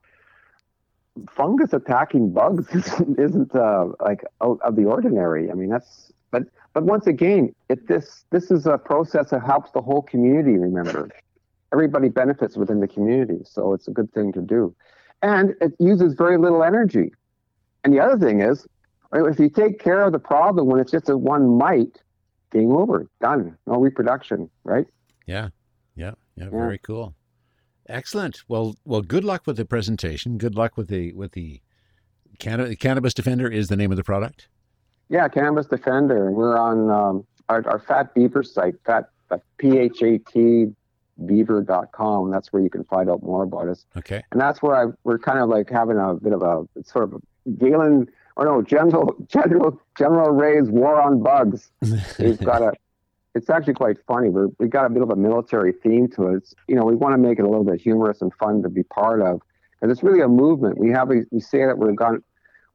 fungus 1.31 1.73
attacking 1.73 2.33
bugs 2.33 2.69
isn't, 2.75 3.19
isn't 3.19 3.55
uh, 3.55 3.87
like 4.01 4.23
out 4.43 4.59
of 4.63 4.77
the 4.77 4.85
ordinary. 4.85 5.51
I 5.51 5.55
mean, 5.55 5.71
that's 5.71 6.13
but 6.31 6.43
but 6.75 6.83
once 6.83 7.07
again, 7.07 7.55
it 7.71 7.89
this 7.89 8.27
this 8.29 8.51
is 8.51 8.67
a 8.67 8.77
process 8.77 9.31
that 9.31 9.43
helps 9.43 9.71
the 9.71 9.81
whole 9.81 10.03
community. 10.03 10.59
Remember, 10.59 11.09
everybody 11.73 12.11
benefits 12.11 12.55
within 12.55 12.81
the 12.81 12.89
community. 12.89 13.41
So 13.45 13.73
it's 13.73 13.89
a 13.89 13.93
good 13.93 14.13
thing 14.13 14.31
to 14.35 14.43
do. 14.43 14.75
And 15.23 15.55
it 15.63 15.73
uses 15.79 16.13
very 16.13 16.37
little 16.37 16.63
energy. 16.63 17.13
And 17.83 17.95
the 17.95 18.01
other 18.01 18.19
thing 18.19 18.43
is, 18.43 18.67
if 19.13 19.39
you 19.39 19.49
take 19.49 19.79
care 19.79 20.03
of 20.03 20.13
the 20.13 20.19
problem 20.19 20.67
when 20.67 20.81
it's 20.81 20.91
just 20.91 21.09
a 21.09 21.17
one 21.17 21.59
mite, 21.59 22.01
game 22.51 22.73
over, 22.73 23.09
done, 23.21 23.57
no 23.67 23.79
reproduction, 23.79 24.51
right? 24.65 24.87
Yeah, 25.27 25.49
yeah, 25.95 26.13
yeah. 26.37 26.45
yeah. 26.45 26.51
Very 26.51 26.79
cool. 26.79 27.15
Excellent. 27.89 28.43
Well, 28.49 28.77
well. 28.85 29.03
Good 29.03 29.25
luck 29.25 29.43
with 29.47 29.57
the 29.57 29.65
presentation. 29.65 30.39
Good 30.39 30.55
luck 30.55 30.77
with 30.77 30.89
the 30.89 31.13
with 31.13 31.33
the 31.33 31.61
Canna- 32.39 32.77
Cannabis 32.77 33.13
Defender 33.13 33.49
is 33.49 33.69
the 33.69 33.77
name 33.77 33.91
of 33.91 33.97
the 33.97 34.05
product. 34.05 34.49
Yeah, 35.09 35.29
Cannabis 35.29 35.67
Defender. 35.67 36.31
We're 36.31 36.57
on 36.57 36.91
um, 36.91 37.27
our, 37.49 37.67
our 37.69 37.79
Phat 37.79 38.15
Beaver 38.15 38.43
site, 38.43 38.75
Fat 38.87 39.11
P 39.59 39.79
H 39.79 40.03
A 40.03 40.19
T 40.19 40.73
beaver.com. 41.27 42.31
That's 42.31 42.53
where 42.53 42.63
you 42.63 42.71
can 42.71 42.85
find 42.85 43.11
out 43.11 43.23
more 43.23 43.43
about 43.43 43.69
us. 43.69 43.85
Okay. 43.97 44.23
And 44.33 44.41
that's 44.41 44.63
where 44.63 44.75
I 44.75 44.93
we're 45.05 45.19
kind 45.19 45.39
of 45.39 45.49
like 45.49 45.69
having 45.71 45.99
a 45.99 46.15
bit 46.15 46.33
of 46.33 46.43
a 46.43 46.85
sort 46.85 47.05
of 47.05 47.15
a 47.15 47.51
Galen 47.51 48.09
or 48.37 48.45
no 48.45 48.63
General 48.63 49.15
General 49.29 49.81
General 49.97 50.31
Wraye's 50.31 50.71
War 50.71 51.01
on 51.01 51.23
Bugs. 51.23 51.71
He's 52.19 52.39
got 52.39 52.63
a. 52.63 52.73
It's 53.35 53.49
actually 53.49 53.73
quite 53.73 53.97
funny. 54.07 54.29
We're, 54.29 54.49
we 54.59 54.69
got 54.69 54.85
a 54.85 54.91
bit 54.91 55.03
of 55.03 55.09
a 55.09 55.17
military 55.17 55.73
theme 55.73 56.07
to 56.09 56.27
it. 56.27 56.37
It's, 56.37 56.55
you 56.69 56.75
know, 56.75 56.85
we 56.85 56.95
want 56.95 57.15
to 57.15 57.19
make 57.19 57.39
it 57.39 57.47
a 57.47 57.49
little 57.49 57.65
bit 57.65 57.81
humorous 57.81 58.21
and 58.21 58.31
fun 58.35 58.63
to 58.63 58.69
be 58.69 58.83
part 58.83 59.23
of 59.23 59.41
because 59.81 59.91
it's 59.91 60.03
really 60.03 60.21
a 60.21 60.29
movement. 60.29 60.77
We 60.77 60.91
have 60.91 61.11
a, 61.11 61.23
we 61.31 61.41
say 61.41 61.65
that 61.65 61.79
we're 61.79 61.93
gone 61.93 62.23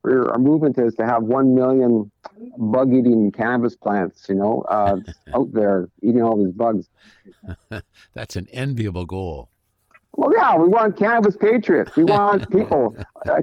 we're, 0.03 0.29
our 0.29 0.39
movement 0.39 0.77
is 0.77 0.95
to 0.95 1.05
have 1.05 1.23
1 1.23 1.53
million 1.53 2.11
bug 2.57 2.93
eating 2.93 3.31
cannabis 3.31 3.75
plants, 3.75 4.27
you 4.29 4.35
know, 4.35 4.61
uh, 4.69 4.97
out 5.35 5.51
there 5.53 5.89
eating 6.01 6.21
all 6.21 6.41
these 6.43 6.53
bugs. 6.53 6.89
That's 8.13 8.35
an 8.35 8.47
enviable 8.51 9.05
goal. 9.05 9.49
Well, 10.17 10.33
yeah, 10.35 10.57
we 10.57 10.67
want 10.67 10.97
cannabis 10.97 11.37
patriots. 11.37 11.95
We 11.95 12.03
want 12.03 12.51
people. 12.51 12.95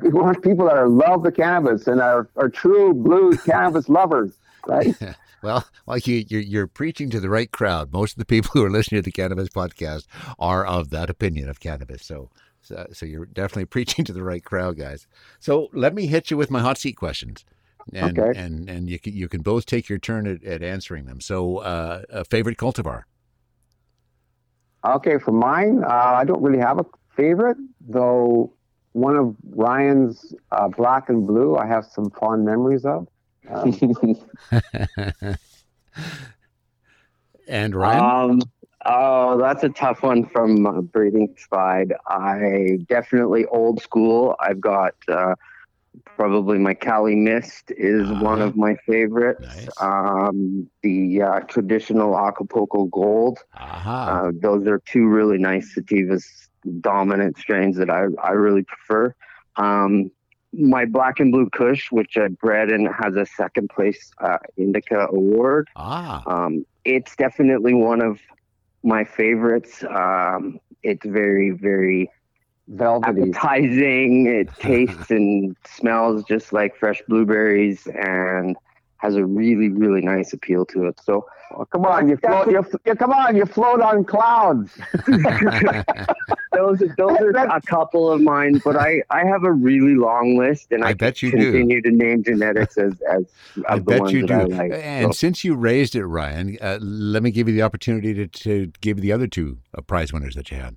we 0.02 0.10
want 0.10 0.42
people 0.42 0.66
that 0.66 0.76
are 0.76 0.88
love 0.88 1.22
the 1.22 1.32
cannabis 1.32 1.86
and 1.86 2.00
are, 2.00 2.28
are 2.36 2.48
true 2.48 2.92
blue 2.92 3.36
cannabis 3.46 3.88
lovers, 3.88 4.32
right? 4.66 4.94
well, 5.42 5.64
like 5.86 6.06
you, 6.06 6.24
you're, 6.28 6.42
you're 6.42 6.66
preaching 6.66 7.10
to 7.10 7.20
the 7.20 7.30
right 7.30 7.50
crowd. 7.50 7.92
Most 7.92 8.12
of 8.12 8.18
the 8.18 8.24
people 8.24 8.50
who 8.52 8.64
are 8.64 8.70
listening 8.70 9.00
to 9.00 9.04
the 9.04 9.12
cannabis 9.12 9.48
podcast 9.48 10.06
are 10.38 10.66
of 10.66 10.90
that 10.90 11.08
opinion 11.08 11.48
of 11.48 11.60
cannabis. 11.60 12.04
So 12.04 12.28
so, 12.64 12.86
so 12.92 13.06
you're 13.06 13.26
definitely 13.26 13.64
preaching 13.76 14.04
to 14.06 14.12
the 14.12 14.24
right 14.24 14.44
crowd, 14.44 14.76
guys. 14.76 15.06
So 15.38 15.68
let 15.72 15.94
me 15.94 16.06
hit 16.06 16.30
you 16.30 16.36
with 16.36 16.50
my 16.50 16.60
hot 16.60 16.78
seat 16.78 16.94
questions. 16.94 17.44
And, 17.92 18.18
okay. 18.18 18.38
and 18.38 18.70
and 18.70 18.88
you 18.88 18.98
can 18.98 19.12
you 19.12 19.28
can 19.28 19.42
both 19.42 19.66
take 19.66 19.90
your 19.90 19.98
turn 19.98 20.26
at, 20.26 20.42
at 20.42 20.62
answering 20.62 21.04
them. 21.04 21.20
So, 21.20 21.58
uh, 21.58 22.02
a 22.08 22.24
favorite 22.24 22.56
cultivar? 22.56 23.02
Okay, 24.84 25.18
for 25.18 25.32
mine, 25.32 25.82
uh, 25.84 25.88
I 25.88 26.24
don't 26.24 26.42
really 26.42 26.58
have 26.58 26.78
a 26.78 26.84
favorite, 27.16 27.56
though. 27.80 28.52
One 28.92 29.16
of 29.16 29.34
Ryan's 29.50 30.34
uh, 30.52 30.68
black 30.68 31.08
and 31.08 31.26
blue, 31.26 31.56
I 31.56 31.66
have 31.66 31.84
some 31.86 32.10
fond 32.10 32.44
memories 32.44 32.84
of. 32.84 33.08
Um, 33.50 33.76
and 37.48 37.74
Ryan, 37.74 38.30
um, 38.30 38.40
Oh, 38.86 39.38
that's 39.38 39.64
a 39.64 39.70
tough 39.70 40.02
one 40.02 40.26
from 40.26 40.66
a 40.66 40.82
breeding 40.82 41.34
side. 41.50 41.94
I 42.06 42.80
definitely 42.86 43.46
old 43.46 43.80
school. 43.80 44.36
I've 44.40 44.60
got 44.60 44.94
uh, 45.08 45.36
probably 46.04 46.58
my 46.58 46.74
Kali 46.74 47.14
Mist 47.14 47.72
is 47.76 48.08
uh, 48.10 48.14
one 48.14 48.40
of 48.40 48.56
my 48.56 48.76
favorites. 48.86 49.42
Nice. 49.42 49.68
Um, 49.80 50.68
the 50.82 51.22
uh, 51.22 51.40
traditional 51.40 52.18
Acapulco 52.18 52.84
Gold. 52.86 53.38
Uh-huh. 53.54 53.90
Uh, 53.90 54.32
those 54.34 54.66
are 54.66 54.80
two 54.80 55.06
really 55.06 55.38
nice 55.38 55.74
sativas 55.76 56.24
dominant 56.80 57.38
strains 57.38 57.76
that 57.76 57.90
I, 57.90 58.06
I 58.22 58.30
really 58.30 58.62
prefer. 58.62 59.14
Um, 59.56 60.10
my 60.52 60.84
black 60.84 61.18
and 61.20 61.32
blue 61.32 61.50
Kush, 61.50 61.90
which 61.90 62.16
I 62.16 62.28
bred 62.28 62.70
and 62.70 62.88
has 62.88 63.16
a 63.16 63.26
second 63.26 63.70
place 63.70 64.12
uh, 64.20 64.38
Indica 64.56 65.08
award. 65.10 65.68
Ah. 65.76 66.22
Um, 66.26 66.64
it's 66.84 67.16
definitely 67.16 67.74
one 67.74 68.02
of 68.02 68.20
my 68.82 69.04
favorites. 69.04 69.82
Um, 69.84 70.60
it's 70.82 71.04
very, 71.04 71.50
very 71.50 72.10
velvety, 72.68 73.30
appetizing. 73.30 74.26
It 74.26 74.48
tastes 74.58 75.10
and 75.10 75.56
smells 75.66 76.24
just 76.24 76.52
like 76.52 76.76
fresh 76.76 77.02
blueberries, 77.08 77.86
and 77.86 78.56
has 79.04 79.16
a 79.16 79.24
really, 79.24 79.68
really 79.68 80.00
nice 80.00 80.32
appeal 80.32 80.64
to 80.64 80.86
it. 80.86 80.98
So, 81.04 81.26
oh, 81.52 81.66
come 81.66 81.84
on, 81.84 82.08
you 82.08 82.16
float, 82.16 82.50
you, 82.50 82.64
you, 82.86 82.94
come 82.94 83.12
on, 83.12 83.36
you 83.36 83.44
float 83.44 83.82
on 83.82 84.02
clouds. 84.04 84.72
those, 85.06 86.78
those 86.96 87.18
are 87.20 87.56
a 87.56 87.60
couple 87.60 88.10
of 88.10 88.22
mine, 88.22 88.62
but 88.64 88.76
I, 88.76 89.02
I 89.10 89.26
have 89.26 89.44
a 89.44 89.52
really 89.52 89.94
long 89.94 90.38
list, 90.38 90.72
and 90.72 90.82
I, 90.84 90.88
I 90.88 90.94
bet 90.94 91.22
you 91.22 91.30
continue 91.30 91.82
do. 91.82 91.90
to 91.90 91.96
name 91.96 92.24
genetics 92.24 92.78
as, 92.78 92.94
as 93.02 93.24
I 93.68 93.78
bet 93.78 94.10
you 94.10 94.26
do. 94.26 94.46
Like, 94.46 94.72
and 94.72 95.12
so. 95.12 95.18
since 95.18 95.44
you 95.44 95.54
raised 95.54 95.94
it, 95.94 96.06
Ryan, 96.06 96.56
uh, 96.62 96.78
let 96.80 97.22
me 97.22 97.30
give 97.30 97.46
you 97.46 97.54
the 97.54 97.62
opportunity 97.62 98.14
to, 98.14 98.26
to 98.26 98.72
give 98.80 99.02
the 99.02 99.12
other 99.12 99.26
two 99.26 99.58
uh, 99.76 99.82
prize 99.82 100.14
winners 100.14 100.34
that 100.34 100.50
you 100.50 100.56
had. 100.56 100.76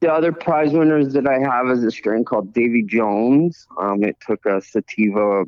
The 0.00 0.10
other 0.10 0.32
prize 0.32 0.72
winners 0.72 1.12
that 1.12 1.26
I 1.26 1.38
have 1.40 1.68
is 1.68 1.84
a 1.84 1.90
strain 1.90 2.24
called 2.24 2.54
Davy 2.54 2.82
Jones. 2.82 3.66
Um, 3.78 4.02
it 4.02 4.16
took 4.26 4.46
a 4.46 4.62
sativa 4.62 5.44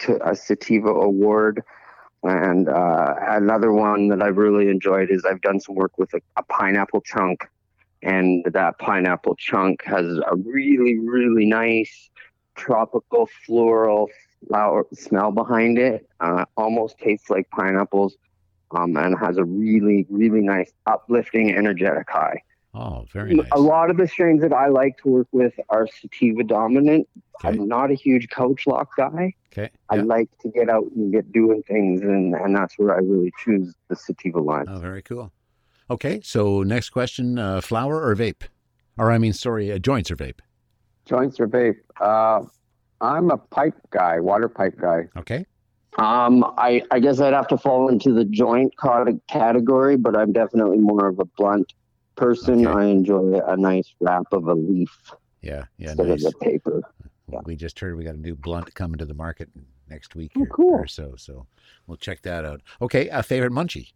to 0.00 0.28
a 0.28 0.34
sativa 0.34 0.88
award. 0.88 1.62
And 2.24 2.68
uh, 2.68 3.14
another 3.28 3.72
one 3.72 4.08
that 4.08 4.20
I've 4.20 4.38
really 4.38 4.68
enjoyed 4.70 5.08
is 5.12 5.24
I've 5.24 5.40
done 5.40 5.60
some 5.60 5.76
work 5.76 5.98
with 5.98 6.12
a, 6.14 6.20
a 6.36 6.42
pineapple 6.42 7.00
chunk, 7.02 7.48
and 8.02 8.44
that 8.52 8.76
pineapple 8.80 9.36
chunk 9.36 9.84
has 9.84 10.04
a 10.04 10.34
really, 10.34 10.98
really 10.98 11.46
nice 11.46 12.10
tropical 12.56 13.28
floral 13.44 14.10
flower 14.48 14.84
smell 14.92 15.30
behind 15.30 15.78
it. 15.78 16.08
Uh, 16.18 16.44
almost 16.56 16.98
tastes 16.98 17.30
like 17.30 17.48
pineapples, 17.50 18.16
um, 18.72 18.96
and 18.96 19.16
has 19.16 19.36
a 19.36 19.44
really, 19.44 20.06
really 20.10 20.40
nice 20.40 20.72
uplifting, 20.86 21.54
energetic 21.54 22.10
high. 22.10 22.42
Oh, 22.78 23.06
very 23.10 23.32
nice. 23.34 23.46
A 23.52 23.58
lot 23.58 23.88
of 23.88 23.96
the 23.96 24.06
strains 24.06 24.42
that 24.42 24.52
I 24.52 24.68
like 24.68 24.98
to 24.98 25.08
work 25.08 25.28
with 25.32 25.54
are 25.70 25.86
sativa 25.86 26.44
dominant. 26.44 27.08
Okay. 27.36 27.48
I'm 27.48 27.66
not 27.66 27.90
a 27.90 27.94
huge 27.94 28.28
couch 28.28 28.66
lock 28.66 28.94
guy. 28.96 29.32
Okay. 29.50 29.70
I 29.88 29.96
like 29.96 30.28
to 30.40 30.50
get 30.50 30.68
out 30.68 30.84
and 30.94 31.10
get 31.10 31.32
doing 31.32 31.62
things, 31.62 32.02
and, 32.02 32.34
and 32.34 32.54
that's 32.54 32.78
where 32.78 32.94
I 32.94 32.98
really 32.98 33.32
choose 33.42 33.74
the 33.88 33.96
sativa 33.96 34.40
line. 34.40 34.66
Oh, 34.68 34.78
very 34.78 35.00
cool. 35.00 35.32
Okay, 35.88 36.20
so 36.22 36.62
next 36.62 36.90
question: 36.90 37.38
uh, 37.38 37.62
flower 37.62 38.06
or 38.06 38.14
vape? 38.14 38.42
Or 38.98 39.10
I 39.10 39.16
mean, 39.16 39.32
sorry, 39.32 39.72
uh, 39.72 39.78
joints 39.78 40.10
or 40.10 40.16
vape? 40.16 40.40
Joints 41.06 41.40
or 41.40 41.48
vape? 41.48 41.78
Uh, 41.98 42.42
I'm 43.00 43.30
a 43.30 43.38
pipe 43.38 43.78
guy, 43.90 44.20
water 44.20 44.50
pipe 44.50 44.76
guy. 44.78 45.08
Okay. 45.16 45.46
Um, 45.98 46.44
I, 46.58 46.82
I 46.90 47.00
guess 47.00 47.20
I'd 47.20 47.32
have 47.32 47.48
to 47.48 47.56
fall 47.56 47.88
into 47.88 48.12
the 48.12 48.24
joint 48.26 48.74
category, 49.28 49.96
but 49.96 50.14
I'm 50.14 50.30
definitely 50.32 50.78
more 50.78 51.08
of 51.08 51.18
a 51.18 51.24
blunt 51.24 51.72
person. 52.16 52.66
Okay. 52.66 52.78
I 52.78 52.84
enjoy 52.86 53.40
a 53.46 53.56
nice 53.56 53.94
wrap 54.00 54.26
of 54.32 54.48
a 54.48 54.54
leaf. 54.54 55.12
Yeah, 55.42 55.64
yeah, 55.78 55.90
instead 55.90 56.08
nice. 56.08 56.24
of 56.24 56.32
the 56.32 56.38
paper. 56.38 56.82
Yeah. 57.30 57.40
We 57.44 57.56
just 57.56 57.78
heard 57.78 57.96
we 57.96 58.04
got 58.04 58.14
a 58.14 58.20
new 58.20 58.34
blunt 58.36 58.74
coming 58.74 58.98
to 58.98 59.04
the 59.04 59.14
market 59.14 59.48
next 59.88 60.14
week 60.14 60.32
oh, 60.36 60.42
or, 60.42 60.46
cool. 60.46 60.74
or, 60.74 60.86
so. 60.86 61.14
So 61.16 61.46
we'll 61.86 61.96
check 61.96 62.22
that 62.22 62.44
out. 62.44 62.62
Okay, 62.80 63.08
a 63.08 63.22
favorite 63.22 63.52
munchie? 63.52 63.92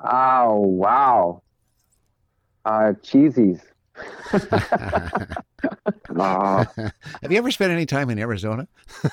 Oh 0.00 0.60
wow, 0.60 1.42
uh, 2.64 2.92
cheesies. 3.02 3.60
uh, 6.18 6.64
Have 7.22 7.32
you 7.32 7.38
ever 7.38 7.50
spent 7.50 7.72
any 7.72 7.86
time 7.86 8.10
in 8.10 8.18
Arizona? 8.18 8.68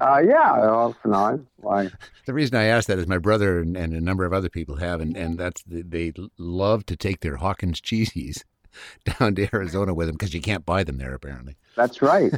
uh, 0.00 0.20
yeah, 0.24 0.52
off 0.52 0.96
and 1.04 1.14
on. 1.14 1.46
Why? 1.56 1.88
The 2.26 2.34
reason 2.34 2.56
I 2.56 2.64
ask 2.64 2.86
that 2.88 2.98
is 2.98 3.06
my 3.06 3.18
brother 3.18 3.60
and, 3.60 3.76
and 3.76 3.92
a 3.92 4.00
number 4.00 4.24
of 4.24 4.32
other 4.32 4.48
people 4.48 4.76
have, 4.76 5.00
and, 5.00 5.16
and 5.16 5.38
that's 5.38 5.62
the, 5.64 5.82
they 5.82 6.12
love 6.38 6.86
to 6.86 6.96
take 6.96 7.20
their 7.20 7.36
Hawkins 7.36 7.80
Cheezies 7.80 8.42
down 9.18 9.34
to 9.36 9.48
Arizona 9.54 9.94
with 9.94 10.06
them 10.06 10.16
because 10.16 10.34
you 10.34 10.40
can't 10.40 10.64
buy 10.64 10.84
them 10.84 10.98
there 10.98 11.14
apparently. 11.14 11.56
That's 11.76 12.02
right. 12.02 12.32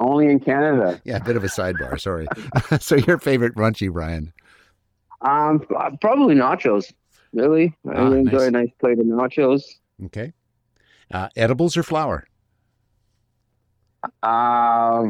Only 0.00 0.26
in 0.26 0.40
Canada. 0.40 1.00
Yeah, 1.04 1.16
a 1.16 1.24
bit 1.24 1.36
of 1.36 1.44
a 1.44 1.48
sidebar. 1.48 2.00
Sorry. 2.00 2.26
so 2.80 2.96
your 2.96 3.18
favorite 3.18 3.54
munchie, 3.54 3.92
Brian? 3.92 4.32
Um, 5.20 5.60
probably 6.00 6.34
nachos. 6.34 6.92
Really, 7.32 7.74
I 7.88 7.94
ah, 7.94 8.12
enjoy 8.12 8.38
nice. 8.38 8.46
a 8.46 8.50
nice 8.50 8.70
plate 8.78 8.98
of 9.00 9.06
nachos. 9.06 9.62
Okay. 10.04 10.32
Uh, 11.14 11.28
edibles 11.36 11.76
or 11.76 11.84
flower? 11.84 12.26
Uh, 14.24 15.04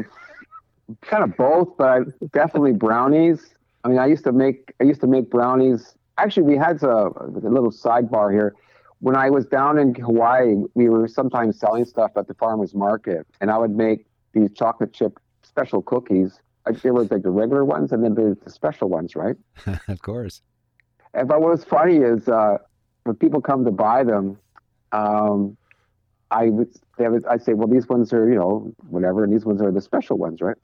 kind 1.01 1.23
of 1.23 1.35
both, 1.35 1.75
but 1.79 2.03
definitely 2.31 2.73
brownies. 2.73 3.55
I 3.83 3.87
mean, 3.87 3.97
I 3.97 4.05
used 4.05 4.23
to 4.25 4.31
make 4.31 4.71
I 4.79 4.83
used 4.83 5.01
to 5.01 5.07
make 5.07 5.31
brownies. 5.31 5.95
Actually, 6.19 6.43
we 6.43 6.57
had 6.57 6.83
a, 6.83 7.07
a 7.17 7.49
little 7.49 7.71
sidebar 7.71 8.31
here. 8.31 8.53
When 8.99 9.15
I 9.15 9.31
was 9.31 9.47
down 9.47 9.79
in 9.79 9.95
Hawaii, 9.95 10.53
we 10.75 10.89
were 10.89 11.07
sometimes 11.07 11.59
selling 11.59 11.85
stuff 11.85 12.11
at 12.17 12.27
the 12.27 12.35
farmers 12.35 12.75
market, 12.75 13.25
and 13.41 13.49
I 13.49 13.57
would 13.57 13.75
make 13.75 14.05
these 14.33 14.51
chocolate 14.53 14.93
chip 14.93 15.19
special 15.41 15.81
cookies. 15.81 16.39
There 16.83 16.93
was 16.93 17.09
like 17.09 17.23
the 17.23 17.31
regular 17.31 17.65
ones, 17.65 17.91
and 17.91 18.03
then 18.03 18.13
there's 18.13 18.37
the 18.45 18.51
special 18.51 18.89
ones, 18.89 19.15
right? 19.15 19.37
of 19.87 20.03
course. 20.03 20.43
And 21.15 21.27
but 21.27 21.41
what 21.41 21.49
was 21.49 21.63
funny 21.63 21.97
is 21.97 22.29
uh, 22.29 22.59
when 23.05 23.15
people 23.15 23.41
come 23.41 23.65
to 23.65 23.71
buy 23.71 24.03
them, 24.03 24.37
um, 24.91 25.57
I 26.35 26.49
would 26.49 26.69
they 26.97 27.07
would 27.07 27.25
I 27.25 27.37
say, 27.37 27.53
well, 27.53 27.67
these 27.67 27.87
ones 27.87 28.11
are 28.13 28.29
you 28.29 28.35
know 28.35 28.73
whatever, 28.89 29.23
and 29.23 29.33
these 29.33 29.45
ones 29.45 29.61
are 29.61 29.71
the 29.71 29.81
special 29.81 30.17
ones, 30.17 30.41
right? 30.41 30.57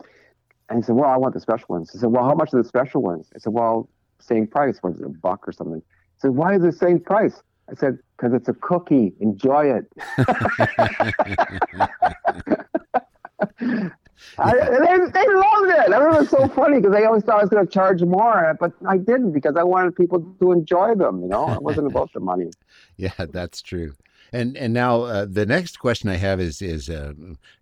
And 0.69 0.79
he 0.79 0.83
said, 0.83 0.95
well, 0.95 1.09
I 1.09 1.17
want 1.17 1.33
the 1.33 1.39
special 1.39 1.67
ones. 1.69 1.91
I 1.93 1.99
said, 1.99 2.11
well, 2.11 2.23
how 2.23 2.33
much 2.33 2.53
are 2.53 2.61
the 2.61 2.67
special 2.67 3.01
ones? 3.01 3.29
I 3.35 3.39
said, 3.39 3.51
well, 3.51 3.89
same 4.19 4.47
price. 4.47 4.77
What 4.81 4.93
is 4.93 5.01
it, 5.01 5.05
a 5.05 5.09
buck 5.09 5.47
or 5.47 5.51
something? 5.51 5.81
He 5.81 6.19
said, 6.19 6.31
why 6.31 6.55
is 6.55 6.63
it 6.63 6.71
the 6.71 6.77
same 6.77 6.99
price? 6.99 7.41
I 7.69 7.75
said, 7.75 7.99
because 8.15 8.33
it's 8.33 8.47
a 8.47 8.53
cookie. 8.53 9.13
Enjoy 9.19 9.65
it. 9.65 9.91
I, 14.37 14.53
they, 14.53 14.97
they 14.97 15.27
loved 15.27 15.69
it. 15.69 15.91
I 15.91 15.97
it 15.97 16.19
was 16.19 16.29
so 16.29 16.47
funny 16.49 16.77
because 16.77 16.93
they 16.93 17.05
always 17.05 17.23
thought 17.23 17.39
I 17.39 17.41
was 17.41 17.49
going 17.49 17.65
to 17.65 17.71
charge 17.71 18.03
more, 18.03 18.55
but 18.59 18.71
I 18.87 18.97
didn't 18.97 19.31
because 19.33 19.55
I 19.57 19.63
wanted 19.63 19.95
people 19.95 20.19
to 20.39 20.51
enjoy 20.51 20.93
them. 20.95 21.21
You 21.21 21.27
know, 21.27 21.51
it 21.51 21.61
wasn't 21.61 21.87
about 21.87 22.13
the 22.13 22.19
money. 22.19 22.51
Yeah, 22.97 23.13
that's 23.17 23.63
true. 23.63 23.95
And 24.33 24.55
and 24.55 24.73
now 24.73 25.01
uh, 25.01 25.25
the 25.29 25.45
next 25.45 25.79
question 25.79 26.09
I 26.09 26.15
have 26.15 26.39
is 26.39 26.61
is 26.61 26.89
uh, 26.89 27.13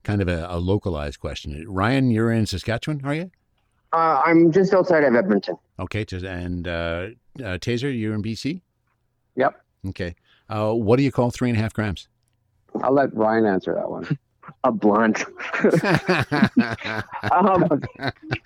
kind 0.03 0.21
of 0.21 0.27
a, 0.27 0.45
a, 0.49 0.60
localized 0.60 1.19
question. 1.19 1.65
Ryan, 1.67 2.12
you're 2.12 2.32
in 2.32 2.45
Saskatchewan, 2.45 3.01
are 3.03 3.15
you? 3.15 3.32
Uh, 3.91 4.21
I'm 4.23 4.51
just 4.51 4.73
outside 4.73 5.03
of 5.03 5.15
Edmonton. 5.15 5.58
Okay, 5.79 6.05
and 6.12 6.67
uh, 6.67 7.08
uh, 7.39 7.58
Taser, 7.58 7.97
you're 7.97 8.13
in 8.13 8.21
BC. 8.21 8.62
Yep. 9.36 9.60
Okay. 9.88 10.15
Uh, 10.47 10.73
what 10.73 10.97
do 10.97 11.03
you 11.03 11.12
call 11.12 11.32
three 11.32 11.49
and 11.49 11.58
a 11.58 11.62
half 11.62 11.73
grams? 11.73 12.08
I'll 12.84 12.93
let 12.93 13.15
Ryan 13.15 13.45
answer 13.45 13.73
that 13.73 13.89
one. 13.89 14.17
a 14.63 14.72
blunt. 14.72 15.19
um, 17.32 17.63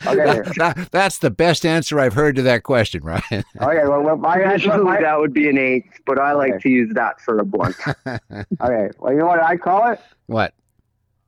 okay. 0.06 0.42
That, 0.58 0.88
that's 0.92 1.18
the 1.18 1.32
best 1.32 1.66
answer 1.66 2.00
I've 2.00 2.14
heard 2.14 2.36
to 2.36 2.42
that 2.44 2.64
question, 2.64 3.04
Ryan. 3.04 3.44
okay, 3.62 3.88
well, 3.88 4.02
well 4.02 4.18
my 4.18 4.40
answer 4.40 4.78
my... 4.78 5.02
that 5.02 5.20
would 5.20 5.34
be 5.34 5.50
an 5.50 5.58
eighth, 5.58 6.00
but 6.06 6.20
I 6.20 6.34
like 6.34 6.54
okay. 6.54 6.62
to 6.64 6.70
use 6.70 6.94
that 6.94 7.20
for 7.22 7.40
a 7.40 7.46
blunt. 7.46 7.76
okay, 8.08 8.90
well, 9.00 9.12
you 9.12 9.20
know 9.20 9.28
what 9.28 9.42
I 9.42 9.58
call 9.58 9.92
it? 9.92 10.00
What? 10.28 10.54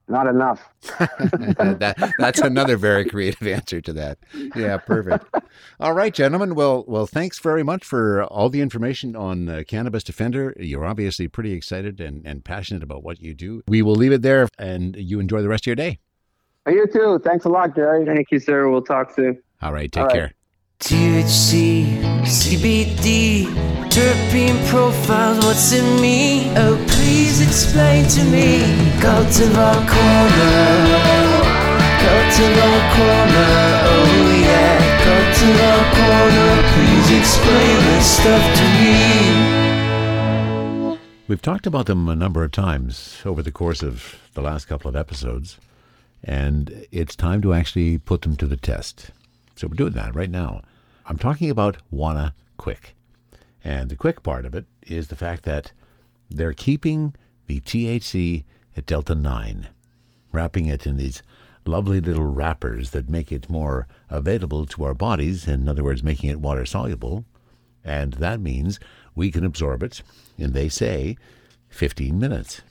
Not 0.08 0.28
enough. 0.28 0.70
that, 0.82 2.14
that's 2.20 2.40
another 2.40 2.78
very 2.78 3.06
creative 3.06 3.48
answer 3.48 3.82
to 3.82 3.94
that. 3.94 4.20
Yeah, 4.56 4.78
perfect. 4.78 5.26
All 5.80 5.94
right, 5.94 6.14
gentlemen. 6.14 6.56
Well, 6.56 6.86
well, 6.88 7.08
thanks 7.08 7.40
very 7.40 7.64
much 7.64 7.84
for 7.84 8.24
all 8.26 8.50
the 8.50 8.62
information 8.62 9.16
on 9.16 9.50
uh, 9.50 9.64
Cannabis 9.68 10.04
Defender. 10.04 10.54
You're 10.58 10.86
obviously 10.86 11.28
pretty 11.28 11.54
excited 11.54 12.00
and, 12.00 12.26
and 12.26 12.44
passionate 12.44 12.84
about 12.84 13.04
what 13.04 13.22
you 13.22 13.34
do. 13.34 13.64
We 13.68 13.82
will 13.82 13.96
leave 13.96 14.12
it 14.12 14.22
there, 14.22 14.48
and 14.58 14.96
you 14.96 15.20
enjoy 15.20 15.42
the 15.42 15.50
rest 15.50 15.64
of 15.64 15.68
your 15.68 15.76
day. 15.76 16.00
You 16.68 16.88
too. 16.88 17.20
Thanks 17.24 17.46
a 17.46 17.50
lot, 17.50 17.76
Gary. 17.76 18.06
Thank 18.06 18.32
you, 18.32 18.40
sir. 18.40 18.70
We'll 18.70 18.82
talk 18.82 19.14
soon. 19.14 19.42
All 19.62 19.74
right. 19.74 19.92
Take 19.92 20.02
all 20.02 20.10
right. 20.10 20.34
THC, 20.80 21.86
CBD, 22.24 23.46
terpene 23.90 24.60
profiles, 24.68 25.44
what's 25.46 25.72
in 25.72 26.02
me? 26.02 26.52
Oh, 26.58 26.76
please 26.90 27.40
explain 27.42 28.06
to 28.10 28.24
me. 28.26 28.60
Cultivar 29.00 29.76
Corner, 29.88 30.76
Cultivar 32.04 32.80
Corner, 32.94 33.54
oh 33.88 34.06
yeah. 34.44 34.78
Cultivar 35.06 35.82
Corner, 35.96 36.54
please 36.74 37.10
explain 37.20 37.78
this 37.88 38.06
stuff 38.20 38.44
to 38.58 38.64
me. 38.84 39.00
We've 41.28 41.42
talked 41.42 41.66
about 41.66 41.86
them 41.88 42.08
a 42.10 42.16
number 42.16 42.44
of 42.44 42.52
times 42.52 43.22
over 43.26 43.42
the 43.42 43.52
course 43.52 43.82
of 43.82 44.20
the 44.34 44.42
last 44.42 44.66
couple 44.66 44.90
of 44.90 44.96
episodes, 44.96 45.58
and 46.24 46.86
it's 46.92 47.16
time 47.16 47.42
to 47.44 47.54
actually 47.54 47.98
put 47.98 48.22
them 48.24 48.36
to 48.36 48.46
the 48.46 48.58
test. 48.58 49.12
So 49.56 49.68
we're 49.68 49.76
doing 49.76 49.94
that 49.94 50.16
right 50.16 50.30
now. 50.30 50.62
I'm 51.06 51.18
talking 51.18 51.50
about 51.50 51.78
Wana 51.94 52.34
Quick. 52.58 52.96
And 53.64 53.90
the 53.90 53.96
quick 53.96 54.22
part 54.22 54.46
of 54.46 54.54
it 54.54 54.66
is 54.86 55.08
the 55.08 55.16
fact 55.16 55.44
that 55.44 55.72
they're 56.30 56.54
keeping 56.54 57.16
the 57.48 57.62
THC 57.62 58.44
at 58.76 58.86
Delta 58.86 59.16
9, 59.16 59.68
wrapping 60.32 60.66
it 60.68 60.86
in 60.86 60.98
these 60.98 61.24
lovely 61.66 62.00
little 62.00 62.26
wrappers 62.26 62.92
that 62.92 63.10
make 63.10 63.32
it 63.32 63.50
more 63.50 63.88
available 64.10 64.66
to 64.68 64.84
our 64.84 64.94
bodies, 64.94 65.48
in 65.48 65.68
other 65.68 65.84
words, 65.84 66.04
making 66.04 66.30
it 66.30 66.40
water 66.40 66.66
soluble. 66.66 67.26
And 67.84 68.14
that 68.14 68.40
means 68.40 68.80
we 69.16 69.32
can 69.32 69.46
absorb 69.46 69.82
it 69.84 70.02
and 70.38 70.54
they 70.54 70.70
say, 70.70 71.18
15 71.70 72.20
minutes. 72.20 72.62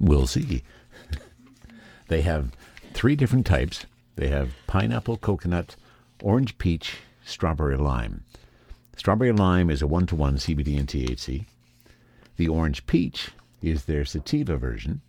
We'll 0.00 0.26
see. 0.26 0.62
they 2.08 2.22
have 2.22 2.52
three 2.92 3.16
different 3.16 3.46
types 3.46 3.86
they 4.16 4.28
have 4.28 4.54
pineapple, 4.66 5.16
coconut, 5.16 5.76
orange 6.22 6.58
peach, 6.58 6.98
strawberry 7.24 7.76
lime. 7.76 8.24
Strawberry 8.96 9.32
lime 9.32 9.70
is 9.70 9.82
a 9.82 9.86
one 9.86 10.06
to 10.06 10.14
one 10.14 10.36
CBD 10.36 10.78
and 10.78 10.88
THC. 10.88 11.46
The 12.36 12.48
orange 12.48 12.86
peach 12.86 13.30
is 13.62 13.84
their 13.84 14.04
sativa 14.04 14.56
version. 14.56 15.00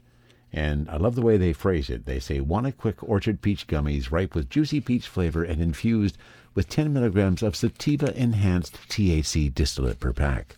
And 0.52 0.89
I 0.89 0.98
love 0.98 1.15
the 1.15 1.22
way 1.22 1.38
they 1.38 1.54
phrase 1.54 1.89
it. 1.89 2.06
They 2.06 2.20
say, 2.20 2.39
Wana 2.39 2.76
Quick 2.76 3.04
orchard 3.04 3.41
peach 3.41 3.68
gummies 3.68 4.12
ripe 4.12 4.34
with 4.34 4.50
juicy 4.50 4.80
peach 4.80 5.08
flavor 5.08 5.44
and 5.44 5.62
infused 5.62 6.18
with 6.54 6.70
10 6.70 6.94
milligrams 6.94 7.44
of 7.44 7.56
sativa 7.56 8.18
enhanced 8.18 8.76
THC 8.88 9.54
distillate 9.54 10.00
per 10.00 10.13
pack. 10.13 10.56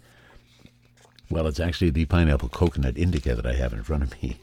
Well, 1.29 1.47
it's 1.47 1.59
actually 1.59 1.89
the 1.89 2.05
pineapple 2.05 2.49
coconut 2.49 2.97
indica 2.97 3.35
that 3.35 3.45
I 3.45 3.53
have 3.55 3.73
in 3.73 3.83
front 3.83 4.03
of 4.03 4.21
me. 4.21 4.37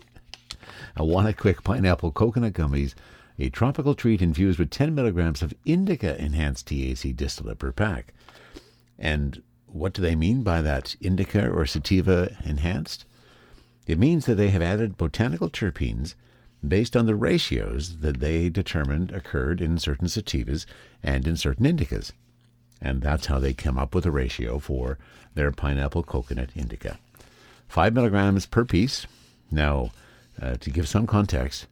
I 0.97 1.01
Wana 1.01 1.37
Quick 1.37 1.63
pineapple 1.63 2.11
coconut 2.13 2.53
gummies 2.53 2.95
a 3.39 3.51
tropical 3.51 3.95
treat 3.95 4.23
infused 4.23 4.59
with 4.59 4.71
10 4.71 4.95
milligrams 4.95 5.43
of 5.43 5.55
indica 5.65 6.21
enhanced 6.23 6.69
THC 6.69 7.15
distillate 7.17 7.59
per 7.59 7.73
pack. 7.73 8.13
And 8.99 9.43
what 9.67 9.93
do 9.93 10.03
they 10.03 10.15
mean 10.15 10.43
by 10.43 10.63
that 10.63 10.95
indica 11.01 11.49
or 11.49 11.67
sativa 11.67 12.37
enhanced? 12.45 13.05
It 13.87 13.99
means 13.99 14.27
that 14.27 14.37
they 14.37 14.51
have 14.51 14.63
added 14.63 14.97
botanical 14.97 15.51
terpenes 15.51 16.15
based 16.67 16.97
on 16.97 17.07
the 17.07 17.15
ratios 17.15 17.99
that 17.99 18.21
they 18.21 18.49
determined 18.49 19.11
occurred 19.11 19.61
in 19.61 19.79
certain 19.79 20.07
sativas 20.07 20.65
and 21.03 21.27
in 21.27 21.37
certain 21.37 21.67
indicas. 21.67 22.13
And 22.81 23.03
that's 23.03 23.27
how 23.27 23.39
they 23.39 23.53
come 23.53 23.79
up 23.79 23.95
with 23.95 24.07
a 24.07 24.11
ratio 24.11 24.59
for 24.59 24.99
their 25.35 25.51
pineapple 25.51 26.03
coconut 26.03 26.51
indica. 26.55 26.99
Five 27.69 27.95
milligrams 27.95 28.47
per 28.47 28.65
piece. 28.65 29.07
Now, 29.51 29.91
uh, 30.41 30.55
to 30.57 30.71
give 30.71 30.89
some 30.89 31.07
context, 31.07 31.67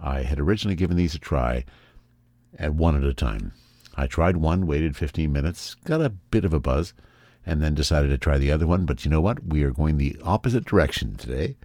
I 0.00 0.22
had 0.22 0.38
originally 0.38 0.76
given 0.76 0.96
these 0.96 1.14
a 1.14 1.18
try 1.18 1.64
at 2.58 2.74
one 2.74 2.96
at 2.96 3.04
a 3.04 3.14
time. 3.14 3.52
I 3.96 4.06
tried 4.06 4.36
one, 4.36 4.66
waited 4.66 4.96
15 4.96 5.32
minutes, 5.32 5.74
got 5.84 6.00
a 6.00 6.10
bit 6.10 6.44
of 6.44 6.54
a 6.54 6.60
buzz, 6.60 6.94
and 7.44 7.60
then 7.60 7.74
decided 7.74 8.08
to 8.08 8.18
try 8.18 8.38
the 8.38 8.52
other 8.52 8.66
one. 8.66 8.84
But 8.84 9.04
you 9.04 9.10
know 9.10 9.20
what? 9.20 9.44
We 9.44 9.64
are 9.64 9.70
going 9.70 9.96
the 9.96 10.16
opposite 10.22 10.64
direction 10.64 11.16
today 11.16 11.56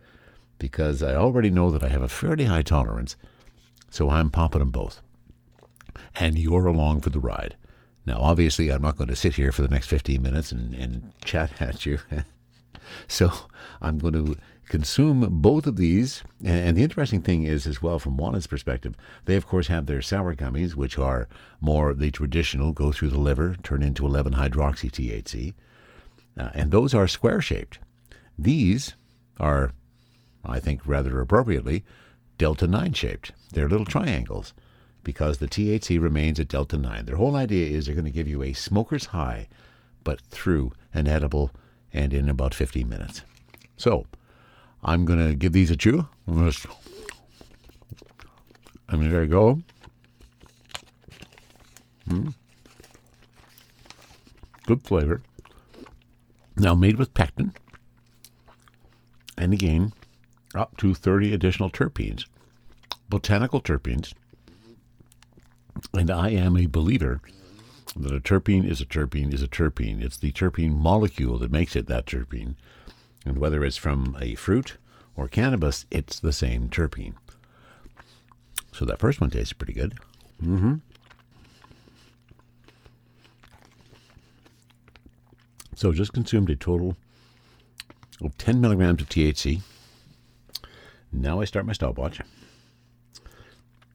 because 0.58 1.04
I 1.04 1.14
already 1.16 1.50
know 1.50 1.70
that 1.72 1.84
I 1.84 1.90
have 1.90 2.02
a 2.02 2.08
fairly 2.08 2.46
high 2.46 2.62
tolerance, 2.62 3.16
so 3.90 4.10
I'm 4.10 4.30
popping 4.30 4.60
them 4.60 4.72
both. 4.72 5.02
And 6.16 6.38
you're 6.40 6.66
along 6.66 7.02
for 7.02 7.10
the 7.10 7.20
ride. 7.20 7.56
Now, 8.06 8.20
obviously, 8.20 8.72
I'm 8.72 8.82
not 8.82 8.98
going 8.98 9.10
to 9.10 9.16
sit 9.16 9.36
here 9.36 9.52
for 9.52 9.62
the 9.62 9.68
next 9.68 9.88
15 9.88 10.22
minutes 10.22 10.52
and, 10.52 10.74
and 10.74 11.12
chat 11.24 11.62
at 11.62 11.86
you. 11.86 12.00
so 13.08 13.32
I'm 13.82 14.00
going 14.00 14.14
to 14.14 14.38
consume 14.70 15.42
both 15.42 15.68
of 15.68 15.76
these. 15.76 16.24
And 16.44 16.78
the 16.78 16.84
interesting 16.84 17.22
thing 17.22 17.44
is, 17.44 17.68
as 17.68 17.82
well, 17.82 18.00
from 18.00 18.18
Wana's 18.18 18.48
perspective, 18.48 18.96
they 19.26 19.36
of 19.36 19.48
course 19.48 19.68
have 19.68 19.86
their 19.86 20.02
sour 20.02 20.36
gummies, 20.36 20.76
which 20.76 20.98
are 20.98 21.28
more 21.62 21.94
the 21.94 22.12
traditional, 22.12 22.72
go 22.72 22.92
through 22.92 23.10
the 23.10 23.20
liver, 23.20 23.56
turn 23.64 23.84
into 23.84 24.06
11 24.06 24.34
hydroxy 24.34 24.92
THC. 24.92 25.54
Uh, 26.38 26.50
and 26.54 26.72
those 26.72 26.94
are 26.94 27.08
square 27.08 27.42
shaped. 27.42 27.80
These 28.38 28.96
are, 29.40 29.72
I 30.44 30.60
think, 30.60 30.82
rather 30.86 31.20
appropriately, 31.20 31.84
delta 32.38 32.68
9 32.68 32.94
shaped. 32.94 33.32
They're 33.52 33.70
little 33.70 33.86
triangles 33.86 34.54
because 35.04 35.38
the 35.38 35.48
THC 35.48 36.02
remains 36.02 36.40
at 36.40 36.48
delta 36.48 36.78
9. 36.78 37.06
Their 37.06 37.18
whole 37.18 37.36
idea 37.36 37.68
is 37.68 37.86
they're 37.86 37.96
going 37.96 38.06
to 38.06 38.12
give 38.12 38.28
you 38.28 38.42
a 38.42 38.54
smoker's 38.54 39.08
high, 39.08 39.48
but 40.04 40.22
through 40.22 40.72
an 40.94 41.08
edible 41.08 41.52
and 41.92 42.14
in 42.14 42.30
about 42.30 42.54
15 42.54 42.88
minutes. 42.88 43.22
So, 43.78 44.06
I'm 44.84 45.06
going 45.06 45.20
to 45.20 45.36
give 45.36 45.54
these 45.54 45.72
a 45.72 45.78
chew. 45.78 46.08
I'm 46.28 46.36
going 46.36 46.52
to, 46.52 46.70
I 48.90 48.98
there 48.98 49.24
you 49.24 49.30
go. 49.30 49.60
Mm. 52.10 52.34
Good 54.66 54.84
flavor. 54.84 55.22
Now 56.58 56.76
made 56.76 56.98
with 56.98 57.14
pectin. 57.14 57.54
And 59.38 59.54
again, 59.54 59.94
up 60.54 60.78
to 60.78 60.94
30 60.94 61.34
additional 61.34 61.70
terpenes, 61.70 62.26
botanical 63.10 63.62
terpenes. 63.62 64.14
And 65.94 66.12
I 66.12 66.30
am 66.30 66.56
a 66.56 66.68
believer 66.68 67.22
that 67.96 68.14
a 68.14 68.20
terpene 68.20 68.70
is 68.70 68.82
a 68.82 68.86
terpene 68.86 69.34
is 69.34 69.42
a 69.42 69.48
terpene. 69.48 70.04
It's 70.04 70.18
the 70.18 70.32
terpene 70.32 70.76
molecule 70.76 71.38
that 71.40 71.52
makes 71.52 71.76
it 71.76 71.88
that 71.88 72.06
terpene. 72.06 72.56
And 73.26 73.38
whether 73.38 73.64
it's 73.64 73.78
from 73.78 74.18
a 74.20 74.36
fruit 74.36 74.78
or 75.16 75.28
cannabis, 75.28 75.86
it's 75.92 76.20
the 76.20 76.34
same 76.34 76.70
terpene. 76.70 77.14
So 78.74 78.86
that 78.86 79.00
first 79.00 79.22
one 79.22 79.30
tastes 79.30 79.54
pretty 79.54 79.74
good. 79.74 79.94
Mm-hmm. 80.42 80.76
So 85.76 85.92
just 85.92 86.14
consumed 86.14 86.50
a 86.50 86.56
total 86.56 86.96
of 88.22 88.38
10 88.38 88.62
milligrams 88.62 89.02
of 89.02 89.10
THC. 89.10 89.62
Now 91.12 91.42
I 91.42 91.46
start 91.46 91.66
my 91.66 91.74
stopwatch. 91.74 92.20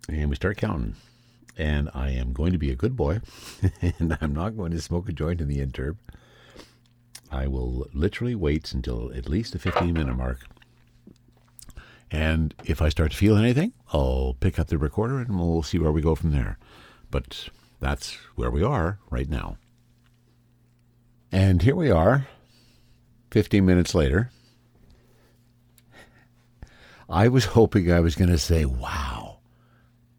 And 0.09 0.31
we 0.31 0.37
start 0.37 0.57
counting. 0.57 0.97
And 1.57 1.91
I 1.95 2.11
am 2.11 2.33
going 2.33 2.53
to 2.53 2.59
be 2.59 2.71
a 2.71 2.77
good 2.77 2.97
boy. 2.97 3.21
and 3.99 4.17
I'm 4.21 4.33
not 4.33 4.57
going 4.57 4.71
to 4.73 4.81
smoke 4.81 5.09
a 5.09 5.13
joint 5.13 5.41
in 5.41 5.49
the 5.49 5.61
interb. 5.61 5.97
I 7.31 7.47
will 7.47 7.89
literally 7.93 8.35
wait 8.35 8.73
until 8.73 9.13
at 9.15 9.29
least 9.29 9.53
the 9.53 9.59
15 9.59 9.93
minute 9.93 10.17
mark. 10.17 10.47
And 12.11 12.55
if 12.65 12.81
I 12.81 12.89
start 12.89 13.11
to 13.11 13.17
feel 13.17 13.37
anything, 13.37 13.73
I'll 13.93 14.37
pick 14.41 14.59
up 14.59 14.69
the 14.69 14.79
recorder 14.79 15.19
and 15.19 15.39
we'll 15.39 15.63
see 15.63 15.79
where 15.79 15.93
we 15.93 16.01
go 16.01 16.15
from 16.15 16.33
there. 16.33 16.59
But 17.11 17.51
that's 17.81 18.15
where 18.35 18.51
we 18.51 18.63
are 18.63 18.99
right 19.11 19.29
now. 19.29 19.59
And 21.31 21.61
here 21.61 21.77
we 21.77 21.91
are, 21.91 22.27
15 23.31 23.65
minutes 23.65 23.95
later. 23.95 24.31
I 27.11 27.29
was 27.29 27.47
hoping 27.47 27.91
I 27.91 28.01
was 28.01 28.15
going 28.15 28.31
to 28.31 28.39
say, 28.39 28.65
wow, 28.65 29.39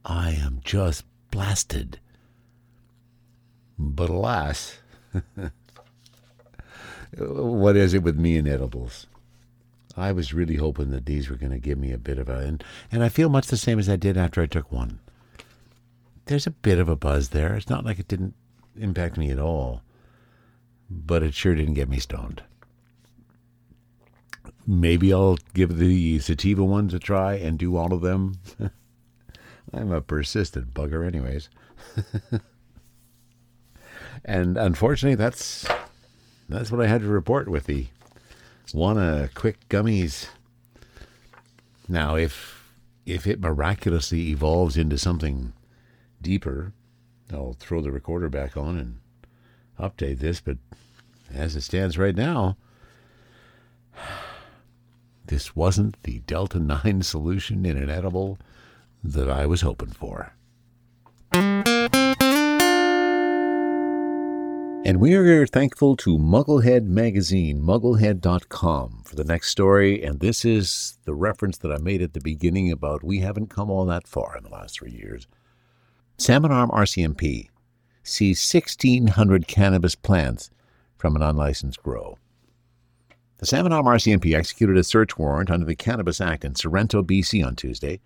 I 0.06 0.32
am 0.32 0.62
just 0.64 1.06
blasted. 1.32 2.00
But 3.78 4.10
alas, 4.10 4.80
what 7.18 7.76
is 7.76 7.94
it 7.94 8.04
with 8.04 8.18
me 8.18 8.38
and 8.38 8.48
edibles? 8.48 9.08
I 9.98 10.12
was 10.12 10.34
really 10.34 10.56
hoping 10.56 10.92
that 10.92 11.06
these 11.06 11.30
were 11.30 11.36
going 11.36 11.52
to 11.52 11.60
give 11.60 11.78
me 11.78 11.92
a 11.92 11.98
bit 11.98 12.18
of 12.18 12.30
a, 12.30 12.38
and, 12.38 12.64
and 12.92 13.04
I 13.04 13.10
feel 13.10 13.30
much 13.30 13.48
the 13.48 13.58
same 13.58 13.80
as 13.80 13.90
I 13.90 13.96
did 13.96 14.18
after 14.18 14.42
I 14.42 14.46
took 14.46 14.72
one. 14.72 15.00
There's 16.26 16.48
a 16.48 16.52
bit 16.52 16.80
of 16.80 16.88
a 16.88 16.96
buzz 16.96 17.30
there. 17.30 17.56
It's 17.56 17.70
not 17.70 17.84
like 17.84 18.00
it 18.00 18.08
didn't 18.08 18.36
impact 18.78 19.18
me 19.18 19.32
at 19.32 19.40
all, 19.40 19.82
but 20.90 21.24
it 21.24 21.34
sure 21.34 21.56
didn't 21.56 21.74
get 21.74 21.90
me 21.90 22.00
stoned. 22.00 22.44
Maybe 24.68 25.12
I'll 25.12 25.40
give 25.56 25.78
the 25.78 26.20
sativa 26.20 26.64
ones 26.64 26.94
a 26.94 27.00
try 27.00 27.34
and 27.34 27.58
do 27.58 27.76
all 27.76 27.92
of 27.92 28.02
them. 28.02 28.36
I'm 29.74 29.92
a 29.92 30.02
persistent 30.02 30.74
bugger, 30.74 31.06
anyways. 31.06 31.50
and 34.26 34.58
unfortunately, 34.58 35.16
that's 35.16 35.68
that's 36.50 36.72
what 36.72 36.82
I 36.82 36.88
had 36.88 37.02
to 37.02 37.08
report 37.08 37.48
with 37.48 37.66
the 37.66 37.88
Wana 38.74 39.34
quick 39.34 39.68
gummies. 39.70 40.28
Now, 41.88 42.16
if 42.16 42.74
if 43.06 43.26
it 43.26 43.40
miraculously 43.40 44.30
evolves 44.30 44.78
into 44.78 44.98
something 44.98 45.54
deeper, 46.22 46.74
I'll 47.32 47.54
throw 47.54 47.82
the 47.82 47.92
recorder 47.92 48.30
back 48.30 48.58
on 48.58 48.78
and 48.78 49.00
update 49.80 50.20
this. 50.20 50.42
But 50.42 50.58
as 51.34 51.56
it 51.56 51.62
stands 51.62 51.98
right 51.98 52.16
now, 52.16 52.58
this 55.26 55.56
wasn't 55.56 56.02
the 56.04 56.20
Delta 56.20 56.60
9 56.60 57.02
solution 57.04 57.66
in 57.66 57.78
an 57.78 57.90
edible 57.90 58.38
that 59.04 59.30
I 59.30 59.46
was 59.46 59.62
hoping 59.62 59.90
for. 59.90 60.34
And 64.90 65.00
we 65.00 65.14
are 65.14 65.46
thankful 65.46 65.96
to 65.98 66.18
Mugglehead 66.18 66.86
Magazine, 66.86 67.62
mugglehead.com, 67.62 69.04
for 69.06 69.16
the 69.16 69.24
next 69.24 69.50
story. 69.50 70.04
And 70.04 70.20
this 70.20 70.44
is 70.44 70.98
the 71.06 71.14
reference 71.14 71.60
that 71.60 71.72
I 71.72 71.78
made 71.78 72.02
at 72.02 72.14
the 72.14 72.20
beginning 72.20 72.72
about 72.72 73.04
we 73.04 73.20
haven't 73.20 73.52
come 73.52 73.70
all 73.70 73.86
that 73.86 74.08
far 74.08 74.36
in 74.36 74.44
the 74.44 74.50
last 74.50 74.80
three 74.80 74.90
years. 74.90 75.28
Salmon 76.18 76.52
Arm 76.52 76.72
RCMP 76.72 77.50
seize 78.02 78.52
1,600 78.52 79.48
cannabis 79.48 79.94
plants 79.94 80.50
from 80.98 81.16
an 81.16 81.22
unlicensed 81.22 81.84
grow. 81.84 82.18
The 83.38 83.46
Salmon 83.46 83.74
Arm 83.74 83.86
RCMP 83.86 84.36
executed 84.36 84.76
a 84.76 84.84
search 84.84 85.20
warrant 85.20 85.52
under 85.52 85.68
the 85.68 85.76
Cannabis 85.76 86.20
Act 86.20 86.44
in 86.44 86.56
Sorrento, 86.56 87.04
BC 87.04 87.46
on 87.46 87.56
Tuesday 87.56 88.00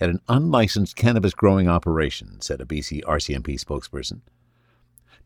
at 0.00 0.10
an 0.10 0.20
unlicensed 0.26 0.96
cannabis 0.96 1.32
growing 1.32 1.68
operation, 1.68 2.40
said 2.40 2.60
a 2.60 2.64
BC 2.64 3.04
RCMP 3.04 3.64
spokesperson. 3.64 4.22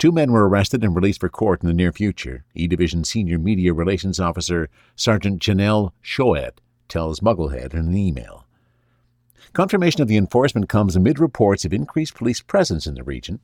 Two 0.03 0.11
men 0.11 0.32
were 0.32 0.48
arrested 0.48 0.82
and 0.82 0.96
released 0.96 1.20
for 1.20 1.28
court 1.28 1.62
in 1.62 1.68
the 1.68 1.72
near 1.72 1.92
future, 1.92 2.44
E 2.57 2.66
Division 2.66 3.05
Senior 3.05 3.38
Media 3.38 3.72
Relations 3.72 4.18
Officer 4.18 4.68
Sergeant 4.96 5.40
Janelle 5.40 5.92
Shoihet 6.03 6.59
tells 6.88 7.20
Mugglehead 7.20 7.72
in 7.72 7.86
an 7.86 7.96
email. 7.96 8.44
Confirmation 9.53 10.03
of 10.03 10.09
the 10.09 10.16
enforcement 10.16 10.68
comes 10.68 10.96
amid 10.96 11.20
reports 11.20 11.64
of 11.64 11.72
increased 11.72 12.16
police 12.16 12.40
presence 12.40 12.84
in 12.84 12.96
the 12.96 13.05
region 13.05 13.38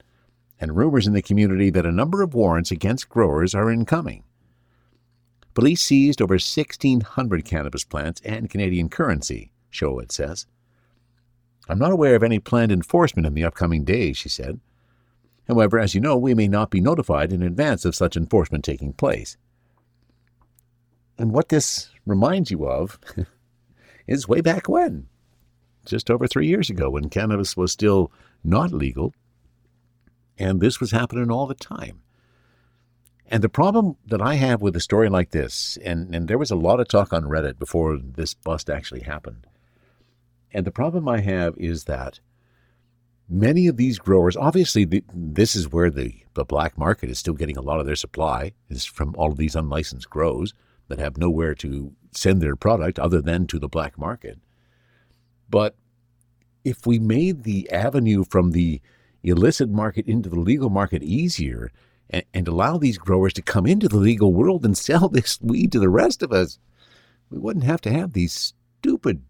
and 0.60 0.76
rumors 0.76 1.06
in 1.06 1.12
the 1.12 1.22
community 1.22 1.70
that 1.70 1.86
a 1.86 1.92
number 1.92 2.22
of 2.22 2.34
warrants 2.34 2.72
against 2.72 3.08
growers 3.08 3.54
are 3.54 3.70
incoming. 3.70 4.24
Police 5.54 5.80
seized 5.80 6.20
over 6.20 6.34
1,600 6.34 7.44
cannabis 7.44 7.84
plants 7.84 8.20
and 8.24 8.50
Canadian 8.50 8.88
currency, 8.88 9.52
Shoihet 9.70 10.10
says. 10.10 10.46
I'm 11.68 11.78
not 11.78 11.92
aware 11.92 12.16
of 12.16 12.24
any 12.24 12.40
planned 12.40 12.72
enforcement 12.72 13.28
in 13.28 13.34
the 13.34 13.44
upcoming 13.44 13.84
days, 13.84 14.16
she 14.16 14.28
said. 14.28 14.58
However, 15.48 15.78
as 15.78 15.94
you 15.94 16.00
know, 16.00 16.16
we 16.16 16.34
may 16.34 16.46
not 16.46 16.70
be 16.70 16.80
notified 16.80 17.32
in 17.32 17.42
advance 17.42 17.84
of 17.84 17.94
such 17.94 18.16
enforcement 18.16 18.64
taking 18.64 18.92
place. 18.92 19.36
And 21.16 21.32
what 21.32 21.48
this 21.48 21.90
reminds 22.06 22.50
you 22.50 22.68
of 22.68 22.98
is 24.06 24.28
way 24.28 24.42
back 24.42 24.68
when, 24.68 25.08
just 25.86 26.10
over 26.10 26.26
three 26.26 26.46
years 26.46 26.68
ago, 26.68 26.90
when 26.90 27.08
cannabis 27.08 27.56
was 27.56 27.72
still 27.72 28.12
not 28.44 28.72
legal, 28.72 29.14
and 30.36 30.60
this 30.60 30.80
was 30.80 30.92
happening 30.92 31.30
all 31.30 31.46
the 31.46 31.54
time. 31.54 32.02
And 33.30 33.42
the 33.42 33.48
problem 33.48 33.96
that 34.06 34.22
I 34.22 34.34
have 34.34 34.62
with 34.62 34.76
a 34.76 34.80
story 34.80 35.08
like 35.08 35.30
this, 35.30 35.76
and, 35.84 36.14
and 36.14 36.28
there 36.28 36.38
was 36.38 36.50
a 36.50 36.56
lot 36.56 36.80
of 36.80 36.88
talk 36.88 37.12
on 37.12 37.24
Reddit 37.24 37.58
before 37.58 37.98
this 37.98 38.34
bust 38.34 38.70
actually 38.70 39.02
happened. 39.02 39.46
And 40.52 40.66
the 40.66 40.70
problem 40.70 41.08
I 41.08 41.20
have 41.20 41.54
is 41.58 41.84
that 41.84 42.20
many 43.28 43.66
of 43.66 43.76
these 43.76 43.98
growers, 43.98 44.36
obviously, 44.36 44.84
the, 44.84 45.02
this 45.12 45.54
is 45.54 45.70
where 45.70 45.90
the, 45.90 46.14
the 46.34 46.44
black 46.44 46.78
market 46.78 47.10
is 47.10 47.18
still 47.18 47.34
getting 47.34 47.56
a 47.56 47.62
lot 47.62 47.80
of 47.80 47.86
their 47.86 47.96
supply, 47.96 48.52
is 48.68 48.84
from 48.84 49.14
all 49.16 49.30
of 49.30 49.38
these 49.38 49.56
unlicensed 49.56 50.08
grows 50.08 50.54
that 50.88 50.98
have 50.98 51.18
nowhere 51.18 51.54
to 51.54 51.92
send 52.12 52.40
their 52.40 52.56
product 52.56 52.98
other 52.98 53.20
than 53.20 53.46
to 53.46 53.58
the 53.58 53.68
black 53.68 53.98
market. 53.98 54.38
But 55.50 55.76
if 56.64 56.86
we 56.86 56.98
made 56.98 57.44
the 57.44 57.70
avenue 57.70 58.24
from 58.24 58.52
the 58.52 58.80
illicit 59.22 59.68
market 59.68 60.06
into 60.06 60.28
the 60.28 60.40
legal 60.40 60.70
market 60.70 61.02
easier, 61.02 61.70
and, 62.10 62.24
and 62.32 62.48
allow 62.48 62.78
these 62.78 62.98
growers 62.98 63.34
to 63.34 63.42
come 63.42 63.66
into 63.66 63.88
the 63.88 63.98
legal 63.98 64.32
world 64.32 64.64
and 64.64 64.76
sell 64.78 65.08
this 65.08 65.38
weed 65.42 65.72
to 65.72 65.78
the 65.78 65.88
rest 65.88 66.22
of 66.22 66.32
us, 66.32 66.58
we 67.30 67.38
wouldn't 67.38 67.64
have 67.64 67.82
to 67.82 67.92
have 67.92 68.12
these 68.12 68.54
stupid 68.80 69.22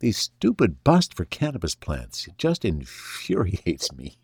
these 0.00 0.18
stupid 0.18 0.82
busts 0.84 1.14
for 1.14 1.24
cannabis 1.24 1.74
plants. 1.74 2.26
It 2.26 2.38
just 2.38 2.64
infuriates 2.64 3.92
me. 3.92 4.18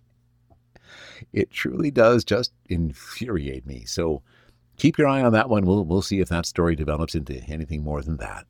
It 1.32 1.50
truly 1.50 1.90
does 1.90 2.24
just 2.24 2.52
infuriate 2.68 3.66
me. 3.66 3.84
So 3.84 4.22
keep 4.76 4.98
your 4.98 5.08
eye 5.08 5.22
on 5.22 5.32
that 5.32 5.48
one. 5.48 5.64
We'll, 5.66 5.84
we'll 5.84 6.02
see 6.02 6.20
if 6.20 6.28
that 6.28 6.46
story 6.46 6.76
develops 6.76 7.14
into 7.14 7.42
anything 7.48 7.82
more 7.82 8.02
than 8.02 8.16
that. 8.18 8.46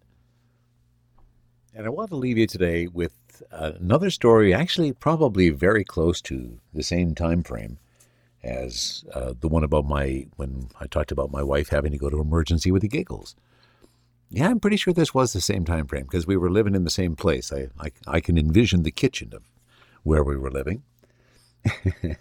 And 1.75 1.87
I 1.87 1.91
want 1.91 2.11
to 2.11 2.17
leave 2.17 2.39
you 2.39 2.47
today 2.47 2.87
with 2.87 3.43
another 3.51 4.11
story, 4.11 4.55
actually 4.55 4.93
probably 4.93 5.51
very 5.51 5.85
close 5.85 6.21
to 6.23 6.59
the 6.73 6.83
same 6.83 7.15
time 7.15 7.43
frame 7.43 7.79
as 8.45 9.05
uh, 9.13 9.33
the 9.41 9.49
one 9.49 9.65
about 9.65 9.87
my 9.87 10.27
when 10.37 10.69
I 10.79 10.87
talked 10.87 11.11
about 11.11 11.33
my 11.33 11.43
wife 11.43 11.71
having 11.71 11.93
to 11.93 11.99
go 11.99 12.11
to 12.11 12.21
emergency 12.21 12.71
with 12.71 12.83
the 12.83 12.89
giggles. 12.89 13.35
Yeah, 14.31 14.49
I'm 14.49 14.61
pretty 14.61 14.77
sure 14.77 14.93
this 14.93 15.15
was 15.15 15.33
the 15.33 15.41
same 15.41 15.65
time 15.65 15.87
frame 15.87 16.05
because 16.05 16.27
we 16.27 16.37
were 16.37 16.51
living 16.51 16.75
in 16.75 16.85
the 16.85 16.91
same 16.91 17.15
place. 17.17 17.53
I, 17.53 17.69
I, 17.79 17.91
I 18.07 18.21
can 18.21 18.37
envision 18.37 18.83
the 18.83 18.91
kitchen 18.91 19.33
of 19.35 19.45
where 20.03 20.25
we 20.25 20.37
were 20.37 20.51
living. 20.51 20.83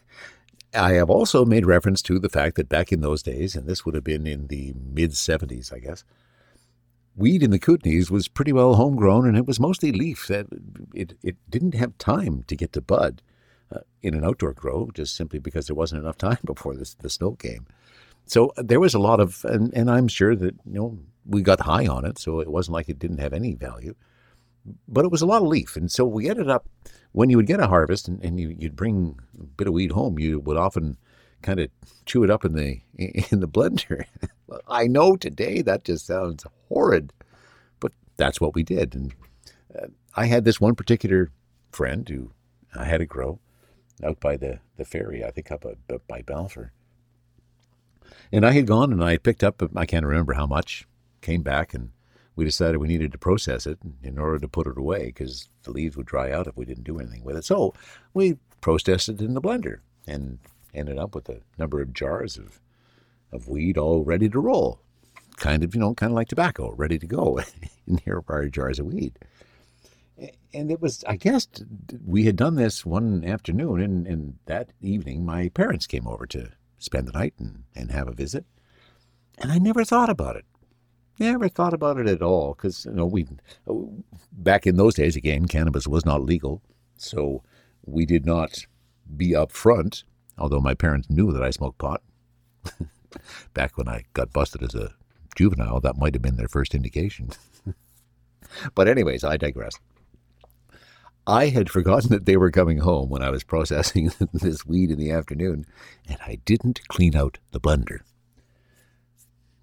I 0.75 0.93
have 0.93 1.09
also 1.09 1.45
made 1.45 1.65
reference 1.65 2.01
to 2.03 2.19
the 2.19 2.29
fact 2.29 2.55
that 2.55 2.69
back 2.69 2.91
in 2.91 3.01
those 3.01 3.21
days, 3.23 3.55
and 3.55 3.67
this 3.67 3.85
would 3.85 3.95
have 3.95 4.03
been 4.03 4.25
in 4.25 4.47
the 4.47 4.73
mid 4.75 5.11
70s, 5.11 5.71
I 5.73 5.79
guess, 5.79 6.03
weed 7.15 7.43
in 7.43 7.51
the 7.51 7.59
Kootenays 7.59 8.09
was 8.09 8.27
pretty 8.27 8.51
well 8.53 8.75
homegrown 8.75 9.27
and 9.27 9.37
it 9.37 9.45
was 9.45 9.59
mostly 9.59 9.91
leaf. 9.91 10.27
That 10.27 10.47
it, 10.93 11.13
it 11.21 11.37
didn't 11.49 11.75
have 11.75 11.97
time 11.97 12.43
to 12.47 12.55
get 12.55 12.73
to 12.73 12.81
bud 12.81 13.21
uh, 13.73 13.79
in 14.01 14.13
an 14.15 14.23
outdoor 14.23 14.53
grow 14.53 14.89
just 14.93 15.15
simply 15.15 15.39
because 15.39 15.67
there 15.67 15.75
wasn't 15.75 16.01
enough 16.01 16.17
time 16.17 16.39
before 16.45 16.75
this, 16.75 16.95
the 16.95 17.09
snow 17.09 17.33
came. 17.33 17.67
So 18.25 18.51
there 18.57 18.79
was 18.79 18.93
a 18.93 18.99
lot 18.99 19.19
of, 19.19 19.43
and, 19.45 19.73
and 19.73 19.91
I'm 19.91 20.07
sure 20.07 20.35
that, 20.35 20.55
you 20.65 20.73
know, 20.73 20.97
we 21.25 21.41
got 21.41 21.61
high 21.61 21.87
on 21.87 22.05
it, 22.05 22.17
so 22.17 22.39
it 22.39 22.49
wasn't 22.49 22.73
like 22.73 22.89
it 22.89 22.99
didn't 22.99 23.19
have 23.19 23.33
any 23.33 23.53
value. 23.53 23.95
But 24.87 25.05
it 25.05 25.11
was 25.11 25.21
a 25.21 25.25
lot 25.25 25.41
of 25.41 25.47
leaf. 25.47 25.75
And 25.75 25.91
so 25.91 26.05
we 26.05 26.29
ended 26.29 26.49
up, 26.49 26.67
when 27.11 27.29
you 27.29 27.37
would 27.37 27.47
get 27.47 27.59
a 27.59 27.67
harvest 27.67 28.07
and, 28.07 28.23
and 28.23 28.39
you, 28.39 28.55
would 28.61 28.75
bring 28.75 29.19
a 29.39 29.43
bit 29.43 29.67
of 29.67 29.73
weed 29.73 29.91
home, 29.91 30.19
you 30.19 30.39
would 30.39 30.57
often 30.57 30.97
kind 31.41 31.59
of 31.59 31.69
chew 32.05 32.23
it 32.23 32.29
up 32.29 32.45
in 32.45 32.53
the 32.53 32.79
in 32.97 33.39
the 33.39 33.47
blender. 33.47 34.05
I 34.67 34.87
know 34.87 35.15
today 35.15 35.61
that 35.61 35.83
just 35.83 36.05
sounds 36.07 36.45
horrid, 36.69 37.11
but 37.79 37.91
that's 38.17 38.39
what 38.39 38.55
we 38.55 38.63
did. 38.63 38.95
And 38.95 39.13
uh, 39.77 39.87
I 40.15 40.25
had 40.25 40.45
this 40.45 40.61
one 40.61 40.75
particular 40.75 41.31
friend 41.71 42.07
who 42.07 42.31
I 42.75 42.85
had 42.85 42.99
to 42.99 43.05
grow, 43.05 43.39
out 44.03 44.19
by 44.19 44.37
the, 44.37 44.59
the 44.77 44.85
ferry, 44.85 45.23
I 45.23 45.31
think 45.31 45.51
up 45.51 45.65
by 46.07 46.21
Balfour. 46.21 46.71
And 48.31 48.45
I 48.45 48.51
had 48.51 48.67
gone 48.67 48.91
and 48.91 49.03
I 49.03 49.11
had 49.11 49.23
picked 49.23 49.43
up, 49.43 49.61
I 49.75 49.85
can't 49.85 50.05
remember 50.05 50.33
how 50.33 50.45
much, 50.45 50.87
came 51.23 51.41
back 51.41 51.73
and 51.73 51.89
we 52.35 52.45
decided 52.45 52.77
we 52.77 52.87
needed 52.87 53.11
to 53.11 53.17
process 53.17 53.65
it 53.65 53.79
in 54.03 54.17
order 54.17 54.39
to 54.39 54.47
put 54.47 54.67
it 54.67 54.77
away 54.77 55.07
because 55.07 55.49
the 55.63 55.71
leaves 55.71 55.95
would 55.95 56.05
dry 56.05 56.31
out 56.31 56.47
if 56.47 56.57
we 56.57 56.65
didn't 56.65 56.83
do 56.83 56.99
anything 56.99 57.23
with 57.23 57.37
it. 57.37 57.45
So 57.45 57.73
we 58.13 58.37
processed 58.61 59.09
it 59.09 59.21
in 59.21 59.33
the 59.33 59.41
blender 59.41 59.79
and 60.07 60.39
ended 60.73 60.97
up 60.97 61.15
with 61.15 61.29
a 61.29 61.41
number 61.57 61.81
of 61.81 61.93
jars 61.93 62.37
of, 62.37 62.59
of 63.31 63.47
weed 63.47 63.77
all 63.77 64.03
ready 64.03 64.29
to 64.29 64.39
roll. 64.39 64.79
Kind 65.37 65.63
of, 65.63 65.73
you 65.73 65.81
know, 65.81 65.93
kind 65.93 66.11
of 66.11 66.15
like 66.15 66.27
tobacco, 66.27 66.73
ready 66.75 66.99
to 66.99 67.07
go. 67.07 67.39
and 67.87 67.99
here 68.01 68.23
are 68.27 68.47
jars 68.47 68.79
of 68.79 68.87
weed. 68.87 69.17
And 70.53 70.71
it 70.71 70.79
was, 70.79 71.03
I 71.07 71.15
guess, 71.15 71.47
we 72.05 72.25
had 72.25 72.35
done 72.35 72.55
this 72.55 72.85
one 72.85 73.25
afternoon, 73.25 73.81
and, 73.81 74.05
and 74.05 74.37
that 74.45 74.69
evening 74.79 75.25
my 75.25 75.49
parents 75.49 75.87
came 75.87 76.07
over 76.07 76.27
to 76.27 76.51
spend 76.77 77.07
the 77.07 77.11
night 77.11 77.33
and, 77.39 77.63
and 77.75 77.91
have 77.91 78.07
a 78.07 78.13
visit. 78.13 78.45
And 79.39 79.51
I 79.51 79.57
never 79.57 79.83
thought 79.83 80.11
about 80.11 80.35
it. 80.35 80.45
Never 81.19 81.47
thought 81.47 81.73
about 81.73 81.97
it 81.99 82.07
at 82.07 82.21
all 82.21 82.53
because, 82.53 82.85
you 82.85 82.91
know, 82.91 83.05
we, 83.05 83.27
uh, 83.69 83.73
back 84.31 84.65
in 84.65 84.77
those 84.77 84.95
days, 84.95 85.15
again, 85.15 85.47
cannabis 85.47 85.87
was 85.87 86.05
not 86.05 86.23
legal. 86.23 86.61
So 86.97 87.43
we 87.85 88.05
did 88.05 88.25
not 88.25 88.65
be 89.15 89.29
upfront, 89.31 90.03
although 90.37 90.59
my 90.59 90.73
parents 90.73 91.09
knew 91.09 91.31
that 91.31 91.43
I 91.43 91.51
smoked 91.51 91.77
pot. 91.77 92.01
back 93.53 93.77
when 93.77 93.87
I 93.87 94.03
got 94.13 94.33
busted 94.33 94.63
as 94.63 94.73
a 94.73 94.95
juvenile, 95.35 95.79
that 95.81 95.97
might 95.97 96.15
have 96.15 96.21
been 96.21 96.37
their 96.37 96.47
first 96.47 96.73
indication. 96.73 97.29
but, 98.75 98.87
anyways, 98.87 99.23
I 99.23 99.37
digress. 99.37 99.79
I 101.25 101.47
had 101.47 101.69
forgotten 101.69 102.09
that 102.09 102.25
they 102.25 102.35
were 102.35 102.51
coming 102.51 102.79
home 102.79 103.09
when 103.09 103.23
I 103.23 103.29
was 103.29 103.43
processing 103.43 104.11
this 104.33 104.65
weed 104.65 104.91
in 104.91 104.99
the 104.99 105.11
afternoon, 105.11 105.65
and 106.07 106.17
I 106.25 106.39
didn't 106.43 106.85
clean 106.87 107.15
out 107.15 107.37
the 107.51 107.61
blender. 107.61 107.99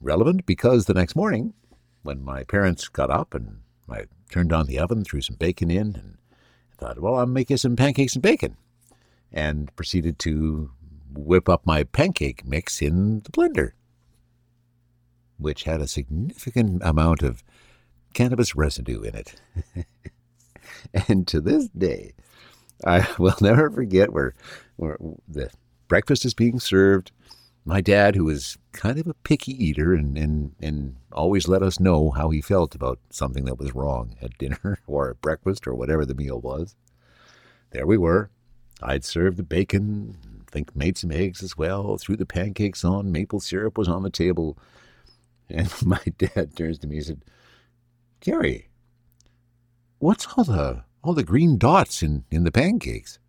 Relevant 0.01 0.47
because 0.47 0.87
the 0.87 0.95
next 0.95 1.15
morning, 1.15 1.55
when 2.03 2.25
my 2.25 2.45
parents 2.45 2.89
got 2.89 3.11
up 3.11 3.35
and 3.35 3.61
I 3.89 4.05
turned 4.31 4.53
on 4.53 4.67
the 4.67 4.79
oven, 4.79 5.05
threw 5.05 5.21
some 5.21 5.37
bacon 5.37 5.71
in, 5.71 5.95
and 5.95 6.19
thought, 6.79 7.01
well, 7.01 7.17
I'll 7.17 7.27
make 7.27 7.51
you 7.51 7.57
some 7.57 7.77
pancakes 7.77 8.15
and 8.15 8.23
bacon, 8.23 8.57
and 9.33 9.75
proceeded 9.77 10.19
to 10.21 10.71
whip 11.13 11.49
up 11.49 11.67
my 11.67 11.85
pancake 11.85 12.47
mix 12.47 12.81
in 12.81 13.21
the 13.21 13.31
blender, 13.31 13.73
which 15.39 15.65
had 15.65 15.81
a 15.81 15.89
significant 15.89 16.83
amount 16.85 17.23
of 17.23 17.43
cannabis 18.15 18.55
residue 18.55 19.03
in 19.03 19.15
it. 19.15 19.41
and 21.09 21.27
to 21.29 21.41
this 21.41 21.69
day, 21.69 22.13
I 22.85 23.07
will 23.19 23.37
never 23.41 23.71
forget 23.71 24.13
where, 24.13 24.35
where 24.77 24.99
the 25.29 25.51
breakfast 25.89 26.25
is 26.25 26.35
being 26.35 26.61
served. 26.61 27.13
My 27.71 27.81
dad, 27.81 28.17
who 28.17 28.25
was 28.25 28.59
kind 28.73 28.99
of 28.99 29.07
a 29.07 29.15
picky 29.15 29.53
eater 29.53 29.95
and, 29.95 30.19
and, 30.19 30.57
and 30.61 30.97
always 31.13 31.47
let 31.47 31.63
us 31.63 31.79
know 31.79 32.11
how 32.11 32.31
he 32.31 32.41
felt 32.41 32.75
about 32.75 32.99
something 33.11 33.45
that 33.45 33.61
was 33.61 33.77
wrong 33.77 34.17
at 34.21 34.37
dinner 34.39 34.81
or 34.89 35.11
at 35.11 35.21
breakfast 35.21 35.69
or 35.69 35.75
whatever 35.77 36.05
the 36.05 36.17
meal 36.17 36.41
was. 36.41 36.75
There 37.71 37.87
we 37.87 37.97
were. 37.97 38.29
I'd 38.83 39.05
served 39.05 39.37
the 39.37 39.45
bacon, 39.45 40.17
I 40.41 40.51
think 40.51 40.75
made 40.75 40.99
some 40.99 41.13
eggs 41.13 41.45
as 41.45 41.57
well, 41.57 41.97
threw 41.97 42.17
the 42.17 42.27
pancakes 42.27 42.85
on, 42.85 43.13
maple 43.13 43.39
syrup 43.39 43.79
was 43.79 43.87
on 43.87 44.03
the 44.03 44.11
table. 44.11 44.59
And 45.49 45.73
my 45.87 46.03
dad 46.19 46.57
turns 46.57 46.81
to 46.81 46.89
me 46.89 46.97
and 46.97 47.07
said, 47.07 47.25
Gary, 48.19 48.69
what's 50.01 50.27
all 50.37 50.43
the 50.43 50.83
all 51.05 51.15
the 51.15 51.23
green 51.23 51.57
dots 51.57 52.03
in, 52.03 52.25
in 52.33 52.43
the 52.43 52.51
pancakes? 52.51 53.21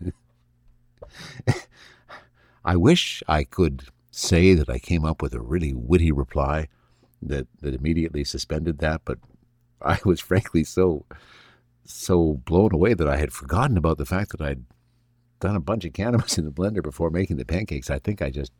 I 2.68 2.76
wish 2.76 3.22
I 3.26 3.44
could 3.44 3.84
say 4.10 4.52
that 4.52 4.68
I 4.68 4.78
came 4.78 5.06
up 5.06 5.22
with 5.22 5.32
a 5.32 5.40
really 5.40 5.72
witty 5.72 6.12
reply 6.12 6.68
that, 7.22 7.46
that 7.62 7.72
immediately 7.72 8.24
suspended 8.24 8.80
that, 8.80 9.00
but 9.06 9.16
I 9.80 9.98
was 10.04 10.20
frankly 10.20 10.64
so 10.64 11.06
so 11.86 12.34
blown 12.44 12.74
away 12.74 12.92
that 12.92 13.08
I 13.08 13.16
had 13.16 13.32
forgotten 13.32 13.78
about 13.78 13.96
the 13.96 14.04
fact 14.04 14.32
that 14.32 14.42
I'd 14.42 14.64
done 15.40 15.56
a 15.56 15.60
bunch 15.60 15.86
of 15.86 15.94
cannabis 15.94 16.36
in 16.36 16.44
the 16.44 16.50
blender 16.50 16.82
before 16.82 17.08
making 17.08 17.38
the 17.38 17.46
pancakes. 17.46 17.88
I 17.88 18.00
think 18.00 18.20
I 18.20 18.28
just 18.28 18.52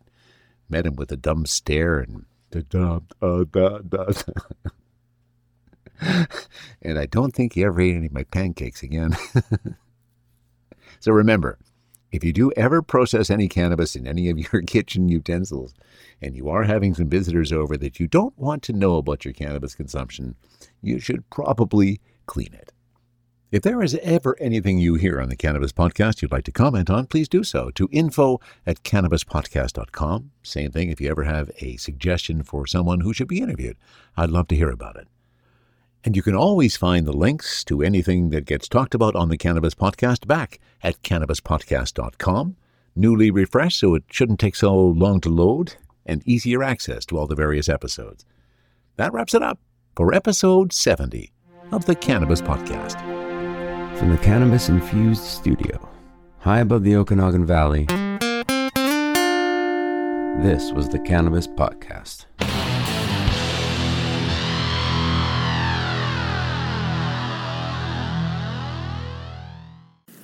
met 0.71 0.87
him 0.87 0.97
with 0.97 1.13
a 1.13 1.17
dumb 1.19 1.45
stare 1.45 1.99
and 1.99 2.25
uh, 2.57 2.63
da 2.71 3.01
da 3.21 3.45
da 3.45 3.79
da 3.81 4.05
da. 6.01 6.25
and 6.81 6.99
I 6.99 7.05
don't 7.05 7.35
think 7.35 7.53
he 7.53 7.63
ever 7.63 7.79
ate 7.83 7.95
any 7.95 8.07
of 8.07 8.13
my 8.13 8.25
pancakes 8.25 8.83
again. 8.83 9.15
so 10.99 11.13
remember, 11.13 11.59
if 12.11 12.25
you 12.25 12.33
do 12.33 12.51
ever 12.57 12.83
process 12.83 13.31
any 13.31 13.49
cannabis 13.49 13.95
in 13.97 14.07
any 14.07 14.31
of 14.31 14.39
your 14.53 14.63
kitchen 14.63 15.09
utensils, 15.09 15.75
and 16.21 16.37
you 16.37 16.49
are 16.49 16.65
having 16.65 16.95
some 16.95 17.09
visitors 17.09 17.53
over 17.53 17.77
that 17.77 18.01
you 18.01 18.07
don't 18.07 18.39
want 18.39 18.63
to 18.65 18.73
know 18.73 18.97
about 18.97 19.25
your 19.25 19.35
cannabis 19.35 19.75
consumption, 19.75 20.35
you 20.83 20.99
should 20.99 21.29
probably 21.31 22.01
clean 22.27 22.53
it. 22.53 22.73
If 23.51 23.63
there 23.63 23.83
is 23.83 23.95
ever 24.03 24.37
anything 24.39 24.79
you 24.79 24.97
hear 24.97 25.23
on 25.23 25.31
the 25.31 25.37
Cannabis 25.37 25.73
Podcast 25.73 26.21
you'd 26.21 26.33
like 26.33 26.45
to 26.45 26.53
comment 26.53 26.91
on, 26.91 27.07
please 27.07 27.31
do 27.31 27.43
so 27.43 27.71
to 27.71 27.89
info 27.91 28.41
at 28.67 28.83
cannabispodcast.com. 28.83 30.33
Same 30.43 30.71
thing 30.71 30.91
if 30.91 31.01
you 31.01 31.11
ever 31.11 31.25
have 31.25 31.51
a 31.61 31.79
suggestion 31.79 32.43
for 32.43 32.67
someone 32.67 33.01
who 33.01 33.15
should 33.15 33.29
be 33.29 33.41
interviewed. 33.41 33.79
I'd 34.19 34.29
love 34.29 34.49
to 34.49 34.57
hear 34.57 34.69
about 34.69 34.97
it. 34.97 35.09
And 36.05 36.17
you 36.17 36.23
can 36.23 36.35
always 36.35 36.77
find 36.77 37.07
the 37.07 37.13
links 37.13 37.65
to 37.65 37.83
anything 37.83 38.31
that 38.31 38.47
gets 38.47 38.69
talked 38.69 38.95
about 38.95 39.17
on 39.17 39.29
the 39.29 39.37
Cannabis 39.37 39.75
Podcast 39.75 40.27
back 40.27 40.61
at 40.83 41.03
cannabispodcast.com. 41.03 42.57
Newly 42.95 43.31
refreshed, 43.31 43.81
so 43.81 43.95
it 43.95 44.05
shouldn't 44.11 44.41
take 44.41 44.57
so 44.57 44.75
long 44.77 45.21
to 45.21 45.29
load, 45.29 45.75
and 46.07 46.27
easier 46.27 46.63
access 46.63 47.05
to 47.07 47.19
all 47.19 47.27
the 47.27 47.35
various 47.35 47.69
episodes. 47.69 48.25
That 48.97 49.13
wraps 49.13 49.35
it 49.35 49.43
up 49.43 49.59
for 49.97 50.15
episode 50.15 50.73
70 50.73 51.33
of 51.73 51.85
the 51.85 51.95
Cannabis 51.95 52.41
Podcast. 52.41 52.99
From 53.99 54.11
the 54.11 54.19
Cannabis 54.19 54.69
Infused 54.69 55.25
Studio, 55.25 55.89
high 56.39 56.61
above 56.61 56.85
the 56.85 56.97
Okanagan 56.97 57.45
Valley, 57.45 57.87
this 60.43 60.73
was 60.73 60.89
the 60.89 61.01
Cannabis 61.01 61.49
Podcast. 61.49 62.27